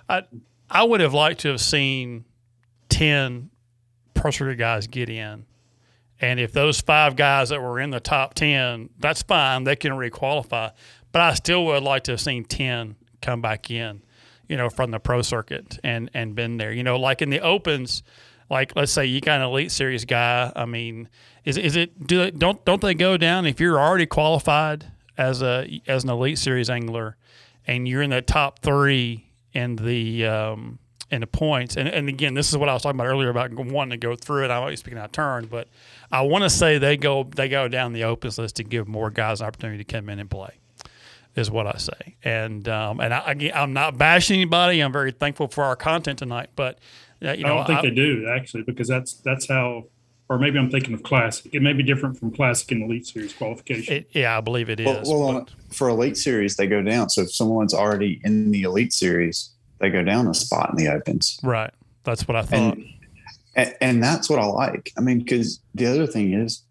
[0.07, 0.23] I
[0.69, 2.25] I would have liked to have seen
[2.89, 3.49] ten
[4.13, 5.45] pro circuit guys get in
[6.23, 9.65] and if those five guys that were in the top 10, that's fine.
[9.65, 10.71] They can requalify.
[11.11, 14.01] But I still would like to have seen 10 come back in,
[14.47, 16.71] you know, from the pro circuit and, and been there.
[16.71, 18.03] You know, like in the opens,
[18.49, 20.49] like let's say you got an elite series guy.
[20.55, 21.09] I mean,
[21.43, 24.85] is, is it, do they, don't, don't they go down if you're already qualified
[25.17, 27.17] as a, as an elite series angler
[27.67, 30.79] and you're in the top three in the, um,
[31.13, 31.77] in the points.
[31.77, 34.15] And, and again, this is what I was talking about earlier about wanting to go
[34.15, 34.51] through it.
[34.51, 35.67] I'm always speaking out of turn, but
[36.11, 39.09] I want to say they go they go down the opens list to give more
[39.09, 40.55] guys an opportunity to come in and play.
[41.35, 44.81] Is what I say, and um, and I, I'm not bashing anybody.
[44.81, 46.77] I'm very thankful for our content tonight, but
[47.25, 49.85] uh, you know, I don't think I, they do actually because that's that's how
[50.29, 51.53] or maybe I'm thinking of classic.
[51.53, 53.95] It may be different from classic and elite series qualification.
[53.95, 55.09] It, yeah, I believe it is.
[55.09, 57.09] Well, well for elite series, they go down.
[57.09, 59.52] So if someone's already in the elite series,
[59.83, 61.37] they go down a spot in the opens.
[61.43, 61.73] Right.
[62.05, 62.77] That's what I thought.
[62.77, 62.85] And,
[63.55, 64.93] and, and that's what I like.
[64.97, 66.63] I mean, because the other thing is,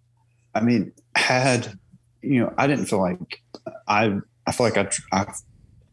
[0.55, 1.78] I mean, had
[2.22, 3.43] you know, I didn't feel like
[3.86, 5.32] I I feel like I I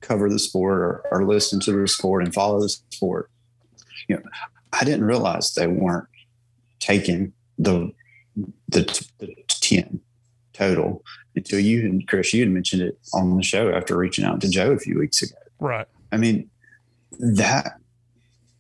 [0.01, 3.29] cover the sport or, or listen to the sport and follow the sport.
[4.07, 4.21] You know,
[4.71, 6.07] I didn't realize they weren't
[6.79, 7.91] taking the
[8.69, 9.99] the, the ten
[10.53, 11.03] total
[11.35, 14.49] until you and Chris you had mentioned it on the show after reaching out to
[14.49, 15.35] Joe a few weeks ago.
[15.59, 15.87] Right.
[16.11, 16.49] I mean,
[17.19, 17.77] that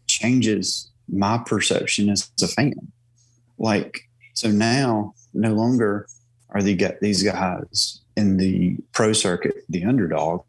[0.07, 2.91] changes my perception as a fan.
[3.57, 4.01] Like,
[4.33, 6.07] so now no longer
[6.49, 10.43] are they get these guys in the pro circuit, the underdog,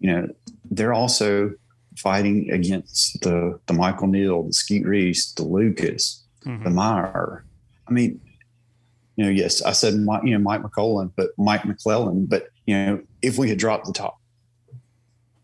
[0.00, 0.28] you know,
[0.70, 1.52] they're also
[1.96, 6.64] fighting against the the Michael Neal, the Skeet Reese, the Lucas, mm-hmm.
[6.64, 7.44] the Meyer.
[7.88, 8.20] I mean,
[9.16, 12.28] you know, yes, I said Mike, you know Mike McClelland, but Mike McClelland.
[12.28, 14.18] But you know, if we had dropped the top,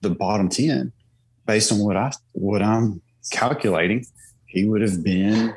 [0.01, 0.93] the bottom ten,
[1.47, 3.01] based on what I what I'm
[3.31, 4.07] calculating,
[4.47, 5.55] he would have been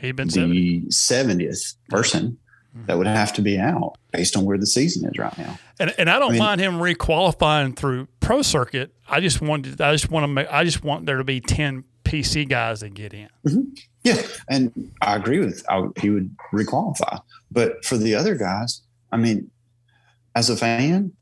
[0.00, 2.38] He'd been the 70th person
[2.76, 2.86] mm-hmm.
[2.86, 5.58] that would have to be out based on where the season is right now.
[5.78, 8.92] And, and I don't I mean- mind him requalifying through pro circuit.
[9.08, 11.84] I just wanted I just want to make I just want there to be ten
[12.04, 13.28] PC guys that get in.
[13.46, 13.62] Mm-hmm.
[14.04, 17.20] Yeah, and I agree with I, he would requalify.
[17.50, 19.50] But for the other guys, I mean,
[20.34, 21.12] as a fan,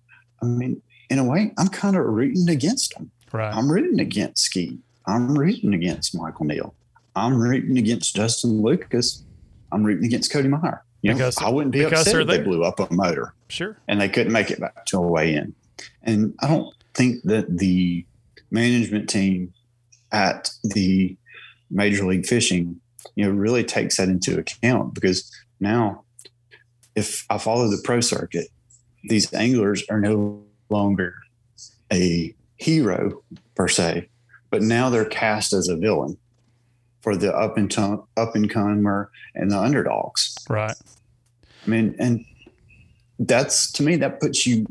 [0.43, 3.11] I mean, in a way, I'm kind of rooting against them.
[3.35, 3.53] Right.
[3.53, 4.79] I'm rooting against Skeet.
[5.07, 6.73] I'm rooting against Michael Neal.
[7.17, 9.25] I'm rooting against Justin Lucas.
[9.73, 10.85] I'm rooting against Cody Meyer.
[11.03, 13.77] You know, Because- I wouldn't be upset if they blew up a motor Sure.
[13.89, 15.53] and they couldn't make it back to a weigh in.
[16.05, 18.07] And I don't think that the
[18.53, 19.53] management team
[20.13, 21.17] at the
[21.71, 22.81] Major League Fishing,
[23.17, 25.29] you know, really takes that into account because
[25.59, 26.05] now,
[26.95, 28.47] if I follow the pro circuit,
[29.03, 31.17] these anglers are no longer
[31.93, 33.23] a hero
[33.55, 34.09] per se,
[34.51, 36.17] but now they're cast as a villain
[37.05, 37.77] for the up and
[38.17, 40.35] up and comer and the underdogs.
[40.49, 40.75] Right.
[41.67, 42.25] I mean, and
[43.19, 44.67] that's to me that puts you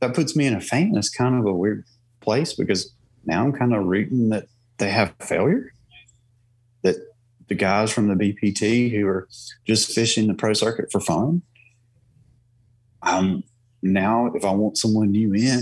[0.00, 0.96] that puts me in a.
[0.96, 1.84] It's kind of a weird
[2.20, 2.92] place because
[3.24, 4.48] now I'm kind of rooting that
[4.78, 5.72] they have failure.
[6.82, 6.96] That
[7.48, 9.28] the guys from the BPT who are
[9.64, 11.42] just fishing the pro circuit for fun.
[13.02, 13.44] Um
[13.82, 15.60] now if I want someone new in,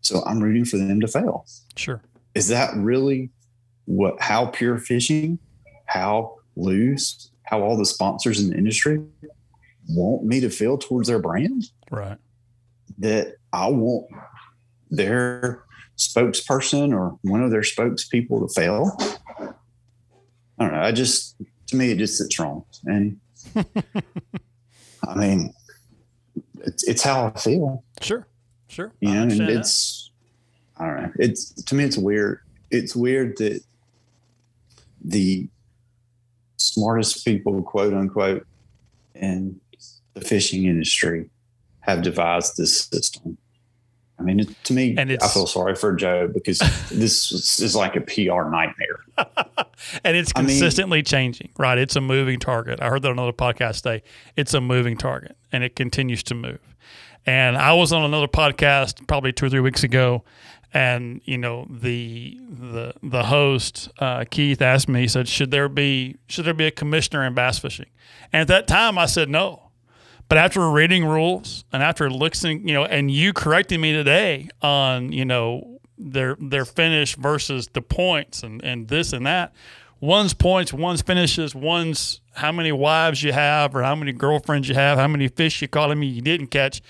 [0.00, 1.46] so I'm rooting for them to fail.
[1.76, 2.02] Sure.
[2.34, 3.30] Is that really
[3.86, 5.38] what how pure fishing,
[5.86, 9.02] how Lew's, how all the sponsors in the industry
[9.88, 11.64] want me to feel towards their brand?
[11.90, 12.18] Right.
[12.98, 14.06] That I want
[14.90, 15.64] their
[15.96, 18.96] spokesperson or one of their spokespeople to fail.
[20.58, 20.80] I don't know.
[20.80, 21.36] I just
[21.68, 22.64] to me it just sits wrong.
[22.84, 23.18] And
[25.06, 25.52] I mean
[26.60, 27.84] it's it's how I feel.
[28.00, 28.26] Sure.
[28.70, 28.92] Sure.
[29.00, 29.58] You know, and understand that.
[29.60, 30.10] it's
[30.78, 31.12] I don't know.
[31.18, 32.40] It's to me it's weird.
[32.70, 33.62] It's weird that
[35.04, 35.48] the
[36.56, 38.46] smartest people, quote unquote,
[39.14, 39.60] in
[40.14, 41.28] the fishing industry
[41.80, 43.36] have devised this system.
[44.18, 46.58] I mean, it, to me, And I feel sorry for Joe because
[46.92, 49.00] this is- like a PR nightmare.
[50.04, 51.78] and it's I mean- consistently changing, right?
[51.78, 52.80] It's a moving target.
[52.82, 54.02] I heard that on another podcast today.
[54.36, 56.60] It's a moving target, and it continues to move.
[57.30, 60.24] And I was on another podcast probably two or three weeks ago,
[60.74, 65.68] and you know the the the host uh, Keith asked me, he said, "Should there
[65.68, 67.86] be should there be a commissioner in bass fishing?"
[68.32, 69.70] And at that time, I said no.
[70.28, 75.12] But after reading rules and after listening, you know, and you correcting me today on,
[75.12, 79.52] you know, their their finish versus the points and, and this and that.
[80.00, 84.74] One's points, one's finishes, one's how many wives you have or how many girlfriends you
[84.74, 86.82] have, how many fish you caught me you didn't catch.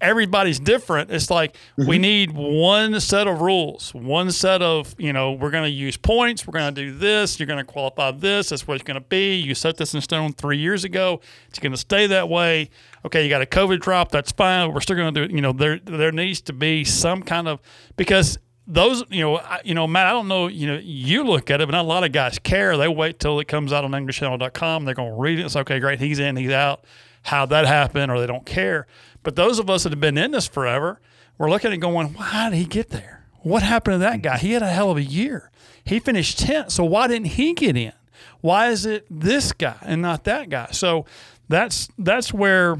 [0.00, 1.10] Everybody's different.
[1.10, 2.00] It's like we mm-hmm.
[2.00, 6.46] need one set of rules, one set of, you know, we're going to use points,
[6.46, 9.06] we're going to do this, you're going to qualify this, that's what it's going to
[9.08, 9.34] be.
[9.34, 12.70] You set this in stone three years ago, it's going to stay that way.
[13.04, 14.72] Okay, you got a COVID drop, that's fine.
[14.72, 15.34] We're still going to do it.
[15.34, 17.60] You know, there there needs to be some kind of
[17.96, 18.38] because
[18.68, 21.60] those, you know, I, you know, Matt, I don't know, you know, you look at
[21.60, 22.76] it, but not a lot of guys care.
[22.76, 24.84] They wait till it comes out on AnglersChannel.com.
[24.84, 25.46] They're going to read it.
[25.46, 25.98] It's okay, great.
[25.98, 26.84] He's in, he's out.
[27.22, 28.86] How that happened, or they don't care.
[29.22, 31.00] But those of us that have been in this forever,
[31.36, 33.26] we're looking at going, well, how did he get there?
[33.42, 34.38] What happened to that guy?
[34.38, 35.50] He had a hell of a year.
[35.84, 36.72] He finished 10th.
[36.72, 37.92] So why didn't he get in?
[38.40, 40.68] Why is it this guy and not that guy?
[40.72, 41.06] So
[41.48, 42.78] that's that's where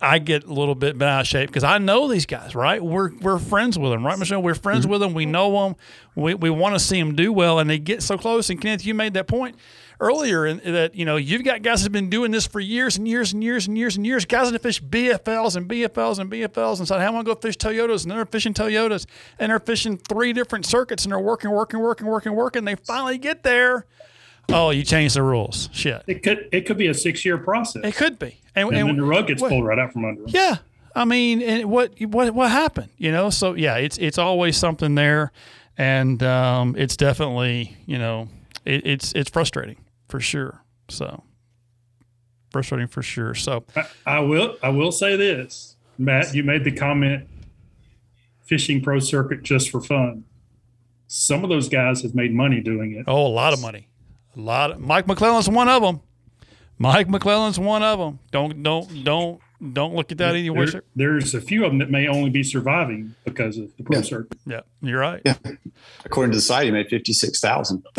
[0.00, 2.82] I get a little bit bent out of shape because I know these guys, right?
[2.82, 4.42] We're we're friends with them, right, Michelle?
[4.42, 4.92] We're friends mm-hmm.
[4.92, 5.14] with them.
[5.14, 5.76] We know them.
[6.14, 8.50] We, we want to see them do well, and they get so close.
[8.50, 9.56] And Kenneth, you made that point
[10.00, 13.06] earlier in, that you know you've got guys that've been doing this for years and
[13.06, 14.24] years and years and years and years.
[14.24, 17.56] Guys that fish BFLs and BFLs and BFLs and said, "Hey, I'm gonna go fish
[17.56, 19.06] Toyotas," and they're fishing Toyotas,
[19.38, 22.64] and they're fishing three different circuits, and they're working, working, working, working, working.
[22.64, 23.86] They finally get there.
[24.48, 25.68] Oh, you changed the rules.
[25.72, 26.02] Shit.
[26.06, 27.84] It could it could be a six year process.
[27.84, 30.30] It could be, and, then the rug gets what- pulled right out from under them.
[30.30, 30.56] Yeah,
[30.94, 32.88] I mean, and what what what happened?
[32.98, 35.30] You know, so yeah, it's it's always something there,
[35.78, 38.28] and um, it's definitely you know
[38.64, 39.76] it, it's it's frustrating
[40.10, 40.62] for sure.
[40.88, 41.22] So
[42.50, 43.34] frustrating for sure.
[43.34, 46.34] So I, I will I will say this, Matt.
[46.34, 47.28] You made the comment,
[48.42, 50.24] fishing pro circuit just for fun.
[51.06, 53.04] Some of those guys have made money doing it.
[53.08, 53.88] oh, a lot of money,
[54.36, 54.70] a lot.
[54.72, 56.00] Of, Mike McClelland's one of them.
[56.78, 58.18] Mike McClelland's one of them.
[58.30, 59.40] Don't don't don't
[59.74, 60.66] don't look at that anyway.
[60.66, 63.98] There- there's a few of them that may only be surviving because of the pro
[63.98, 64.02] Yeah.
[64.02, 64.38] circuit.
[64.46, 65.20] Yeah, you're right.
[65.24, 65.34] Yeah.
[66.04, 67.84] According to the site, he made 56,000.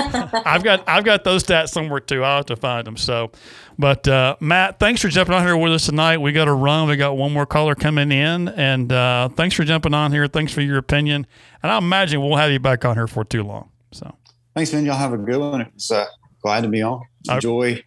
[0.00, 2.24] I've got I've got those stats somewhere too.
[2.24, 2.96] I'll have to find them.
[2.96, 3.30] So,
[3.78, 6.18] but uh, Matt, thanks for jumping on here with us tonight.
[6.18, 6.88] We got a run.
[6.88, 10.26] We got one more caller coming in, and uh, thanks for jumping on here.
[10.26, 11.26] Thanks for your opinion,
[11.62, 13.70] and I imagine we'll have you back on here for too long.
[13.92, 14.14] So,
[14.54, 14.84] thanks, man.
[14.84, 15.60] Y'all have a good one.
[15.60, 16.06] It was uh,
[16.42, 17.02] glad to be on.
[17.28, 17.82] Enjoy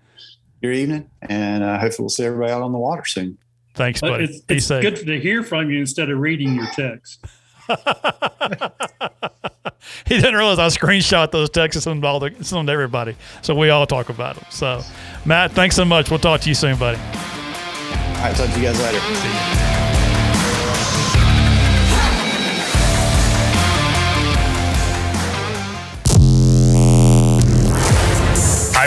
[0.61, 3.37] your evening, and uh, hopefully we'll see everybody out on the water soon.
[3.75, 4.25] Thanks, buddy.
[4.25, 7.25] It's, it's good to hear from you instead of reading your text.
[10.07, 13.15] he didn't realize I screenshot those texts and all the, send them to everybody.
[13.41, 14.45] So we all talk about them.
[14.49, 14.81] So,
[15.25, 16.09] Matt, thanks so much.
[16.09, 16.97] We'll talk to you soon, buddy.
[16.97, 19.92] All right, talk to you guys later.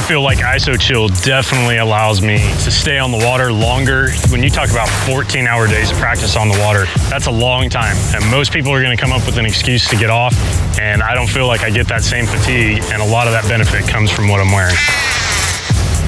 [0.07, 4.11] Feel like ISO-Chill definitely allows me to stay on the water longer.
[4.29, 7.69] When you talk about 14 hour days of practice on the water, that's a long
[7.69, 7.97] time.
[8.15, 10.33] And most people are gonna come up with an excuse to get off.
[10.79, 12.85] And I don't feel like I get that same fatigue.
[12.93, 14.77] And a lot of that benefit comes from what I'm wearing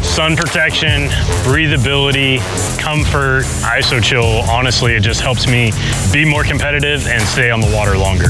[0.02, 1.08] sun protection,
[1.42, 2.38] breathability,
[2.78, 4.42] comfort, ISO-Chill.
[4.50, 5.72] Honestly, it just helps me
[6.12, 8.28] be more competitive and stay on the water longer.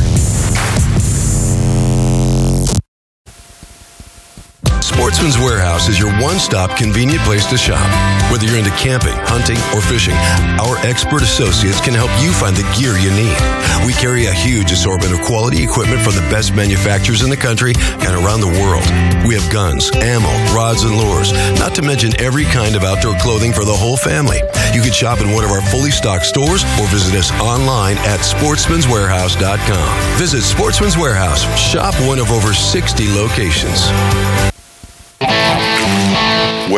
[4.99, 7.87] Sportsman's Warehouse is your one stop convenient place to shop.
[8.33, 10.19] Whether you're into camping, hunting, or fishing,
[10.59, 13.39] our expert associates can help you find the gear you need.
[13.87, 17.75] We carry a huge assortment of quality equipment from the best manufacturers in the country
[17.79, 18.83] and around the world.
[19.23, 21.31] We have guns, ammo, rods, and lures,
[21.63, 24.43] not to mention every kind of outdoor clothing for the whole family.
[24.75, 28.19] You can shop in one of our fully stocked stores or visit us online at
[28.19, 30.19] sportsmanswarehouse.com.
[30.19, 31.47] Visit Sportsman's Warehouse.
[31.55, 33.87] Shop one of over 60 locations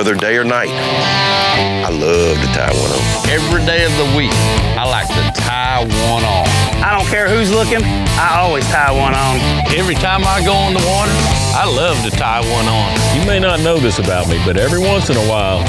[0.01, 0.72] whether day or night.
[1.85, 3.05] I love to tie one on.
[3.28, 4.32] Every day of the week,
[4.81, 6.48] I like to tie one on.
[6.81, 7.85] I don't care who's looking,
[8.16, 9.36] I always tie one on.
[9.77, 11.12] Every time I go on the water,
[11.52, 12.97] I love to tie one on.
[13.12, 15.60] You may not know this about me, but every once in a while,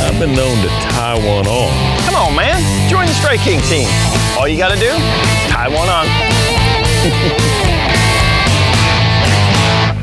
[0.00, 1.68] I've been known to tie one on.
[2.08, 2.64] Come on, man.
[2.88, 3.90] Join the Strike King team.
[4.40, 4.88] All you got to do,
[5.52, 6.08] tie one on.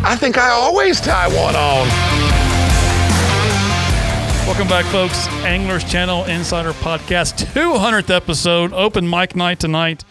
[0.05, 2.16] I think I always tie one on.
[4.47, 5.27] Welcome back, folks.
[5.43, 10.05] Anglers Channel Insider Podcast, 200th episode, open mic night tonight.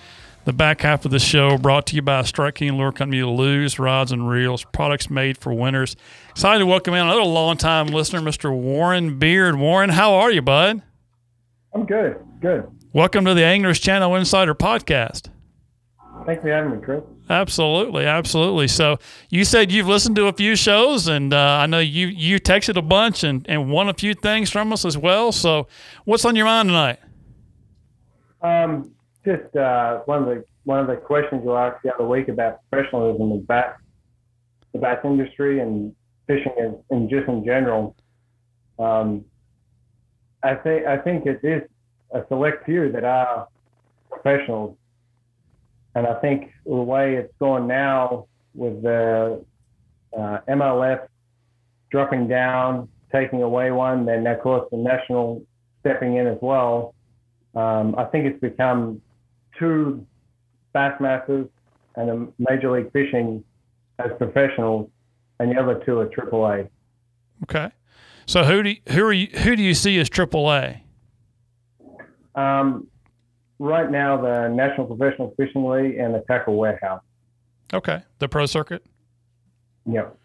[0.44, 3.78] The back half of the show brought to you by Strike King Lure Company, Lew's
[3.78, 5.96] Rods and Reels, products made for winners.
[6.28, 8.54] Excited to welcome in another longtime listener, Mr.
[8.54, 9.56] Warren Beard.
[9.56, 10.82] Warren, how are you, bud?
[11.74, 12.18] I'm good.
[12.40, 12.70] Good.
[12.92, 15.30] Welcome to the Anglers Channel Insider Podcast.
[16.26, 17.02] Thanks for having me, Chris.
[17.28, 18.68] Absolutely, absolutely.
[18.68, 18.98] So
[19.30, 22.76] you said you've listened to a few shows, and uh, I know you you texted
[22.76, 25.32] a bunch and, and won a few things from us as well.
[25.32, 25.66] So
[26.04, 27.00] what's on your mind tonight?
[28.42, 28.92] Um,
[29.24, 32.60] just uh, one of the one of the questions you asked the other week about
[32.70, 33.74] professionalism in bass
[34.72, 35.94] the bass industry and
[36.28, 37.96] fishing and, and just in general.
[38.78, 39.24] Um,
[40.44, 41.62] I think I think it is
[42.12, 43.48] a select few that are
[44.10, 44.76] professionals
[45.96, 49.42] and I think the way it's going now with the
[50.14, 51.06] uh, MLF
[51.90, 55.42] dropping down, taking away one, then of course the national
[55.80, 56.94] stepping in as well.
[57.54, 59.00] Um, I think it's become
[59.58, 60.06] two
[60.74, 61.48] Bassmasters
[61.94, 63.42] and a Major League Fishing
[63.98, 64.90] as professionals,
[65.40, 66.68] and the other two are AAA.
[67.44, 67.70] Okay,
[68.26, 70.82] so who do you, who are you who do you see as AAA?
[72.34, 72.86] Um,
[73.58, 77.02] right now the National Professional Fishing League and the Tackle Warehouse.
[77.72, 78.84] Okay, the pro circuit.
[79.86, 80.16] Yep.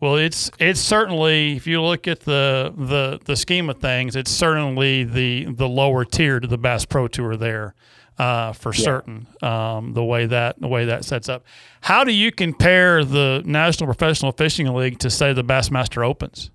[0.00, 4.30] Well, it's it's certainly if you look at the the the scheme of things, it's
[4.30, 7.74] certainly the the lower tier to the Bass Pro Tour there,
[8.18, 8.84] uh, for yeah.
[8.84, 9.26] certain.
[9.42, 11.44] Um, the way that the way that sets up.
[11.80, 16.50] How do you compare the National Professional Fishing League to say the Bassmaster Opens?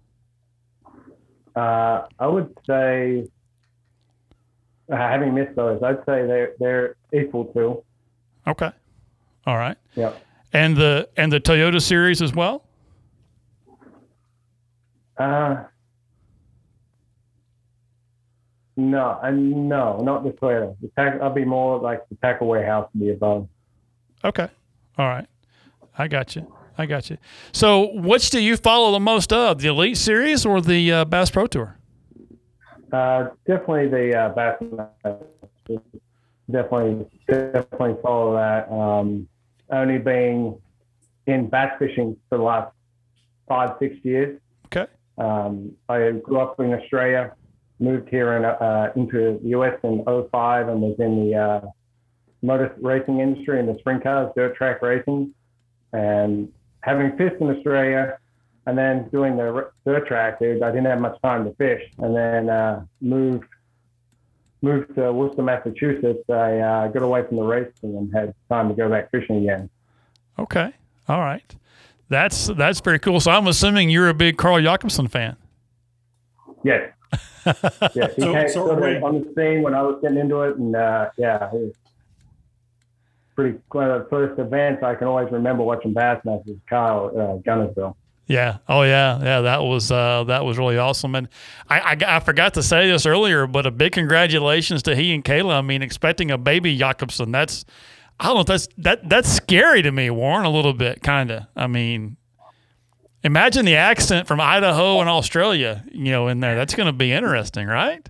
[1.55, 3.27] Uh, I would say
[4.89, 7.83] having missed those, I'd say they're they're equal to.
[8.47, 8.71] Okay.
[9.45, 9.77] All right.
[9.95, 10.13] Yeah.
[10.53, 12.63] And the and the Toyota series as well.
[15.17, 15.63] Uh,
[18.77, 20.75] no, uh, no, not the Toyota.
[20.81, 23.47] The tack, I'll be more like the tackle warehouse to be above.
[24.23, 24.47] Okay.
[24.97, 25.27] All right.
[25.97, 26.51] I got you.
[26.77, 27.17] I got you.
[27.51, 31.29] So, which do you follow the most of, the Elite Series or the uh, Bass
[31.29, 31.78] Pro Tour?
[32.91, 35.17] Uh, definitely the uh.
[36.51, 38.71] Definitely, definitely follow that.
[38.71, 39.27] Um,
[39.71, 40.59] only being
[41.27, 42.73] in bass fishing for the last
[43.47, 44.39] five, six years.
[44.65, 44.89] Okay.
[45.17, 47.33] Um, I grew up in Australia,
[47.79, 51.61] moved here in, uh, into the US in 05 and was in the uh,
[52.41, 55.33] motor racing industry in the sprint cars, dirt track racing.
[55.93, 56.51] And
[56.81, 58.17] having fished in Australia
[58.69, 61.81] and then doing the dirt track, dude, I didn't have much time to fish.
[61.97, 63.45] And then uh, moved
[64.61, 66.29] moved to Worcester, Massachusetts.
[66.29, 69.69] I uh, got away from the racing and had time to go back fishing again.
[70.37, 70.71] Okay.
[71.07, 71.55] All right.
[72.09, 73.19] That's that's very cool.
[73.19, 75.35] So I'm assuming you're a big Carl Jocumsen fan.
[76.63, 76.91] Yes.
[77.95, 78.15] yes.
[78.15, 80.57] He So- came so sort of on the scene when I was getting into it,
[80.57, 81.73] and uh, yeah, he was
[83.35, 83.57] pretty.
[83.71, 87.95] One of the first events I can always remember watching Bassmasters, Kyle uh, Guntersville.
[88.29, 88.59] Yeah.
[88.69, 89.19] Oh yeah.
[89.21, 89.41] Yeah.
[89.41, 91.15] That was uh, that was really awesome.
[91.15, 91.27] And
[91.67, 95.25] I, I I forgot to say this earlier, but a big congratulations to he and
[95.25, 95.55] Kayla.
[95.55, 97.31] I mean, expecting a baby Jocumsen.
[97.31, 97.65] That's
[98.19, 98.43] I don't know.
[98.43, 100.45] That's that that's scary to me, Warren.
[100.45, 101.47] A little bit, kind of.
[101.55, 102.17] I mean,
[103.23, 105.83] imagine the accent from Idaho and Australia.
[105.91, 106.55] You know, in there.
[106.55, 108.07] That's going to be interesting, right?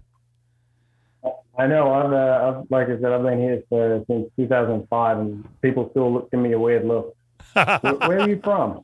[1.58, 1.94] I know.
[1.94, 6.14] I've, uh, I've like I said, I've been here for, since 2005, and people still
[6.14, 7.16] look, give me a weird look.
[7.54, 8.84] where, where are you from?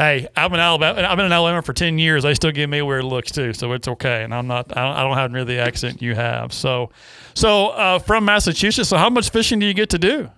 [0.00, 1.06] Hey, I've been Alabama.
[1.06, 2.22] I've been in Alabama for ten years.
[2.22, 4.24] They still give me weird looks too, so it's okay.
[4.24, 4.74] And I'm not.
[4.74, 6.54] I don't, I don't have near the accent you have.
[6.54, 6.88] So,
[7.34, 8.88] so uh, from Massachusetts.
[8.88, 10.30] So, how much fishing do you get to do?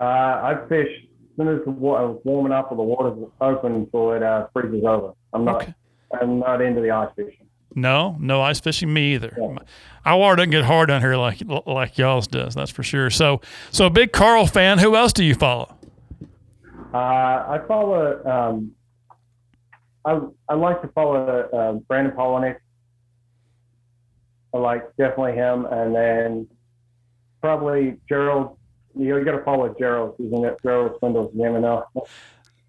[0.00, 4.14] Uh, I fish as soon as the water warming up or the water's open until
[4.14, 5.12] it uh, freezes over.
[5.32, 5.72] I'm not.
[6.20, 7.46] I'm not into the ice fishing.
[7.76, 8.92] No, no ice fishing.
[8.92, 9.38] Me either.
[10.04, 12.56] Our water doesn't get hard down here like like y'all's does.
[12.56, 13.10] That's for sure.
[13.10, 14.80] So, so a big Carl fan.
[14.80, 15.72] Who else do you follow?
[16.94, 18.24] Uh, I follow.
[18.24, 18.70] Um,
[20.04, 22.58] I I like to follow uh, Brandon Palaniuk.
[24.54, 26.46] I like definitely him, and then
[27.40, 28.56] probably Gerald.
[28.96, 30.14] You, know, you got to follow Gerald.
[30.18, 31.84] He's in that Gerald Swindle's name enough.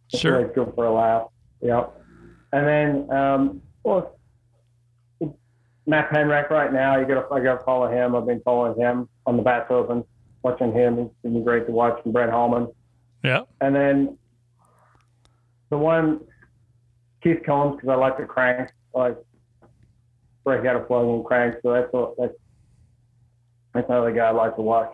[0.08, 0.40] Sure.
[0.40, 1.28] Really good for a laugh.
[1.62, 2.02] Yep.
[2.52, 4.18] And then, um, well,
[5.86, 7.00] Matt Pangrac right now.
[7.00, 8.16] You got to I got to follow him.
[8.16, 10.04] I've been following him on the Bass Open,
[10.42, 10.98] watching him.
[10.98, 12.02] It's been great to watch.
[12.04, 12.70] And Brett Hallman.
[13.26, 13.42] Yeah.
[13.62, 14.18] And then
[15.70, 16.22] the one,
[17.22, 19.18] Keith Combs, because I like the crank, I like
[20.44, 21.56] break out a plug and crank.
[21.64, 22.34] So that's what, that's
[23.74, 24.94] that's another guy I like to watch.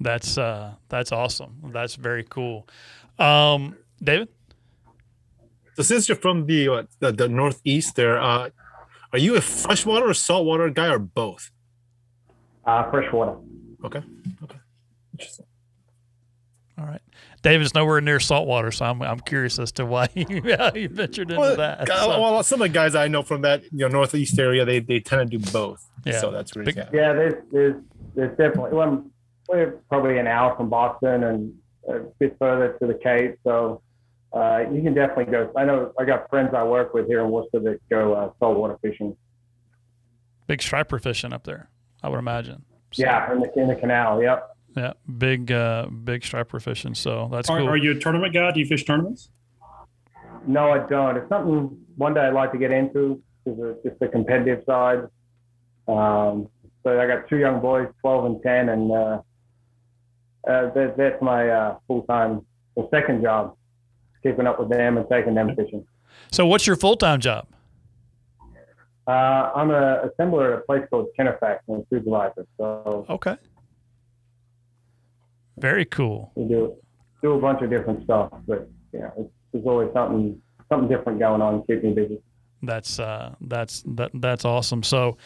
[0.00, 1.70] That's uh, that's awesome.
[1.72, 2.66] That's very cool.
[3.18, 4.28] Um, David.
[5.74, 8.48] So since you're from the what, the, the northeast, there, uh,
[9.12, 11.50] are you a freshwater or saltwater guy or both?
[12.64, 13.36] Uh, freshwater.
[13.84, 14.02] Okay.
[14.42, 14.58] Okay.
[15.12, 15.45] Interesting.
[17.46, 17.52] All right.
[17.52, 20.26] David's nowhere near saltwater, so I'm I'm curious as to why you,
[20.74, 21.86] you ventured into Well, that.
[21.88, 24.80] So- well, some of the guys I know from that you know northeast area, they
[24.80, 25.88] they tend to do both.
[26.04, 26.20] Yeah.
[26.20, 26.88] So that's really yeah.
[26.92, 27.82] Yeah, there's there's
[28.14, 29.04] there's definitely well,
[29.48, 31.54] we're probably an hour from Boston and
[31.88, 33.80] a bit further to the Cape, so
[34.32, 35.52] uh, you can definitely go.
[35.56, 38.76] I know I got friends I work with here in Worcester that go uh, saltwater
[38.82, 39.16] fishing.
[40.46, 41.70] big striper fishing up there,
[42.02, 42.64] I would imagine.
[42.92, 44.20] So, Yeah, in the in the canal.
[44.22, 44.55] Yep.
[44.76, 46.94] Yeah, big uh, big striper fishing.
[46.94, 47.68] So that's Are, cool.
[47.68, 48.50] are you a tournament guy?
[48.52, 49.30] Do you fish tournaments?
[50.46, 51.16] No, I don't.
[51.16, 55.04] It's something one day I'd like to get into, is the- just the competitive side.
[55.88, 56.48] Um,
[56.82, 59.20] so I got two young boys, 12 and 10, and uh, uh,
[60.74, 62.44] that, that's my uh, full time,
[62.76, 63.56] the second job,
[64.22, 65.84] keeping up with them and taking them fishing.
[66.30, 67.46] so what's your full time job?
[69.08, 72.46] Uh, I'm an assembler at a place called Kennefax, and a supervisor.
[72.58, 73.36] So Okay.
[75.58, 76.32] Very cool.
[76.34, 76.76] we do
[77.22, 81.62] do a bunch of different stuff, but it's, there's always something something different going on,
[81.66, 82.22] keeping me busy.
[82.62, 84.82] That's uh, that's that that's awesome.
[84.82, 85.16] So,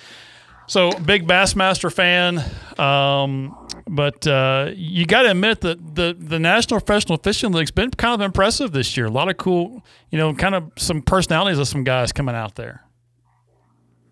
[0.67, 2.39] so big Bassmaster fan,
[2.79, 3.57] um,
[3.89, 8.15] but uh, you got to admit that the the National Professional Fishing League's been kind
[8.15, 9.07] of impressive this year.
[9.07, 12.57] A lot of cool, you know, kind of some personalities of some guys coming out
[12.57, 12.85] there.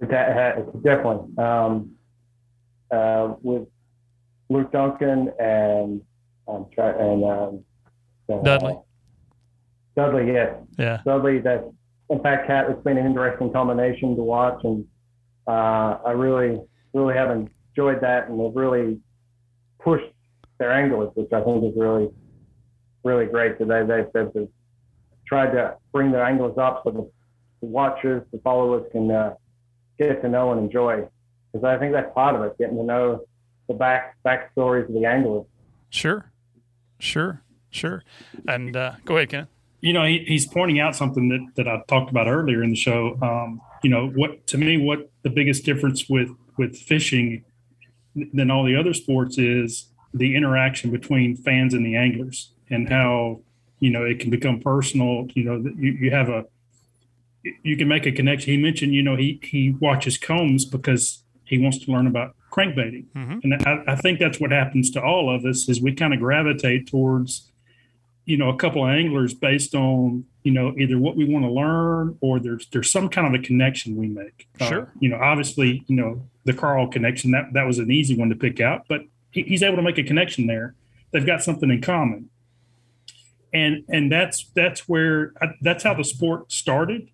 [0.00, 1.90] Ha- definitely um,
[2.92, 3.66] uh, with
[4.48, 6.00] Luke Duncan and
[6.46, 7.64] um, and um,
[8.30, 8.78] uh, Dudley.
[9.96, 11.00] Dudley, yes, Yeah.
[11.04, 11.40] Dudley.
[11.40, 11.70] That
[12.10, 14.84] in fact, Cat, it's been an interesting combination to watch, and
[15.46, 16.60] uh, I really,
[16.94, 19.00] really have enjoyed that, and they've really
[19.78, 20.10] pushed
[20.58, 22.08] their anglers, which I think is really,
[23.04, 23.58] really great.
[23.58, 24.48] Today, they said they've
[25.26, 27.10] tried to bring their anglers up so the,
[27.60, 29.10] the watchers, the followers can.
[29.10, 29.34] Uh,
[29.98, 31.02] get to know and enjoy.
[31.52, 33.24] Because I think that's part of it, getting to know
[33.68, 35.44] the back backstories of the anglers.
[35.90, 36.30] Sure,
[36.98, 38.02] sure, sure.
[38.46, 39.48] And uh, go ahead, Ken.
[39.80, 42.76] you know, he, he's pointing out something that, that I talked about earlier in the
[42.76, 43.16] show.
[43.22, 47.44] Um, you know, what to me, what the biggest difference with with fishing
[48.32, 53.40] than all the other sports is the interaction between fans and the anglers, and how
[53.80, 55.28] you know it can become personal.
[55.34, 56.44] You know, you, you have a
[57.62, 58.52] you can make a connection.
[58.52, 63.04] He mentioned, you know, he he watches combs because he wants to learn about crankbaiting,
[63.16, 63.44] Mhm.
[63.44, 66.20] and I, I think that's what happens to all of us is we kind of
[66.20, 67.50] gravitate towards
[68.24, 71.50] you know, a couple of anglers based on, you know, either what we want to
[71.50, 74.46] learn or there's there's some kind of a connection we make.
[74.60, 74.92] Uh, Sure.
[75.00, 78.34] you know, obviously, you know, the Carl connection that that was an easy one to
[78.36, 79.00] pick out, but
[79.30, 80.74] he, he's able to make a connection there.
[81.10, 82.28] They've got something in common,
[83.54, 87.08] and and that's that's where I, that's how the sport started.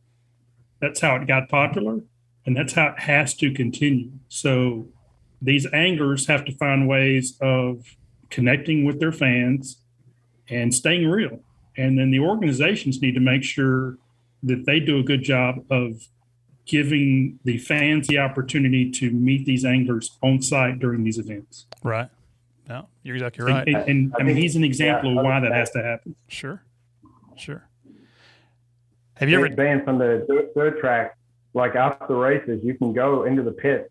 [0.81, 2.01] That's how it got popular,
[2.47, 4.11] and that's how it has to continue.
[4.29, 4.89] So
[5.41, 7.97] these anglers have to find ways of
[8.31, 9.79] connecting with their fans
[10.49, 11.41] and staying real.
[11.77, 13.99] And then the organizations need to make sure
[14.43, 16.07] that they do a good job of
[16.67, 21.67] giving the fans the opportunity to meet these anglers on site during these events.
[21.83, 22.09] Right.
[22.69, 23.67] No, you're exactly right.
[23.67, 26.15] And, and, I mean, he's an example of why that has to happen.
[26.29, 26.63] Sure.
[27.37, 27.69] Sure.
[29.17, 31.17] Have you ever been from the dirt, dirt track,
[31.55, 33.91] like after the races, you can go into the pit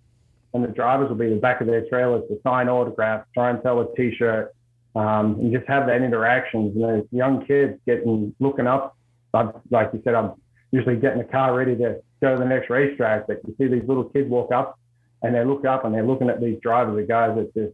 [0.53, 3.49] and the drivers will be in the back of their trailers to sign autographs, try
[3.49, 4.53] and sell a t-shirt,
[4.95, 6.71] um, and just have that interaction.
[6.75, 8.95] You know, young kids getting, looking up,
[9.33, 10.33] like, like you said, I'm
[10.71, 13.87] usually getting the car ready to go to the next racetrack, but you see these
[13.87, 14.77] little kids walk up
[15.23, 17.73] and they look up and they're looking at these drivers, the guys that just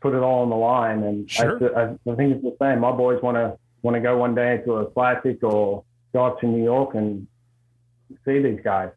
[0.00, 1.02] put it all on the line.
[1.04, 1.76] And Sure.
[1.76, 2.80] I, I, I think it's the same.
[2.80, 6.40] My boys want to, want to go one day to a classic or go up
[6.40, 7.26] to New York and
[8.26, 8.90] see these guys.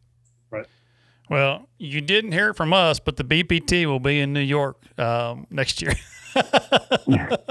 [1.30, 4.78] Well, you didn't hear it from us, but the BPT will be in New York
[4.98, 5.94] um, next year.
[6.34, 7.49] but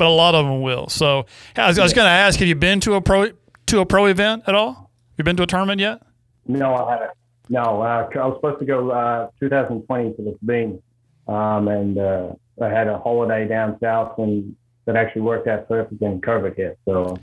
[0.00, 0.88] a lot of them will.
[0.88, 1.26] So
[1.56, 3.30] I was, was going to ask: Have you been to a pro
[3.66, 4.90] to a pro event at all?
[5.16, 6.02] You been to a tournament yet?
[6.46, 7.10] No, I haven't.
[7.48, 10.82] No, uh, I was supposed to go uh, 2020 to the Sabine,
[11.28, 12.32] um, and uh,
[12.62, 14.56] I had a holiday down south, and
[14.86, 16.00] that actually worked out perfect.
[16.00, 17.18] And COVID hit, so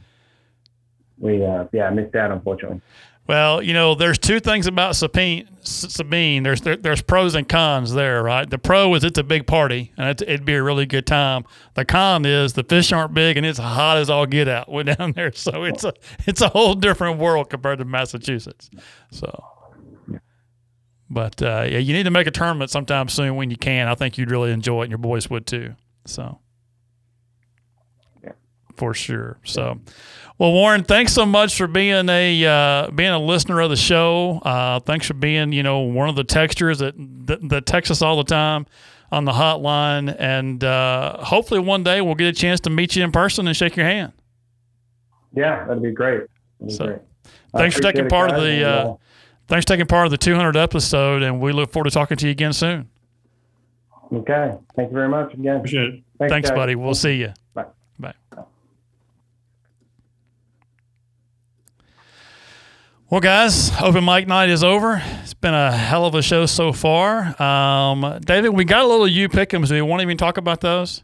[1.18, 2.82] we uh, yeah missed out unfortunately.
[3.28, 5.48] Well, you know, there's two things about Sabine.
[5.62, 6.44] Sabine.
[6.44, 8.50] There's there, there's pros and cons there, right?
[8.50, 11.46] The pro is it's a big party and it's, it'd be a really good time.
[11.76, 14.68] The con is the fish aren't big and it's hot as all get out.
[14.98, 15.94] Down there, so it's a
[16.26, 18.70] it's a whole different world compared to Massachusetts.
[19.12, 19.46] So,
[21.10, 23.88] but uh, yeah, you need to make a tournament sometime soon when you can.
[23.88, 25.76] I think you'd really enjoy it, and your boys would too.
[26.06, 26.40] So,
[28.78, 29.38] for sure.
[29.44, 29.80] So,
[30.38, 34.40] well, Warren, thanks so much for being a uh, being a listener of the show.
[34.44, 36.94] Uh, thanks for being, you know, one of the textures that,
[37.28, 38.66] that that text us all the time
[39.12, 43.04] on the hotline, and uh, hopefully one day we'll get a chance to meet you
[43.04, 44.14] in person and shake your hand.
[45.34, 46.22] Yeah, that'd be great.
[46.60, 47.00] That'd be So, great.
[47.54, 48.96] Thanks for taking part of the and, uh,
[49.50, 52.26] thanks for taking part of the 200 episode, and we look forward to talking to
[52.26, 52.88] you again soon.
[54.14, 55.58] okay, thank you very much again.
[55.58, 56.04] Appreciate it.
[56.18, 56.76] Thanks, Thanks, buddy.
[56.76, 57.34] We'll see you.
[57.54, 57.66] Bye.
[58.00, 58.14] Bye.
[63.12, 65.02] Well, guys, open mic night is over.
[65.22, 67.40] It's been a hell of a show so far.
[67.42, 69.68] Um, David, we got a little U pickums.
[69.68, 71.04] Do you want to even talk about those?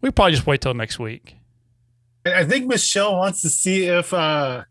[0.00, 1.34] We probably just wait till next week.
[2.24, 4.62] I think Michelle wants to see if uh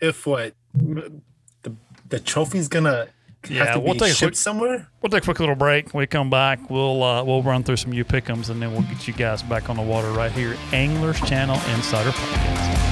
[0.00, 1.20] if what the
[2.08, 3.08] the trophy's gonna
[3.50, 4.88] Yeah, have to we'll take a shipped quick- somewhere.
[5.02, 5.92] We'll take a quick little break.
[5.92, 8.82] When we come back, we'll uh, we'll run through some U pickums and then we'll
[8.82, 12.91] get you guys back on the water right here, Anglers Channel Insider Podcast.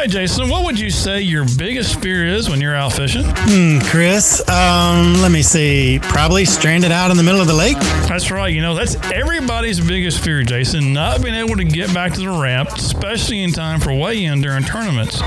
[0.00, 3.22] Hey, Jason, what would you say your biggest fear is when you're out fishing?
[3.26, 5.98] Hmm, Chris, um, let me see.
[6.00, 7.76] Probably stranded out in the middle of the lake.
[8.08, 8.48] That's right.
[8.48, 12.30] You know, that's everybody's biggest fear, Jason, not being able to get back to the
[12.30, 15.20] ramp, especially in time for weigh in during tournaments.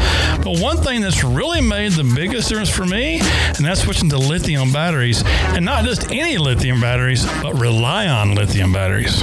[0.43, 4.17] But one thing that's really made the biggest difference for me, and that's switching to
[4.17, 5.21] lithium batteries.
[5.23, 9.21] And not just any lithium batteries, but RELiON lithium batteries.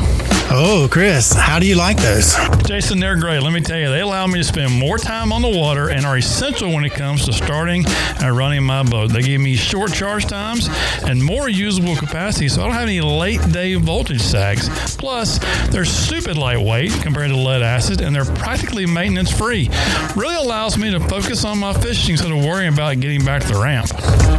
[0.52, 2.34] Oh, Chris, how do you like those?
[2.66, 3.40] Jason, they're great.
[3.40, 6.04] Let me tell you, they allow me to spend more time on the water and
[6.04, 7.84] are essential when it comes to starting
[8.20, 9.12] and running my boat.
[9.12, 10.68] They give me short charge times
[11.04, 14.68] and more usable capacity, so I don't have any late day voltage sags.
[14.96, 19.70] Plus, they're stupid lightweight compared to lead acid, and they're practically maintenance free.
[20.16, 23.52] Really allows me to focus on my fishing instead of worrying about getting back to
[23.52, 23.88] the ramp.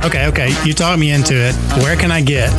[0.04, 1.56] Okay, okay, you talked me into it.
[1.82, 2.50] Where can I get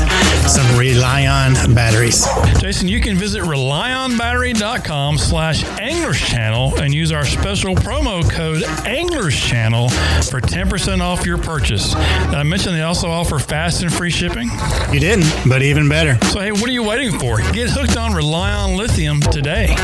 [0.48, 2.26] some RELiON batteries?
[2.58, 9.38] Jason, you can visit relionbattery.com slash anglers channel and use our special promo code anglers
[9.38, 11.90] channel for 10% off your purchase.
[11.92, 14.48] Did I mention they also offer fast and free shipping?
[14.92, 16.16] You didn't, but even better.
[16.26, 17.38] So, hey, what are you waiting for?
[17.52, 19.74] Get hooked on RELiON Lithium today.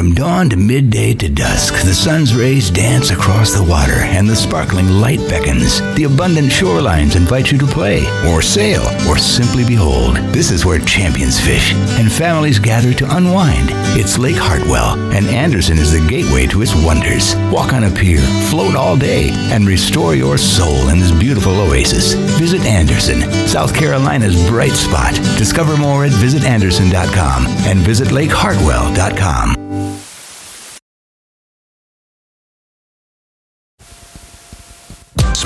[0.00, 4.34] From dawn to midday to dusk, the sun's rays dance across the water and the
[4.34, 5.82] sparkling light beckons.
[5.94, 10.16] The abundant shorelines invite you to play, or sail, or simply behold.
[10.32, 13.68] This is where champions fish and families gather to unwind.
[13.92, 17.36] It's Lake Hartwell, and Anderson is the gateway to its wonders.
[17.52, 22.14] Walk on a pier, float all day, and restore your soul in this beautiful oasis.
[22.38, 25.12] Visit Anderson, South Carolina's bright spot.
[25.36, 29.69] Discover more at visitanderson.com and visit lakehartwell.com.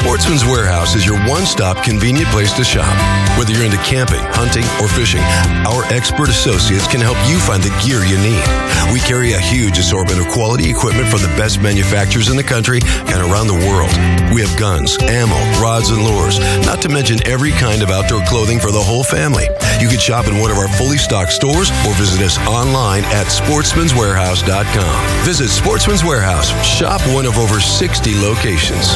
[0.04, 2.92] Sportsman's Warehouse is your one stop convenient place to shop.
[3.38, 5.24] Whether you're into camping, hunting, or fishing,
[5.64, 8.44] our expert associates can help you find the gear you need.
[8.92, 12.80] We carry a huge assortment of quality equipment from the best manufacturers in the country
[12.84, 13.88] and around the world.
[14.28, 18.60] We have guns, ammo, rods, and lures, not to mention every kind of outdoor clothing
[18.60, 19.48] for the whole family.
[19.80, 23.32] You can shop in one of our fully stocked stores or visit us online at
[23.32, 25.24] sportsmanswarehouse.com.
[25.24, 26.52] Visit Sportsman's Warehouse.
[26.60, 28.92] Shop one of over 60 locations.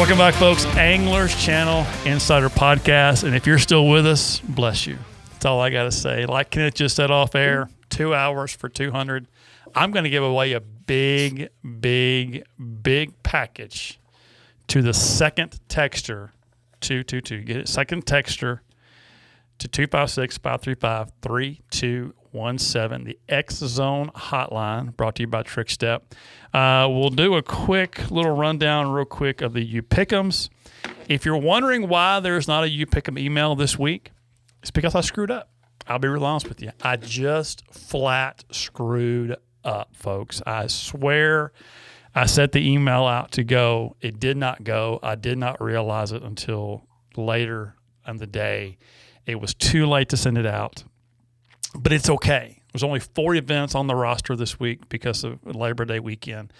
[0.00, 0.64] Welcome back, folks.
[0.64, 3.22] Anglers Channel Insider Podcast.
[3.24, 4.96] And if you're still with us, bless you.
[5.32, 6.24] That's all I got to say.
[6.24, 9.28] Like Kenneth just said off air, two hours for 200.
[9.74, 11.50] I'm going to give away a big,
[11.80, 12.44] big,
[12.82, 14.00] big package
[14.68, 16.32] to the second texture
[16.80, 17.42] 222.
[17.42, 17.68] Get it?
[17.68, 18.62] Second texture
[19.58, 21.12] to 256 535
[22.32, 26.02] 3217, the X Zone hotline brought to you by Trickstep.
[26.54, 30.48] Uh, we'll do a quick little rundown, real quick, of the U Pick'ems.
[31.08, 34.12] If you're wondering why there's not a U Pick'em email this week,
[34.62, 35.50] it's because I screwed up.
[35.86, 36.70] I'll be real honest with you.
[36.82, 40.40] I just flat screwed up, folks.
[40.46, 41.52] I swear
[42.14, 43.96] I set the email out to go.
[44.00, 45.00] It did not go.
[45.02, 46.86] I did not realize it until
[47.16, 47.74] later
[48.06, 48.78] in the day.
[49.26, 50.84] It was too late to send it out,
[51.74, 52.62] but it's okay.
[52.72, 56.52] There's only four events on the roster this week because of Labor Day weekend.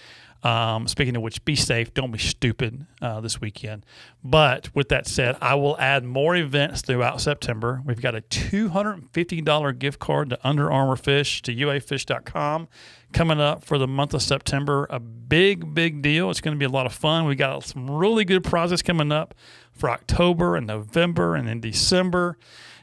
[0.43, 1.93] Um, speaking of which, be safe.
[1.93, 3.85] Don't be stupid uh, this weekend.
[4.25, 7.83] But with that said, I will add more events throughout September.
[7.85, 12.69] We've got a $250 gift card to Under Armour Fish to uafish.com
[13.13, 14.87] coming up for the month of September.
[14.89, 16.31] A big, big deal.
[16.31, 17.27] It's going to be a lot of fun.
[17.27, 19.35] We got some really good prizes coming up
[19.73, 22.39] for October and November and in December.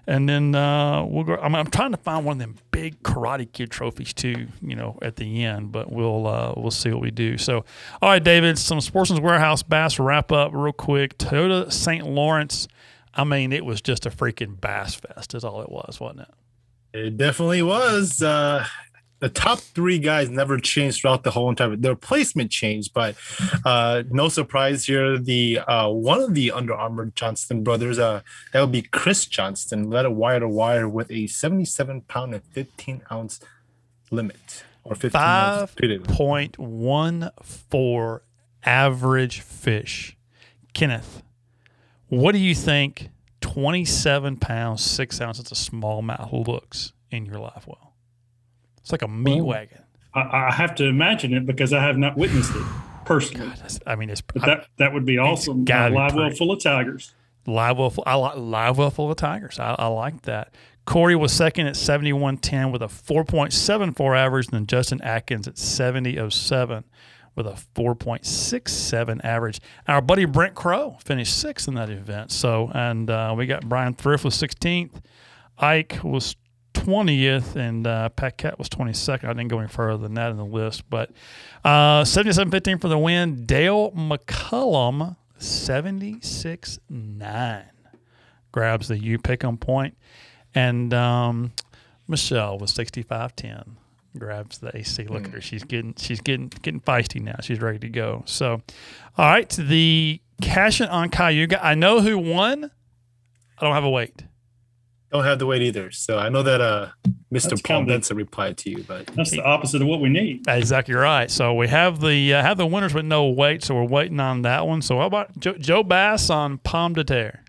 [0.08, 1.36] And then uh, we'll go.
[1.36, 4.98] I'm, I'm, trying to find one of them big Karate Kid trophies too, you know,
[5.02, 5.74] at the end.
[5.74, 7.38] But we'll uh, we'll see what we do.
[7.38, 7.66] So,
[8.02, 11.18] all right, David, some Sportsman's Warehouse bass wrap up real quick.
[11.18, 12.08] Toyota St.
[12.08, 12.70] Lawrence.
[13.14, 15.36] I mean, it was just a freaking bass fest.
[15.36, 16.34] Is all it was, wasn't it?
[16.98, 18.22] It definitely was.
[18.22, 18.66] Uh,
[19.20, 21.76] the top three guys never changed throughout the whole entire.
[21.76, 23.16] Their placement changed, but
[23.66, 25.18] uh, no surprise here.
[25.18, 28.22] The uh, one of the Under Armour Johnston brothers, uh,
[28.54, 32.44] that would be Chris Johnston, led a wire to wire with a 77 pound and
[32.44, 33.40] 15 ounce
[34.12, 38.24] limit or 15 five point one four
[38.64, 40.16] average fish.
[40.74, 41.24] Kenneth,
[42.08, 43.10] what do you think?
[43.42, 47.87] 27 pounds, six ounces of smallmouth looks in your live well?
[48.88, 49.84] It's like a meat well, wagon.
[50.14, 52.66] I, I, have to imagine it because I have not witnessed it
[53.04, 53.50] personally.
[53.50, 55.66] God, I mean, it's but that that would be awesome.
[55.70, 57.14] Uh, live well full of tigers.
[57.46, 59.60] Live well, I like live well full of tigers.
[59.60, 60.56] I, I like that.
[60.86, 66.86] Corey was second at 71.10 with a 4.74 average, and then Justin Atkins at 70.07
[67.36, 69.60] with a 4.67 average.
[69.86, 72.32] Our buddy Brent Crow finished sixth in that event.
[72.32, 75.02] So, and uh, we got Bryan Thrift was 16th.
[75.58, 76.38] Ike was
[76.86, 79.26] 20th, and uh, Pat Cat was 22nd.
[79.26, 81.12] I didn't go any further than that in the list, but
[81.64, 83.46] uh, 77-15 for the win.
[83.46, 87.64] Dale McCullum, 76-9,
[88.52, 89.98] grabs the U pick on point,
[90.56, 91.52] and um,
[92.08, 93.76] Michelle was 65-10
[94.18, 95.06] grabs the AC.
[95.06, 97.36] Look at her; she's getting she's getting getting feisty now.
[97.42, 98.24] She's ready to go.
[98.26, 98.64] So,
[99.16, 101.64] all right, the cash on Cayuga.
[101.64, 102.72] I know who won.
[103.60, 104.24] I don't have a weight
[105.18, 105.92] don't have the weight either.
[105.92, 106.90] So I know that uh,
[107.34, 107.50] Mr.
[107.50, 110.48] That's Paul Benson replied to you, but that's the opposite of what we need.
[110.48, 111.30] Exactly right.
[111.30, 114.44] So we have the uh, have the winners with no weight, so we're waiting on
[114.44, 114.82] that one.
[114.82, 117.44] So how about Joe, Joe Bass on Pomme de Terre?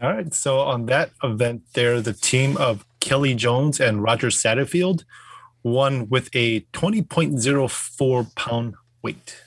[0.00, 0.32] All right.
[0.34, 5.04] So on that event, there the team of Kelly Jones and Roger Satterfield
[5.62, 9.42] won with a twenty point zero four pound weight.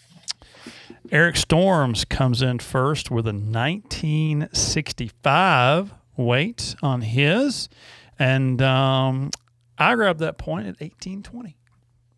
[1.11, 7.69] Eric Storms comes in first with a 1965 weight on his,
[8.17, 9.31] and um,
[9.77, 11.57] I grabbed that point at eighteen twenty.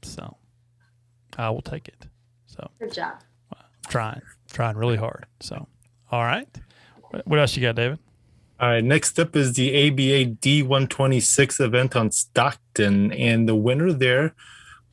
[0.03, 0.38] So
[1.38, 2.07] I will take it.
[2.45, 3.15] So good job.
[3.90, 4.22] trying,
[4.52, 5.26] trying really hard.
[5.40, 5.68] So
[6.11, 6.48] all right.
[7.26, 7.99] What else you got, David?
[8.60, 14.34] All right, next up is the ABA D126 event on Stockton, and the winner there,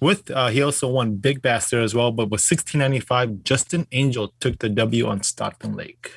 [0.01, 4.35] with uh, he also won Big Bass there as well, but with 1695, Justin Angel
[4.39, 6.13] took the W on Stockton Lake.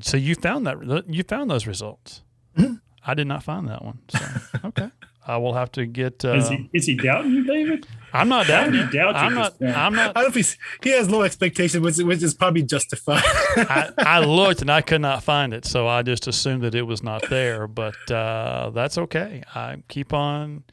[0.00, 2.22] So you found that you found those results.
[2.56, 2.74] Mm-hmm.
[3.06, 4.00] I did not find that one.
[4.08, 4.18] So
[4.64, 4.90] okay,
[5.26, 6.24] I will have to get.
[6.24, 7.86] Uh, is, he, is he doubting you, David?
[8.12, 8.86] I'm not How doubting you.
[8.86, 9.76] he doubt I'm at not.
[9.76, 10.10] I'm not.
[10.10, 13.22] I don't know if he's, he has low expectations, which, which is probably justified.
[13.24, 16.82] I, I looked and I could not find it, so I just assumed that it
[16.82, 17.66] was not there.
[17.66, 19.42] But uh, that's okay.
[19.54, 20.64] I keep on,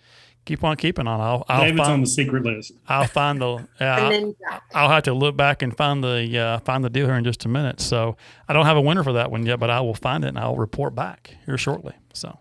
[0.45, 1.19] keep on keeping on.
[1.19, 2.73] I'll, I'll David's find, on the secret list.
[2.87, 3.67] I'll find the.
[3.79, 7.15] Yeah, I'll, I'll have to look back and find the uh, find the deal here
[7.15, 7.81] in just a minute.
[7.81, 8.17] So
[8.47, 10.39] I don't have a winner for that one yet, but I will find it and
[10.39, 11.93] I'll report back here shortly.
[12.13, 12.37] So,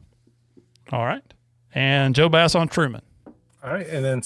[0.92, 1.22] all right.
[1.74, 3.02] And Joe Bass on Truman.
[3.64, 4.22] All right, and then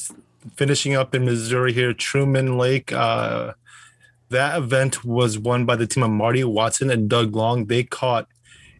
[0.55, 2.93] finishing up in Missouri here, Truman Lake.
[2.93, 3.53] Uh,
[4.31, 7.66] that event was won by the team of Marty Watson and Doug Long.
[7.66, 8.28] They caught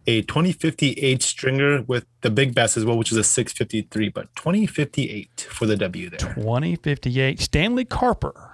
[0.07, 5.47] a 2058 stringer with the big bass as well, which is a 653, but 2058
[5.51, 6.17] for the W there.
[6.17, 7.41] 2058.
[7.41, 8.51] Stanley Carper,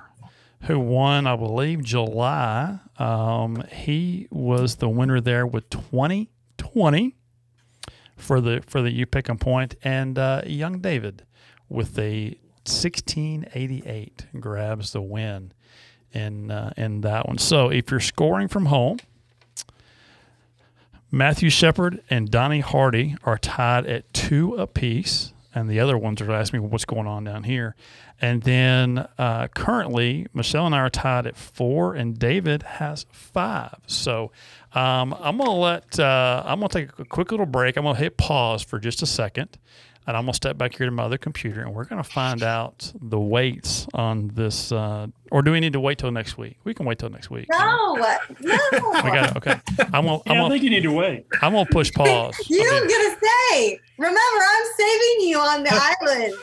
[0.63, 2.79] who won, I believe, July.
[2.97, 7.15] Um, he was the winner there with 2020
[8.17, 11.23] for the for the you pick 'em point, and uh, Young David
[11.69, 15.51] with a 1688 grabs the win
[16.13, 17.37] in uh, in that one.
[17.37, 18.97] So if you're scoring from home.
[21.13, 26.31] Matthew Shepard and Donnie Hardy are tied at two apiece, and the other ones are
[26.31, 27.75] asking me what's going on down here.
[28.19, 33.77] And then uh, currently, Michelle and I are tied at four, and David has five.
[33.85, 34.31] So
[34.73, 37.77] um, I'm gonna let uh, I'm gonna take a quick little break.
[37.77, 39.59] I'm gonna hit pause for just a second,
[40.07, 42.91] and I'm gonna step back here to my other computer, and we're gonna find out
[43.01, 44.71] the weights on this.
[44.71, 46.57] Uh, or do we need to wait till next week?
[46.63, 47.47] We can wait till next week.
[47.51, 48.17] No, no.
[48.39, 48.49] We
[49.11, 49.37] got it.
[49.37, 49.59] Okay.
[49.93, 50.17] I'm gonna.
[50.17, 51.25] Yeah, I'm I gonna, think you need to wait.
[51.41, 52.35] I'm gonna push pause.
[52.49, 53.17] You don't get a
[53.51, 53.79] say.
[53.97, 55.69] Remember, I'm saving you on the
[56.01, 56.33] island.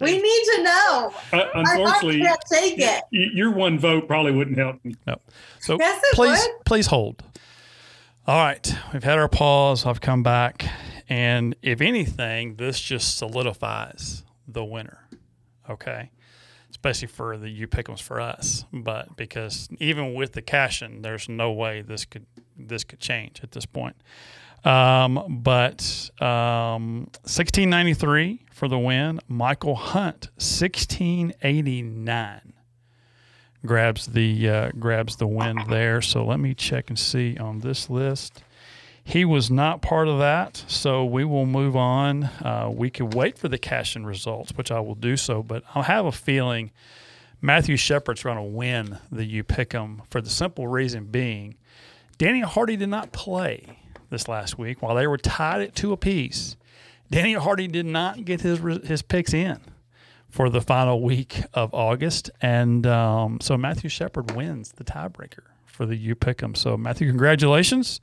[0.00, 1.12] we need to know.
[1.32, 3.02] Uh, unfortunately, I can't take it.
[3.10, 4.94] your one vote probably wouldn't help me.
[5.06, 5.16] No.
[5.60, 6.64] So Yes, please, would.
[6.64, 7.22] please hold.
[8.26, 9.86] All right, we've had our pause.
[9.86, 10.66] I've come back,
[11.08, 15.08] and if anything, this just solidifies the winner.
[15.68, 16.10] Okay,
[16.70, 21.52] especially for the you pickums for us, but because even with the cashing, there's no
[21.52, 22.26] way this could
[22.56, 23.96] this could change at this point.
[24.64, 29.20] Um, but um, 1693 for the win.
[29.28, 32.52] Michael Hunt 1689
[33.64, 36.02] grabs the uh, grabs the win there.
[36.02, 38.42] So let me check and see on this list.
[39.08, 42.24] He was not part of that, so we will move on.
[42.24, 45.62] Uh, we could wait for the cash in results, which I will do so, but
[45.74, 46.72] I have a feeling
[47.40, 51.54] Matthew Shepard's going to win the You Pick 'em for the simple reason being
[52.18, 53.78] Danny Hardy did not play
[54.10, 56.58] this last week while they were tied at two apiece.
[57.10, 59.58] Danny Hardy did not get his his picks in
[60.28, 65.86] for the final week of August, and um, so Matthew Shepard wins the tiebreaker for
[65.86, 66.54] the You Pick 'em.
[66.54, 68.02] So Matthew, congratulations.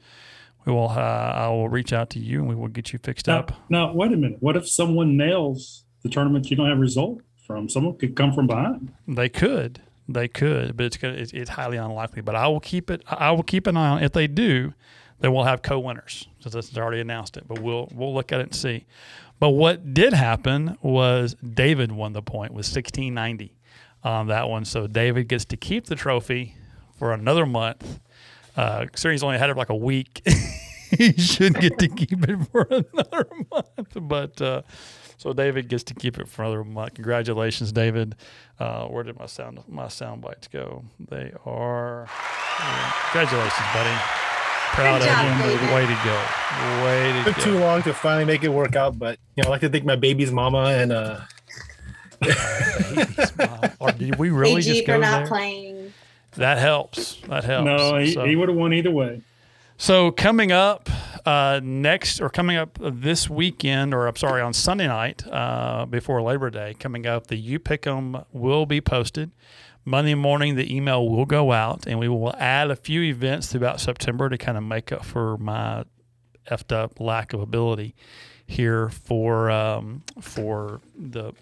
[0.66, 0.90] We will.
[0.90, 3.52] Uh, I will reach out to you, and we will get you fixed Now, up.
[3.70, 4.38] now, wait a minute.
[4.42, 7.70] What if someone nails the tournament you don't have a result from?
[7.70, 8.92] Someone could come from behind.
[9.08, 12.22] They could, they could, but it's gonna, it's, it's highly unlikely.
[12.24, 13.04] But I will keep it.
[13.08, 14.04] I will keep an eye on.
[14.04, 14.74] If they do,
[15.20, 17.48] then we'll have co-winners since it's already announced it.
[17.48, 18.86] But we'll we'll look at it and see.
[19.40, 23.54] But what did happen was David won the point with 1690
[24.04, 24.66] on that one.
[24.66, 26.56] So David gets to keep the trophy
[26.98, 28.00] for another month.
[28.56, 30.22] Uh, considering he's only had it like a week,
[30.98, 33.98] he should get to keep it for another month.
[34.02, 34.62] But uh,
[35.18, 36.94] so David gets to keep it for another month.
[36.96, 38.16] Congratulations, David.
[38.60, 40.84] Uh, where did my sound my sound bites go?
[41.00, 42.08] They are.
[43.12, 43.96] congratulations, buddy.
[44.72, 45.58] Proud Good of job, you.
[45.58, 45.74] David.
[45.76, 46.84] Way to go.
[46.86, 47.44] Way to took go.
[47.44, 49.86] too long to finally make it work out, but you know, I like to thank
[49.86, 51.20] my baby's mama and uh
[53.80, 55.28] Or did we really AG just for go not there?
[55.28, 55.94] playing.
[56.38, 57.16] That helps.
[57.28, 57.66] That helps.
[57.66, 59.22] No, he, So- he would have won either way.
[59.78, 60.90] So coming up
[61.26, 66.22] uh, next, or coming up this weekend, or I'm sorry, on Sunday night uh, before
[66.22, 69.32] Labor Day, coming up, the You Pick 'em will be posted.
[69.84, 73.80] Monday morning, the email will go out, and we will add a few events throughout
[73.82, 75.84] September to kind of make up for my
[76.50, 77.94] effed up lack of ability
[78.48, 81.34] here for um, for the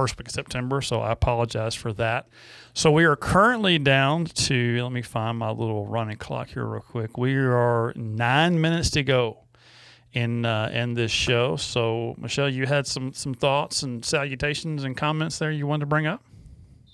[0.00, 0.80] first week of September.
[0.80, 2.26] So I apologize for that.
[2.72, 6.80] So we are currently down to let me find my little running clock here real
[6.80, 7.18] quick.
[7.18, 9.40] We are nine minutes to go
[10.14, 11.56] in uh, in this show.
[11.56, 15.86] So Michelle, you had some some thoughts and salutations and comments there you wanted to
[15.86, 16.24] bring up.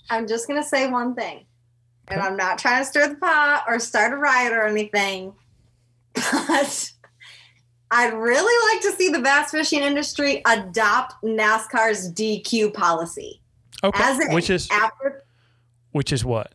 [0.09, 1.45] I'm just gonna say one thing,
[2.09, 5.33] and I'm not trying to stir the pot or start a riot or anything,
[6.13, 6.91] but
[7.91, 13.41] I'd really like to see the bass fishing industry adopt NASCAR's DQ policy.
[13.83, 14.03] Okay.
[14.03, 15.23] As which is after
[15.91, 16.53] which is what?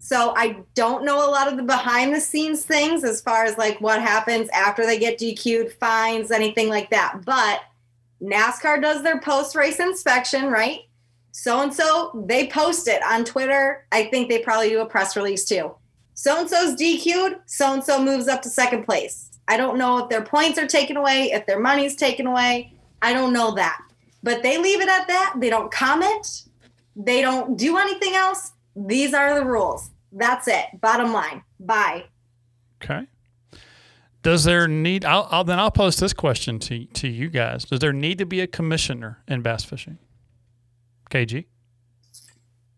[0.00, 3.58] So I don't know a lot of the behind the scenes things as far as
[3.58, 7.20] like what happens after they get DQ'd, fines, anything like that.
[7.24, 7.60] But
[8.22, 10.80] NASCAR does their post race inspection, right?
[11.32, 13.86] So and so, they post it on Twitter.
[13.92, 15.74] I think they probably do a press release too.
[16.14, 19.27] So and so's DQ'd, so and so moves up to second place.
[19.48, 22.72] I don't know if their points are taken away, if their money's taken away.
[23.02, 23.80] I don't know that.
[24.22, 25.34] But they leave it at that.
[25.38, 26.44] They don't comment,
[26.94, 28.52] they don't do anything else.
[28.76, 29.90] These are the rules.
[30.12, 30.66] That's it.
[30.80, 31.42] Bottom line.
[31.58, 32.04] Bye.
[32.82, 33.06] Okay.
[34.22, 35.04] Does there need?
[35.04, 37.64] I'll, I'll then I'll post this question to to you guys.
[37.64, 39.98] Does there need to be a commissioner in bass fishing?
[41.10, 41.46] KG.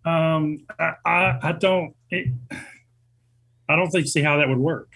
[0.04, 1.94] Um, I, I, I don't.
[2.10, 2.32] It,
[3.68, 4.88] I don't think see how that would work.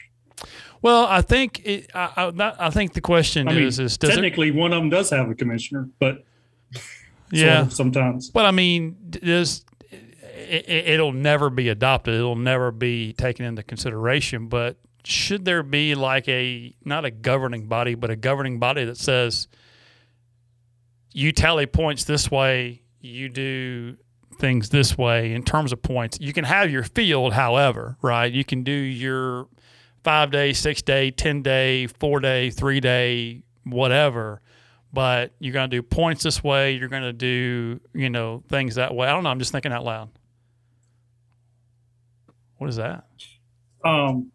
[0.85, 3.97] Well, I think it, I, I, that- I think the question I mean, is is
[3.97, 6.25] does it, technically one of them does have a commissioner, but
[7.31, 8.29] yeah sometimes.
[8.29, 12.15] But I mean, does it, it'll never be adopted.
[12.15, 14.49] It'll never be taken into consideration.
[14.49, 18.99] But should there be like a not a governing body, but a governing body that
[18.99, 19.49] says
[21.15, 23.97] you tally points this way, you do
[24.39, 26.19] things this way in terms of points.
[26.21, 28.31] You can have your field, however, right?
[28.31, 29.47] You can do your
[30.05, 34.41] five day, six day, ten day, four day, three day, whatever.
[34.93, 36.73] But you're gonna do points this way.
[36.77, 39.09] You're gonna do you know things that way.
[39.09, 39.31] I don't know.
[39.31, 40.11] I'm just thinking out loud.
[42.59, 43.05] What is that?
[43.85, 44.31] Um,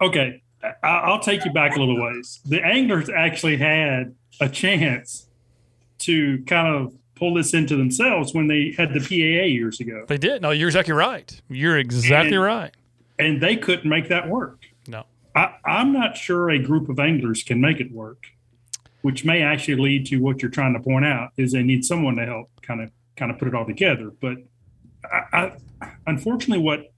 [0.00, 2.40] okay, I, I'll take you back a little ways.
[2.44, 5.26] The anglers actually had a chance
[6.00, 10.16] to kind of pull this into themselves when they had the PAA years ago, They
[10.16, 10.40] did.
[10.40, 11.40] No, you're exactly right.
[11.50, 12.74] You're exactly And- right.
[13.18, 14.59] and they couldn't make that work.
[15.34, 18.26] I, I'm not sure a group of anglers can make it work,
[19.02, 22.16] which may actually lead to what you're trying to point out is they need someone
[22.16, 24.10] to help kind of kind of put it all together.
[24.20, 24.38] But
[25.04, 26.92] I, I, unfortunately, what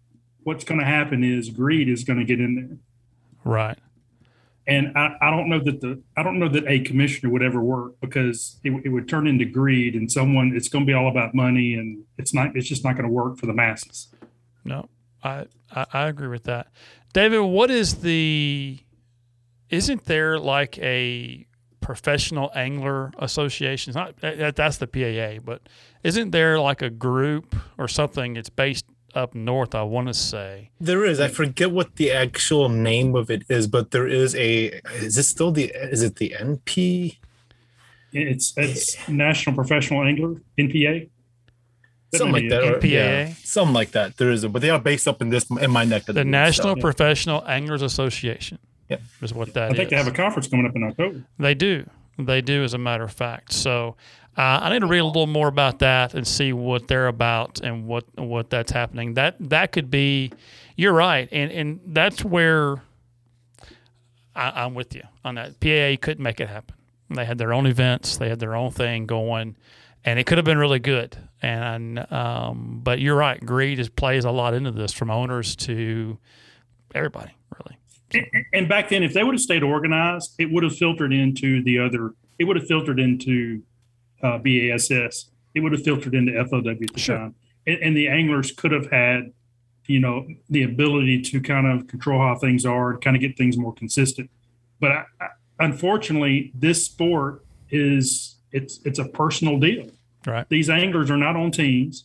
[0.45, 2.79] what's going to happen is greed is going to get in there.
[3.45, 3.79] Right.
[4.67, 7.61] And I, I don't know that the I don't know that a commissioner would ever
[7.61, 11.09] work because it, it would turn into greed and someone it's going to be all
[11.09, 14.09] about money and it's not it's just not going to work for the masses.
[14.65, 14.89] No,
[15.23, 16.69] I, I I agree with that.
[17.13, 18.79] David, what is the?
[19.71, 21.47] Isn't there like a
[21.81, 23.91] professional angler association?
[23.91, 25.63] It's not uh, that that's the PAA, but
[26.03, 28.37] isn't there like a group or something?
[28.37, 29.75] It's based up north.
[29.75, 30.71] I want to say.
[30.81, 31.21] There is.
[31.21, 34.81] I forget what the actual name of it is, but there is a.
[34.97, 35.71] Is it still the?
[35.75, 37.19] Is it the NP?
[38.13, 41.09] It's it's National Professional Angler NPA.
[42.15, 42.63] Something like that.
[42.85, 44.17] or- yeah, something like that.
[44.19, 46.21] There is, a, but they are based up in this in my neck of the,
[46.21, 48.59] The National so- Professional Anglers Association.
[48.89, 49.91] Yeah, is what that I think is.
[49.91, 51.25] they have a conference coming up in October.
[51.39, 51.89] They do.
[52.19, 53.55] They do, as a matter of fact.
[53.55, 53.97] So
[54.37, 57.61] uh, I need to read a little more about that and see what they're about
[57.61, 59.15] and what what that's happening.
[59.15, 60.33] That that could be.
[60.77, 62.83] You're right, and and that's where
[64.35, 65.61] I, I'm with you on that.
[65.61, 66.75] PAA couldn't make it happen.
[67.11, 68.17] They had their own events.
[68.17, 69.57] They had their own thing going,
[70.05, 71.17] and it could have been really good.
[71.41, 73.45] And um, but you're right.
[73.45, 76.19] Greed is, plays a lot into this, from owners to
[76.95, 77.79] everybody, really.
[78.15, 81.63] And- And back then, if they would have stayed organized, it would have filtered into
[81.63, 82.13] the other.
[82.39, 83.63] It would have filtered into
[84.23, 85.31] uh, BASS.
[85.55, 87.35] It would have filtered into FLW at the time,
[87.67, 89.33] and, and the anglers could have had,
[89.87, 93.37] you know, the ability to kind of control how things are and kind of get
[93.37, 94.31] things more consistent.
[94.81, 95.27] But I, I,
[95.61, 99.91] unfortunately, this sport is it's it's a personal deal.
[100.27, 100.49] Right.
[100.49, 102.05] These anglers are not on teams.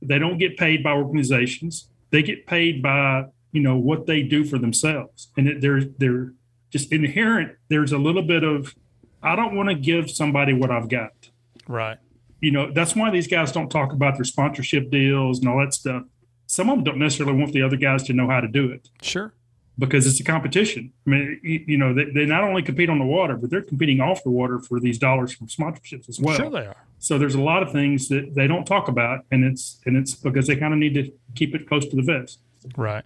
[0.00, 1.88] They don't get paid by organizations.
[2.10, 6.32] They get paid by you know what they do for themselves, and it, they're they're
[6.70, 7.56] just inherent.
[7.68, 8.74] There's a little bit of
[9.22, 11.30] I don't want to give somebody what I've got.
[11.66, 11.98] Right.
[12.40, 15.74] You know that's why these guys don't talk about their sponsorship deals and all that
[15.74, 16.04] stuff.
[16.46, 18.88] Some of them don't necessarily want the other guys to know how to do it
[19.02, 19.34] Sure.
[19.78, 20.92] Because it's a competition.
[21.06, 23.62] I mean, you, you know, they, they not only compete on the water, but they're
[23.62, 26.36] competing off the water for these dollars from sponsorships as well.
[26.36, 26.84] Sure they are.
[26.98, 30.14] So there's a lot of things that they don't talk about, and it's and it's
[30.14, 32.40] because they kind of need to keep it close to the vest.
[32.76, 33.04] Right.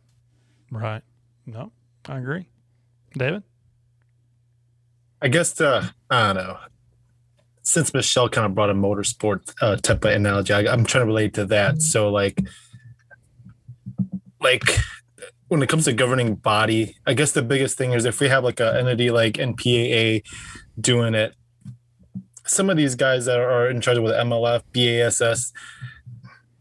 [0.70, 1.02] Right.
[1.44, 1.72] No,
[2.08, 2.48] I agree.
[3.16, 3.42] David?
[5.20, 6.56] I guess uh, I don't know.
[7.64, 11.06] Since Michelle kind of brought a motorsport uh, type of analogy, I, I'm trying to
[11.06, 11.80] relate to that.
[11.82, 12.40] So like,
[14.40, 14.62] like
[15.52, 18.42] when it comes to governing body, I guess the biggest thing is if we have
[18.42, 20.22] like an entity like NPAA
[20.80, 21.34] doing it,
[22.46, 25.52] some of these guys that are in charge with MLF, BASS,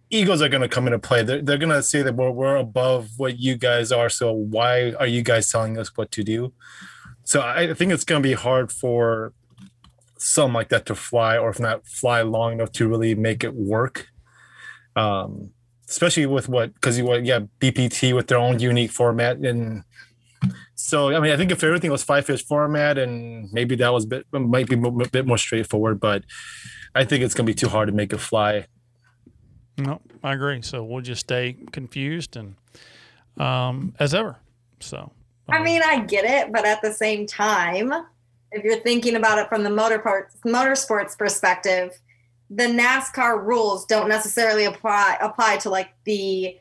[0.09, 1.23] egos are going to come into play.
[1.23, 4.09] They're, they're going to say that we're, we're above what you guys are.
[4.09, 6.51] So why are you guys telling us what to do?
[7.23, 9.31] So I think it's going to be hard for
[10.17, 13.55] something like that to fly, or if not fly long enough to really make it
[13.55, 14.09] work.
[14.97, 15.51] Um,
[15.91, 19.83] especially with what because you what yeah BPT with their own unique format and
[20.75, 24.05] so I mean I think if everything was five fish format and maybe that was
[24.05, 26.23] a bit might be a bit more straightforward, but
[26.95, 28.65] I think it's going to be too hard to make it fly.
[29.77, 30.61] No, I agree.
[30.61, 32.55] So we'll just stay confused and
[33.37, 34.37] um, as ever.
[34.79, 35.11] So
[35.49, 37.91] I mean, I get it, but at the same time,
[38.51, 41.99] if you're thinking about it from the motor parts, motorsports perspective,
[42.53, 46.57] the NASCAR rules don't necessarily apply apply to like the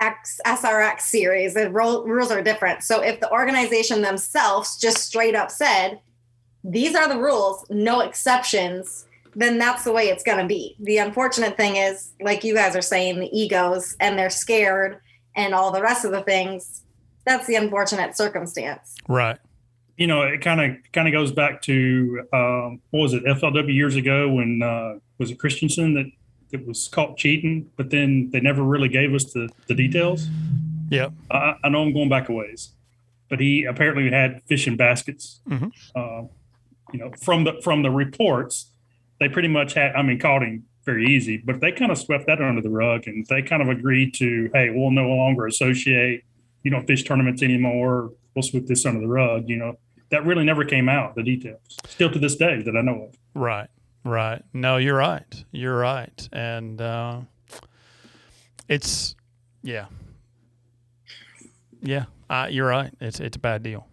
[0.00, 1.54] X, SRX series.
[1.54, 2.82] The rules are different.
[2.82, 6.00] So if the organization themselves just straight up said,
[6.64, 9.06] "These are the rules, no exceptions,"
[9.36, 10.74] then that's the way it's going to be.
[10.80, 15.00] The unfortunate thing is, like you guys are saying, the egos and they're scared
[15.36, 16.82] and all the rest of the things.
[17.24, 18.96] That's the unfortunate circumstance.
[19.06, 19.38] Right.
[20.00, 23.74] You know, it kind of kind of goes back to um, what was it FLW
[23.74, 26.10] years ago when uh, was it Christensen that
[26.52, 30.26] that was caught cheating, but then they never really gave us the the details.
[30.88, 32.70] Yeah, I, I know I'm going back a ways,
[33.28, 35.42] but he apparently had fishing baskets.
[35.46, 35.70] Mhm.
[35.94, 36.28] Uh,
[36.94, 38.72] you know, from the from the reports,
[39.18, 39.94] they pretty much had.
[39.94, 43.06] I mean, caught him very easy, but they kind of swept that under the rug,
[43.06, 46.24] and they kind of agreed to, hey, we'll no longer associate.
[46.62, 48.12] You don't fish tournaments anymore.
[48.34, 49.46] We'll sweep this under the rug.
[49.46, 49.78] You know,
[50.10, 51.14] that really never came out.
[51.14, 53.14] The details, still to this day, that I know of.
[53.34, 53.68] Right.
[54.04, 54.42] Right.
[54.52, 55.44] No, you're right.
[55.52, 56.28] You're right.
[56.32, 57.20] And uh,
[58.68, 59.14] it's
[59.62, 59.86] yeah.
[61.82, 62.92] Yeah, uh, you're right.
[63.00, 63.86] It's it's a bad deal.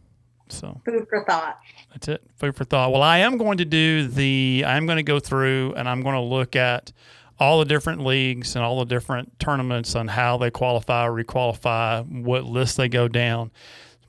[0.49, 1.57] So Food for thought.
[1.91, 2.22] that's it.
[2.38, 2.91] Food for thought.
[2.91, 4.64] Well, I am going to do the.
[4.65, 6.91] I'm going to go through and I'm going to look at
[7.39, 12.23] all the different leagues and all the different tournaments on how they qualify, or requalify,
[12.23, 13.52] what list they go down.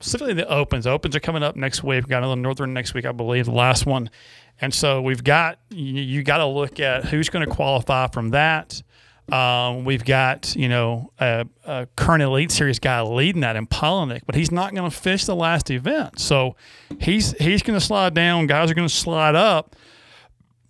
[0.00, 0.86] Specifically, the opens.
[0.86, 1.96] Opens are coming up next week.
[1.96, 4.10] We've got another Northern next week, I believe, the last one.
[4.60, 8.30] And so we've got you, you got to look at who's going to qualify from
[8.30, 8.82] that.
[9.30, 14.22] Um, we've got you know a, a current Elite Series guy leading that in Palaniuk,
[14.24, 16.18] but he's not going to fish the last event.
[16.18, 16.56] So
[17.00, 18.46] he's he's going to slide down.
[18.46, 19.76] Guys are going to slide up.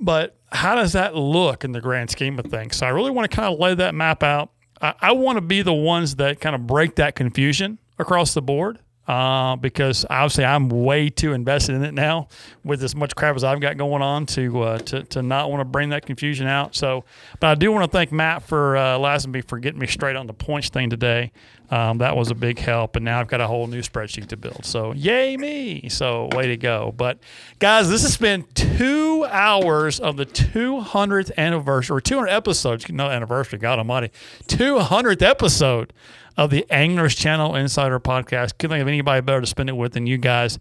[0.00, 2.76] But how does that look in the grand scheme of things?
[2.76, 4.50] So I really want to kind of lay that map out.
[4.80, 8.42] I, I want to be the ones that kind of break that confusion across the
[8.42, 8.78] board.
[9.08, 12.28] Uh, because obviously I'm way too invested in it now
[12.62, 15.62] with as much crap as I've got going on to uh, to, to not want
[15.62, 16.76] to bring that confusion out.
[16.76, 17.06] So,
[17.40, 20.26] but I do want to thank Matt for uh, Lazenby for getting me straight on
[20.26, 21.32] the points thing today.
[21.70, 24.36] Um, that was a big help, and now I've got a whole new spreadsheet to
[24.36, 24.64] build.
[24.64, 25.88] So, yay me!
[25.90, 26.94] So, way to go!
[26.96, 27.18] But
[27.58, 32.88] guys, this has been two hours of the 200th anniversary or 200 episodes.
[32.88, 34.10] No anniversary, God Almighty,
[34.46, 35.92] 200th episode
[36.38, 38.56] of the Anglers Channel Insider Podcast.
[38.58, 40.58] Couldn't think of anybody better to spend it with than you guys.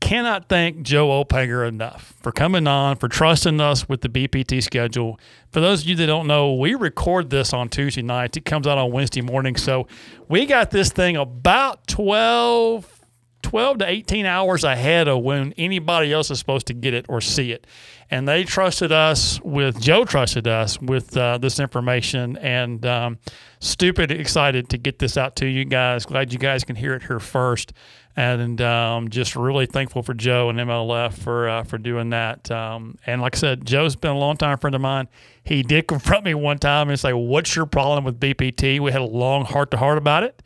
[0.00, 5.18] Cannot thank Joe Opager enough for coming on, for trusting us with the BPT schedule.
[5.50, 8.36] For those of you that don't know, we record this on Tuesday nights.
[8.36, 9.56] It comes out on Wednesday morning.
[9.56, 9.88] So
[10.28, 13.04] we got this thing about 12,
[13.42, 17.20] 12 to 18 hours ahead of when anybody else is supposed to get it or
[17.22, 17.66] see it.
[18.10, 22.36] And they trusted us with, Joe trusted us with uh, this information.
[22.36, 23.18] And um,
[23.60, 26.06] stupid excited to get this out to you guys.
[26.06, 27.72] Glad you guys can hear it here first.
[28.18, 32.50] And um, just really thankful for Joe and MLF for uh, for doing that.
[32.50, 35.08] Um, and like I said, Joe's been a long time friend of mine.
[35.44, 39.02] He did confront me one time and say, "What's your problem with BPT?" We had
[39.02, 40.42] a long heart to heart about it.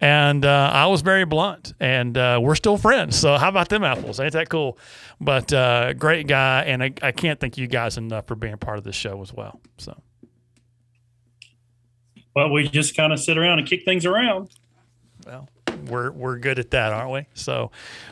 [0.00, 3.16] And uh, I was very blunt, and uh, we're still friends.
[3.16, 4.18] So how about them apples?
[4.18, 4.76] Ain't that cool?
[5.20, 8.78] But uh, great guy, and I, I can't thank you guys enough for being part
[8.78, 9.60] of this show as well.
[9.78, 9.96] So
[12.34, 14.50] Well, we just kind of sit around and kick things around.
[15.24, 15.48] well,
[15.88, 17.26] we're we're good at that, aren't we?
[17.34, 17.70] So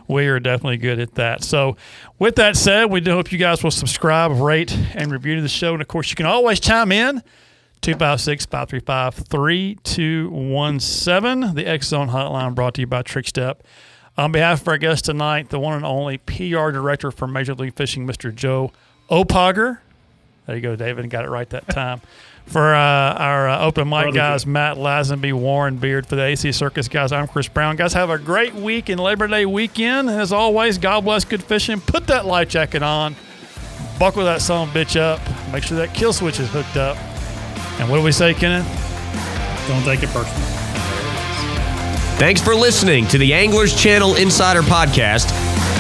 [0.08, 1.44] we are definitely good at that.
[1.44, 1.76] So
[2.18, 5.72] with that said, we do hope you guys will subscribe, rate, and review the show.
[5.72, 7.22] And of course, you can always chime in.
[7.82, 11.54] 256 535 3217.
[11.54, 13.60] The X Zone Hotline brought to you by Trickstep.
[14.18, 17.74] On behalf of our guest tonight, the one and only PR director for Major League
[17.74, 18.34] Fishing, Mr.
[18.34, 18.70] Joe
[19.10, 19.78] Opager.
[20.46, 21.08] There you go, David.
[21.08, 22.02] Got it right that time.
[22.50, 26.04] For uh, our uh, open mic Brother guys, Matt Lazenby, Warren Beard.
[26.08, 27.76] For the AC Circus guys, I'm Chris Brown.
[27.76, 30.10] Guys, have a great week and Labor Day weekend.
[30.10, 31.80] And as always, God bless good fishing.
[31.80, 33.14] Put that life jacket on.
[34.00, 35.20] Buckle that son of a bitch up.
[35.52, 36.96] Make sure that kill switch is hooked up.
[37.78, 38.66] And what do we say, Kenneth?
[39.68, 40.48] Don't take it personal.
[42.18, 45.30] Thanks for listening to the Anglers Channel Insider Podcast,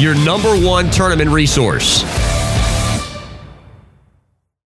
[0.00, 2.04] your number one tournament resource.